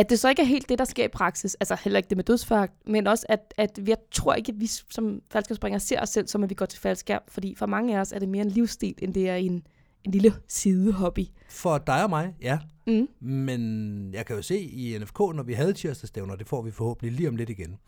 At 0.00 0.10
det 0.10 0.18
så 0.18 0.28
ikke 0.28 0.42
er 0.42 0.46
helt 0.46 0.68
det, 0.68 0.78
der 0.78 0.84
sker 0.84 1.04
i 1.04 1.08
praksis, 1.08 1.54
altså 1.54 1.76
heller 1.84 1.98
ikke 1.98 2.08
det 2.08 2.16
med 2.16 2.24
dødsfagt, 2.24 2.72
men 2.86 3.06
også, 3.06 3.26
at, 3.28 3.54
at 3.56 3.78
jeg 3.86 3.96
tror 4.12 4.34
ikke, 4.34 4.52
at 4.52 4.60
vi 4.60 4.66
som 4.66 5.20
faldskærmspringere 5.32 5.80
ser 5.80 6.02
os 6.02 6.08
selv 6.08 6.28
som, 6.28 6.42
at 6.42 6.50
vi 6.50 6.54
går 6.54 6.66
til 6.66 6.80
faldskærm, 6.80 7.22
fordi 7.28 7.54
for 7.54 7.66
mange 7.66 7.96
af 7.96 8.00
os 8.00 8.12
er 8.12 8.18
det 8.18 8.28
mere 8.28 8.42
en 8.44 8.50
livsstil, 8.50 8.94
end 8.98 9.14
det 9.14 9.28
er 9.28 9.34
en, 9.34 9.66
en 10.04 10.12
lille 10.12 10.32
sidehobby. 10.48 11.26
For 11.48 11.78
dig 11.78 12.04
og 12.04 12.10
mig, 12.10 12.34
ja. 12.42 12.58
Mm. 12.86 13.08
Men 13.28 14.14
jeg 14.14 14.26
kan 14.26 14.36
jo 14.36 14.42
se 14.42 14.60
i 14.60 14.98
NFK, 14.98 15.18
når 15.18 15.42
vi 15.42 15.52
havde 15.52 15.72
tirsdagsstævner, 15.72 16.36
det 16.36 16.46
får 16.46 16.62
vi 16.62 16.70
forhåbentlig 16.70 17.12
lige 17.12 17.28
om 17.28 17.36
lidt 17.36 17.50
igen. 17.50 17.78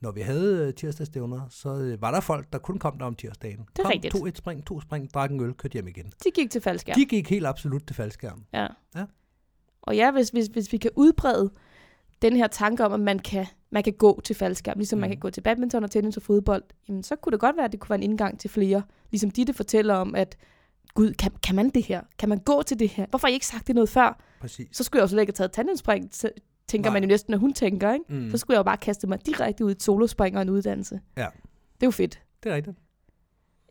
Når 0.00 0.12
vi 0.12 0.20
havde 0.20 0.66
øh, 0.66 0.74
tirsdagsstævner, 0.74 1.40
så 1.50 1.76
øh, 1.76 2.02
var 2.02 2.10
der 2.10 2.20
folk, 2.20 2.52
der 2.52 2.58
kun 2.58 2.78
kom 2.78 2.98
der 2.98 3.06
om 3.06 3.14
tirsdagen. 3.14 3.60
er 3.78 3.82
kom, 3.82 3.92
rigtigt. 3.92 4.14
to 4.14 4.26
et 4.26 4.38
spring, 4.38 4.66
to 4.66 4.80
spring, 4.80 5.14
drak 5.14 5.30
en 5.30 5.40
øl, 5.40 5.54
kørte 5.54 5.72
hjem 5.72 5.88
igen. 5.88 6.12
De 6.24 6.30
gik 6.30 6.50
til 6.50 6.60
faldskærm. 6.60 6.94
De 6.98 7.04
gik 7.04 7.30
helt 7.30 7.46
absolut 7.46 7.82
til 7.86 7.96
faldskærm. 7.96 8.44
Ja. 8.52 8.66
Ja. 8.96 9.04
Og 9.86 9.96
ja, 9.96 10.10
hvis, 10.10 10.28
hvis, 10.28 10.46
hvis 10.46 10.72
vi 10.72 10.76
kan 10.76 10.90
udbrede 10.96 11.50
den 12.22 12.36
her 12.36 12.46
tanke 12.46 12.84
om, 12.84 12.92
at 12.92 13.00
man 13.00 13.18
kan, 13.18 13.46
man 13.70 13.82
kan 13.82 13.92
gå 13.92 14.20
til 14.24 14.36
faldskærm, 14.36 14.78
ligesom 14.78 14.96
mm. 14.96 15.00
man 15.00 15.10
kan 15.10 15.18
gå 15.18 15.30
til 15.30 15.40
badminton 15.40 15.84
og 15.84 15.90
tennis 15.90 16.16
og 16.16 16.22
fodbold, 16.22 16.62
jamen, 16.88 17.02
så 17.02 17.16
kunne 17.16 17.30
det 17.30 17.40
godt 17.40 17.56
være, 17.56 17.64
at 17.64 17.72
det 17.72 17.80
kunne 17.80 17.90
være 17.90 17.98
en 17.98 18.10
indgang 18.10 18.40
til 18.40 18.50
flere. 18.50 18.82
Ligesom 19.10 19.30
Ditte 19.30 19.52
fortæller 19.52 19.94
om, 19.94 20.14
at 20.14 20.36
gud, 20.94 21.12
kan, 21.12 21.32
kan 21.42 21.56
man 21.56 21.70
det 21.70 21.82
her? 21.82 22.00
Kan 22.18 22.28
man 22.28 22.38
gå 22.38 22.62
til 22.62 22.78
det 22.78 22.88
her? 22.88 23.06
Hvorfor 23.10 23.26
har 23.26 23.30
I 23.30 23.34
ikke 23.34 23.46
sagt 23.46 23.66
det 23.66 23.74
noget 23.74 23.88
før? 23.88 24.22
Præcis. 24.40 24.76
Så 24.76 24.84
skulle 24.84 25.00
jeg 25.00 25.02
jo 25.02 25.08
slet 25.08 25.20
ikke 25.20 25.30
have 25.30 25.34
taget 25.36 25.52
tandemspring, 25.52 26.10
tænker 26.66 26.90
Nej. 26.90 26.92
man 26.92 27.02
jo 27.02 27.08
næsten, 27.08 27.30
når 27.30 27.38
hun 27.38 27.52
tænker, 27.52 27.92
ikke? 27.92 28.04
Mm. 28.08 28.30
Så 28.30 28.36
skulle 28.36 28.54
jeg 28.54 28.58
jo 28.58 28.62
bare 28.62 28.76
kaste 28.76 29.06
mig 29.06 29.26
direkte 29.26 29.64
ud 29.64 29.70
i 29.70 29.72
et 29.72 29.82
solospring 29.82 30.36
og 30.36 30.42
en 30.42 30.50
uddannelse. 30.50 31.00
Ja. 31.16 31.26
Det 31.74 31.82
er 31.82 31.86
jo 31.86 31.90
fedt. 31.90 32.20
Det 32.42 32.52
er 32.52 32.56
rigtigt. 32.56 32.76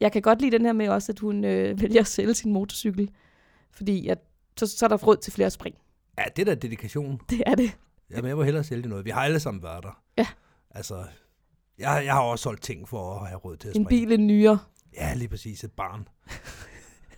Jeg 0.02 0.12
kan 0.12 0.22
godt 0.22 0.42
lide 0.42 0.58
den 0.58 0.66
her 0.66 0.74
med 0.74 0.90
også, 0.90 1.12
at 1.12 1.20
hun 1.20 1.44
øh, 1.44 1.82
vælger 1.82 2.02
at 2.02 2.08
sælge 2.08 2.34
sin 2.34 2.54
motorcykel, 2.54 3.10
fordi 3.72 4.08
at, 4.08 4.20
så, 4.58 4.68
så 4.68 4.86
er 4.86 4.88
der 4.88 4.98
råd 4.98 5.18
til 5.18 5.34
flere 5.34 5.50
spring. 5.50 5.76
Ja, 6.18 6.24
det 6.36 6.42
er 6.42 6.46
da 6.46 6.56
dedikation. 6.56 7.20
Det 7.30 7.44
er 7.46 7.56
det. 7.56 7.78
Jamen, 8.12 8.28
jeg 8.30 8.36
må 8.36 8.44
hellere 8.44 8.64
sælge 8.64 8.90
noget. 8.90 9.06
Vi 9.06 9.10
har 9.10 9.22
alle 9.22 9.40
sammen 9.40 9.64
været 9.64 9.84
der. 9.84 10.02
Ja. 10.18 10.28
Altså, 10.72 11.04
jeg, 11.80 12.02
jeg 12.06 12.14
har 12.14 12.22
også 12.22 12.44
solgt 12.44 12.64
ting 12.64 12.90
for 12.90 13.20
at 13.20 13.28
have 13.28 13.38
råd 13.40 13.58
til 13.58 13.70
at 13.70 13.76
En 13.76 13.84
springe. 13.86 14.08
bil, 14.08 14.20
en 14.20 14.28
nyere. 14.28 14.60
Ja, 14.98 15.14
lige 15.14 15.28
præcis. 15.28 15.64
Et 15.64 15.72
barn. 15.72 16.08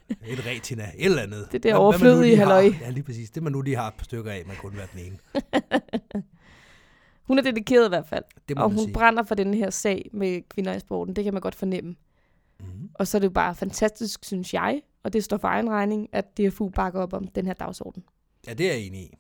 et 0.09 0.45
retina. 0.45 0.83
Et 0.83 1.05
eller 1.05 1.21
andet. 1.21 1.47
Det 1.51 1.63
der 1.63 1.75
overflødige 1.75 2.37
halløj. 2.37 2.69
Ja, 2.81 2.89
lige 2.89 3.03
præcis. 3.03 3.29
Det 3.29 3.43
man 3.43 3.51
nu 3.51 3.61
lige 3.61 3.75
har 3.75 3.87
et 3.87 3.93
par 3.93 4.03
stykker 4.03 4.31
af, 4.31 4.43
man 4.47 4.55
kunne 4.55 4.77
være 4.77 4.87
den 4.93 4.99
ene. 5.05 5.17
Hun 7.27 7.37
er 7.37 7.43
dedikeret 7.43 7.85
i 7.85 7.89
hvert 7.89 8.07
fald, 8.07 8.23
Det 8.49 8.57
må 8.57 8.63
og 8.63 8.69
hun 8.69 8.79
sige. 8.79 8.93
brænder 8.93 9.23
for 9.23 9.35
den 9.35 9.53
her 9.53 9.69
sag 9.69 10.09
med 10.13 10.41
kvinder 10.49 10.73
i 10.73 10.79
sporten. 10.79 11.15
Det 11.15 11.23
kan 11.23 11.33
man 11.33 11.41
godt 11.41 11.55
fornemme. 11.55 11.95
Mm. 12.59 12.65
Og 12.93 13.07
så 13.07 13.17
er 13.17 13.19
det 13.19 13.25
jo 13.27 13.31
bare 13.33 13.55
fantastisk, 13.55 14.25
synes 14.25 14.53
jeg, 14.53 14.81
og 15.03 15.13
det 15.13 15.23
står 15.23 15.37
for 15.37 15.47
egen 15.47 15.69
regning, 15.69 16.07
at 16.11 16.37
DFU 16.37 16.69
bakker 16.69 17.01
op 17.01 17.13
om 17.13 17.27
den 17.27 17.45
her 17.45 17.53
dagsorden. 17.53 18.03
Ja, 18.47 18.53
det 18.53 18.69
er 18.69 18.73
jeg 18.73 18.81
enig 18.81 19.01
i. 19.01 19.13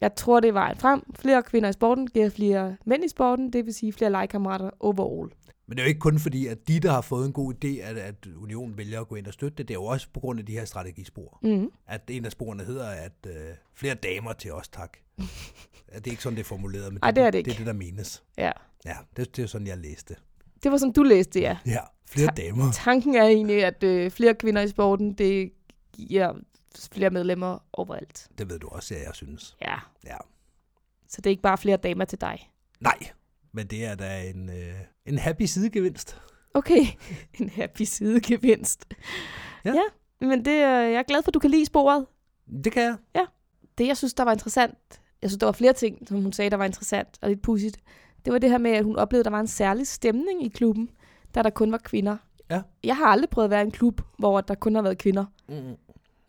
Jeg 0.00 0.14
tror, 0.14 0.40
det 0.40 0.48
er 0.48 0.52
vejen 0.52 0.76
frem. 0.76 1.02
Flere 1.18 1.42
kvinder 1.42 1.68
i 1.68 1.72
sporten 1.72 2.06
giver 2.06 2.30
flere 2.30 2.76
mænd 2.86 3.04
i 3.04 3.08
sporten, 3.08 3.52
det 3.52 3.66
vil 3.66 3.74
sige 3.74 3.92
flere 3.92 4.10
legekammerater 4.12 4.70
overall. 4.80 5.30
Men 5.68 5.76
det 5.76 5.82
er 5.82 5.86
jo 5.86 5.88
ikke 5.88 6.00
kun 6.00 6.18
fordi, 6.18 6.46
at 6.46 6.68
de, 6.68 6.80
der 6.80 6.90
har 6.90 7.00
fået 7.00 7.26
en 7.26 7.32
god 7.32 7.54
idé, 7.54 7.68
at, 7.80 7.96
at 7.98 8.26
unionen 8.42 8.78
vælger 8.78 9.00
at 9.00 9.08
gå 9.08 9.14
ind 9.14 9.26
og 9.26 9.32
støtte 9.32 9.56
det. 9.56 9.68
Det 9.68 9.74
er 9.74 9.78
jo 9.78 9.84
også 9.84 10.06
på 10.14 10.20
grund 10.20 10.38
af 10.40 10.46
de 10.46 10.52
her 10.52 10.64
strategispor. 10.64 11.38
Mm. 11.42 11.70
At 11.86 12.00
en 12.10 12.24
af 12.24 12.32
sporene 12.32 12.64
hedder, 12.64 12.88
at 12.88 13.12
øh, 13.26 13.32
flere 13.74 13.94
damer 13.94 14.32
til 14.32 14.52
os, 14.52 14.68
tak. 14.68 14.96
Ja, 15.18 15.98
det 15.98 16.06
er 16.06 16.10
ikke 16.10 16.22
sådan, 16.22 16.36
det 16.36 16.42
er 16.42 16.46
formuleret, 16.48 16.92
men 16.92 16.98
Ej, 17.02 17.10
det 17.10 17.24
er 17.24 17.30
det 17.30 17.32
det 17.44 17.50
er 17.50 17.52
ikke. 17.54 17.58
det, 17.58 17.66
der 17.66 17.72
menes. 17.72 18.22
Ja. 18.38 18.52
Ja, 18.86 18.94
det, 19.16 19.36
det 19.36 19.42
er 19.42 19.46
sådan, 19.46 19.66
jeg 19.66 19.78
læste. 19.78 20.16
Det 20.62 20.70
var 20.72 20.76
sådan, 20.78 20.92
du 20.92 21.02
læste 21.02 21.38
det, 21.38 21.40
ja. 21.44 21.56
Ja, 21.66 21.78
flere 22.08 22.34
Ta- 22.36 22.42
damer. 22.42 22.72
Tanken 22.72 23.14
er 23.14 23.24
egentlig, 23.26 23.64
at 23.64 23.82
øh, 23.82 24.10
flere 24.10 24.34
kvinder 24.34 24.62
i 24.62 24.68
sporten, 24.68 25.12
det 25.12 25.52
giver 26.04 26.34
flere 26.92 27.10
medlemmer 27.10 27.58
overalt. 27.72 28.28
Det 28.38 28.50
ved 28.50 28.58
du 28.58 28.68
også, 28.68 28.94
ja, 28.94 29.02
jeg 29.06 29.14
synes. 29.14 29.56
Ja. 29.60 29.76
Ja. 30.04 30.16
Så 31.08 31.20
det 31.20 31.26
er 31.26 31.30
ikke 31.30 31.42
bare 31.42 31.58
flere 31.58 31.76
damer 31.76 32.04
til 32.04 32.20
dig. 32.20 32.50
Nej, 32.80 32.98
men 33.52 33.66
det 33.66 33.84
er 33.84 33.94
da 33.94 34.22
en, 34.22 34.48
øh, 34.48 34.74
en 35.06 35.18
happy 35.18 35.42
sidegevinst. 35.42 36.20
Okay, 36.54 36.86
en 37.40 37.48
happy 37.48 37.82
sidegevinst. 37.82 38.94
Ja. 39.64 39.74
ja 39.74 40.26
men 40.26 40.44
det, 40.44 40.50
øh, 40.50 40.92
jeg 40.92 40.94
er 40.94 41.02
glad 41.02 41.22
for, 41.22 41.30
at 41.30 41.34
du 41.34 41.38
kan 41.38 41.50
lide 41.50 41.66
sporet. 41.66 42.06
Det 42.64 42.72
kan 42.72 42.82
jeg. 42.82 43.26
Det, 43.78 43.86
jeg 43.86 43.96
synes, 43.96 44.14
der 44.14 44.24
var 44.24 44.32
interessant, 44.32 45.00
jeg 45.22 45.30
synes, 45.30 45.38
der 45.38 45.46
var 45.46 45.52
flere 45.52 45.72
ting, 45.72 46.08
som 46.08 46.22
hun 46.22 46.32
sagde, 46.32 46.50
der 46.50 46.56
var 46.56 46.64
interessant 46.64 47.18
og 47.22 47.28
lidt 47.28 47.42
pudsigt. 47.42 47.78
Det 48.24 48.32
var 48.32 48.38
det 48.38 48.50
her 48.50 48.58
med, 48.58 48.70
at 48.70 48.84
hun 48.84 48.96
oplevede, 48.96 49.20
at 49.20 49.24
der 49.24 49.30
var 49.30 49.40
en 49.40 49.46
særlig 49.46 49.86
stemning 49.86 50.44
i 50.44 50.48
klubben, 50.48 50.90
da 51.34 51.42
der 51.42 51.50
kun 51.50 51.72
var 51.72 51.78
kvinder. 51.78 52.16
Ja. 52.50 52.62
Jeg 52.84 52.96
har 52.96 53.06
aldrig 53.06 53.30
prøvet 53.30 53.44
at 53.44 53.50
være 53.50 53.60
i 53.60 53.64
en 53.64 53.70
klub, 53.70 54.00
hvor 54.18 54.40
der 54.40 54.54
kun 54.54 54.74
har 54.74 54.82
været 54.82 54.98
kvinder. 54.98 55.24
Mm. 55.48 55.76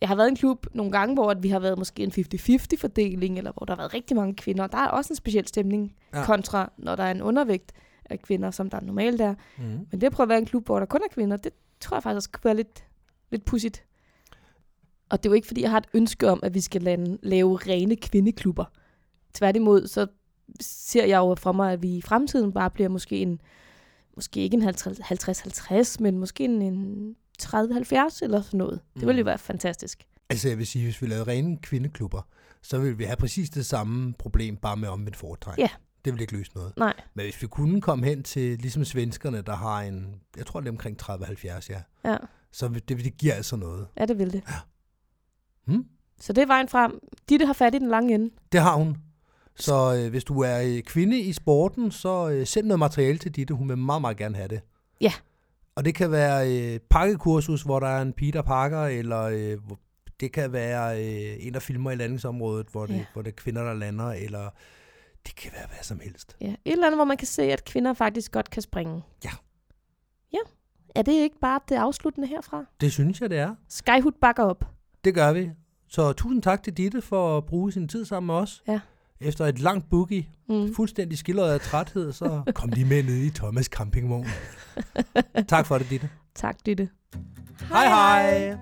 Jeg 0.02 0.10
har 0.10 0.16
været 0.16 0.28
i 0.28 0.30
en 0.30 0.36
klub 0.36 0.66
nogle 0.74 0.92
gange, 0.92 1.14
hvor 1.14 1.32
at 1.32 1.44
vi 1.44 1.50
har 1.50 1.60
været 1.60 1.78
måske 1.78 2.04
en 2.04 2.12
50-50 2.12 2.78
fordeling, 2.78 3.38
eller 3.38 3.52
hvor 3.52 3.66
der 3.66 3.74
har 3.74 3.82
været 3.82 3.94
rigtig 3.94 4.18
mange 4.18 4.36
kvinder. 4.36 4.68
Der 4.68 4.78
er 4.78 4.88
også 4.88 5.14
en 5.14 5.16
speciel 5.16 5.48
stemning, 5.48 5.96
ja. 6.14 6.26
Kontra 6.26 6.72
når 6.78 6.96
der 6.96 7.04
er 7.04 7.12
en 7.12 7.22
undervægt 7.22 7.72
af 8.06 8.22
kvinder, 8.22 8.52
som 8.52 8.70
der 8.70 8.82
normalt 8.82 9.22
er. 9.22 9.36
Mm. 9.58 9.64
Men 9.64 10.02
det 10.02 10.04
at 10.04 10.12
prøve 10.12 10.26
at 10.26 10.30
være 10.30 10.38
i 10.38 10.42
en 10.42 10.46
klub, 10.46 10.66
hvor 10.66 10.80
der 10.80 10.86
kun 10.86 11.02
er 11.10 11.14
kvinder, 11.14 11.38
det 11.38 11.54
tror 11.80 11.98
jeg 11.98 12.04
faktisk 12.04 12.18
også 12.18 12.30
kunne 12.32 12.46
være 12.46 12.56
lidt, 12.56 12.84
lidt 13.32 13.46
pudsigt. 13.46 13.84
Og 15.10 15.24
det 15.24 15.30
er 15.30 15.32
jo 15.32 15.36
ikke, 15.36 15.48
fordi 15.48 15.62
jeg 15.62 15.72
har 15.72 15.78
et 15.78 15.88
ønske 15.94 16.30
om, 16.30 16.40
at 16.44 16.54
vi 16.54 16.62
skal 16.62 16.82
lande, 16.82 17.18
lave 17.24 17.58
rene 17.58 17.96
kvindeklubber. 17.96 18.66
Tværtimod, 19.34 19.88
så 19.88 20.08
ser 20.62 21.06
jeg 21.06 21.18
jo 21.18 21.36
for 21.36 21.52
mig, 21.52 21.74
at 21.74 21.84
vi 21.84 21.98
i 21.98 22.02
fremtiden 22.02 22.54
bare 22.54 22.70
bliver 22.70 22.90
måske 22.90 23.18
en, 23.18 23.42
måske 24.16 24.40
ikke 24.40 24.58
en 24.58 24.70
50-50, 24.70 25.96
men 26.00 26.18
måske 26.18 26.44
en, 26.44 26.62
en 26.62 27.16
30-70 27.44 28.24
eller 28.24 28.42
sådan 28.42 28.58
noget. 28.58 28.80
Det 28.94 29.08
ville 29.08 29.20
jo 29.20 29.24
Mm. 29.24 29.28
være 29.28 29.38
fantastisk. 29.38 30.04
Altså, 30.30 30.50
jeg 30.50 30.58
vil 30.58 30.68
sige, 30.68 30.84
hvis 30.86 31.02
vi 31.02 31.08
lavede 31.08 31.32
rene 31.32 31.58
kvindeklubber, 31.58 32.22
så 32.62 32.80
ville 32.80 32.98
vi 32.98 33.04
have 33.04 33.16
præcis 33.18 33.50
det 33.50 33.66
samme 33.66 34.14
problem, 34.14 34.58
bare 34.58 34.78
med 34.78 34.90
omvendt 34.90 35.16
foretræk. 35.18 35.58
Ja. 35.58 35.70
Det 36.06 36.14
ville 36.14 36.24
ikke 36.24 36.34
løse 36.38 36.52
noget. 36.56 36.74
Nej. 36.78 36.94
Men 37.14 37.24
hvis 37.26 37.42
vi 37.42 37.48
kunne 37.48 37.82
komme 37.82 38.06
hen 38.06 38.24
til, 38.24 38.58
ligesom 38.60 38.86
svenskerne, 38.86 39.42
der 39.42 39.56
har 39.56 39.82
en, 39.82 40.16
jeg 40.38 40.46
tror 40.46 40.60
det 40.60 40.68
er 40.68 40.72
omkring 40.72 40.98
30-70, 41.02 41.70
ja, 41.70 41.82
Ja, 42.06 42.18
så 42.52 42.68
vil- 42.68 42.82
det, 42.90 42.98
det 43.04 43.18
giver 43.18 43.34
altså 43.34 43.56
noget. 43.56 43.88
ja 43.98 44.06
det 44.06 44.18
vil 44.20 44.34
det. 44.34 44.44
Hmm? 45.66 45.86
Så 46.20 46.34
det 46.34 46.42
er 46.42 46.46
vejen 46.48 46.68
frem. 46.70 47.00
Ditte 47.30 47.46
har 47.46 47.54
fat 47.54 47.76
i 47.76 47.80
den 47.80 47.90
lange 47.90 48.16
ende. 48.16 48.30
Det 48.52 48.62
har 48.62 48.76
hun. 48.76 48.98
Så 49.56 49.96
øh, 50.04 50.10
hvis 50.10 50.24
du 50.24 50.40
er 50.42 50.62
øh, 50.62 50.82
kvinde 50.82 51.20
i 51.20 51.34
sporten, 51.34 51.92
så 51.92 52.30
øh, 52.30 52.48
send 52.48 52.68
noget 52.68 52.80
materiale 52.80 53.18
til 53.18 53.32
Ditte. 53.36 53.54
Hun 53.54 53.70
vil 53.70 53.78
meget, 53.78 54.02
meget 54.02 54.18
gerne 54.18 54.36
have 54.36 54.48
det. 54.48 54.62
Ja. 55.02 55.14
Og 55.78 55.86
det 55.86 55.96
kan 55.96 56.12
være 56.12 56.58
øh, 56.74 56.80
pakkekursus, 56.90 57.62
hvor 57.62 57.80
der 57.80 57.88
er 57.88 58.02
en 58.02 58.14
Peter 58.14 58.42
Parker, 58.42 58.82
eller 58.84 59.22
øh, 59.22 59.58
det 60.20 60.32
kan 60.32 60.54
være 60.54 61.04
øh, 61.06 61.36
en, 61.48 61.54
der 61.54 61.60
filmer 61.60 61.92
i 61.92 61.96
landingsområdet, 61.96 62.68
hvor 62.72 62.86
det, 62.86 62.94
Ja. 62.94 63.06
hvor 63.14 63.22
det 63.22 63.32
er 63.32 63.36
kvinder, 63.36 63.64
der 63.64 63.74
lander, 63.74 64.12
eller 64.12 64.50
det 65.28 65.36
kan 65.36 65.52
være 65.56 65.68
hvad 65.68 65.78
som 65.84 66.00
helst. 66.00 66.36
Ja, 66.42 66.48
et 66.48 66.58
eller 66.66 66.88
andet, 66.88 66.98
hvor 66.98 67.06
man 67.06 67.18
kan 67.18 67.28
se, 67.28 67.44
at 67.44 67.66
kvinder 67.66 67.94
faktisk 67.94 68.32
godt 68.32 68.50
kan 68.50 68.62
springe. 68.62 69.04
Ja. 69.26 69.30
Ja, 70.34 70.40
er 70.96 71.02
det 71.02 71.12
ikke 71.12 71.40
bare 71.42 71.60
det 71.70 71.76
afsluttende 71.76 72.28
herfra? 72.28 72.66
Det 72.82 72.92
synes 72.92 73.22
jeg, 73.22 73.30
det 73.30 73.38
er. 73.38 73.56
Skyhood 73.70 74.12
bakker 74.22 74.44
op. 74.44 74.66
Det 75.04 75.16
gør 75.16 75.34
vi. 75.34 75.52
Så 75.88 76.14
tusind 76.14 76.42
tak 76.42 76.64
til 76.64 76.74
Ditte 76.74 77.02
for 77.02 77.38
at 77.38 77.46
bruge 77.46 77.72
sin 77.72 77.88
tid 77.88 78.06
sammen 78.06 78.28
med 78.28 78.36
os. 78.36 78.64
Ja. 78.68 78.80
Efter 79.22 79.46
et 79.46 79.60
langt 79.60 79.90
boogie, 79.90 80.28
Mm. 80.50 80.76
fuldstændig 80.76 81.18
skildret 81.18 81.52
af 81.54 81.60
træthed, 81.60 82.12
så 82.12 82.42
kom 82.56 82.70
de 82.70 82.86
med 82.86 83.04
ned 83.04 83.16
i 83.18 83.30
Thomas 83.30 83.66
campingvogn. 83.66 84.28
tak 85.50 85.66
for 85.66 85.78
det, 85.78 85.90
Ditte. 85.90 86.10
Tak, 86.36 86.56
Ditte. 86.66 86.90
Hej 87.70 87.88
hej! 87.88 88.58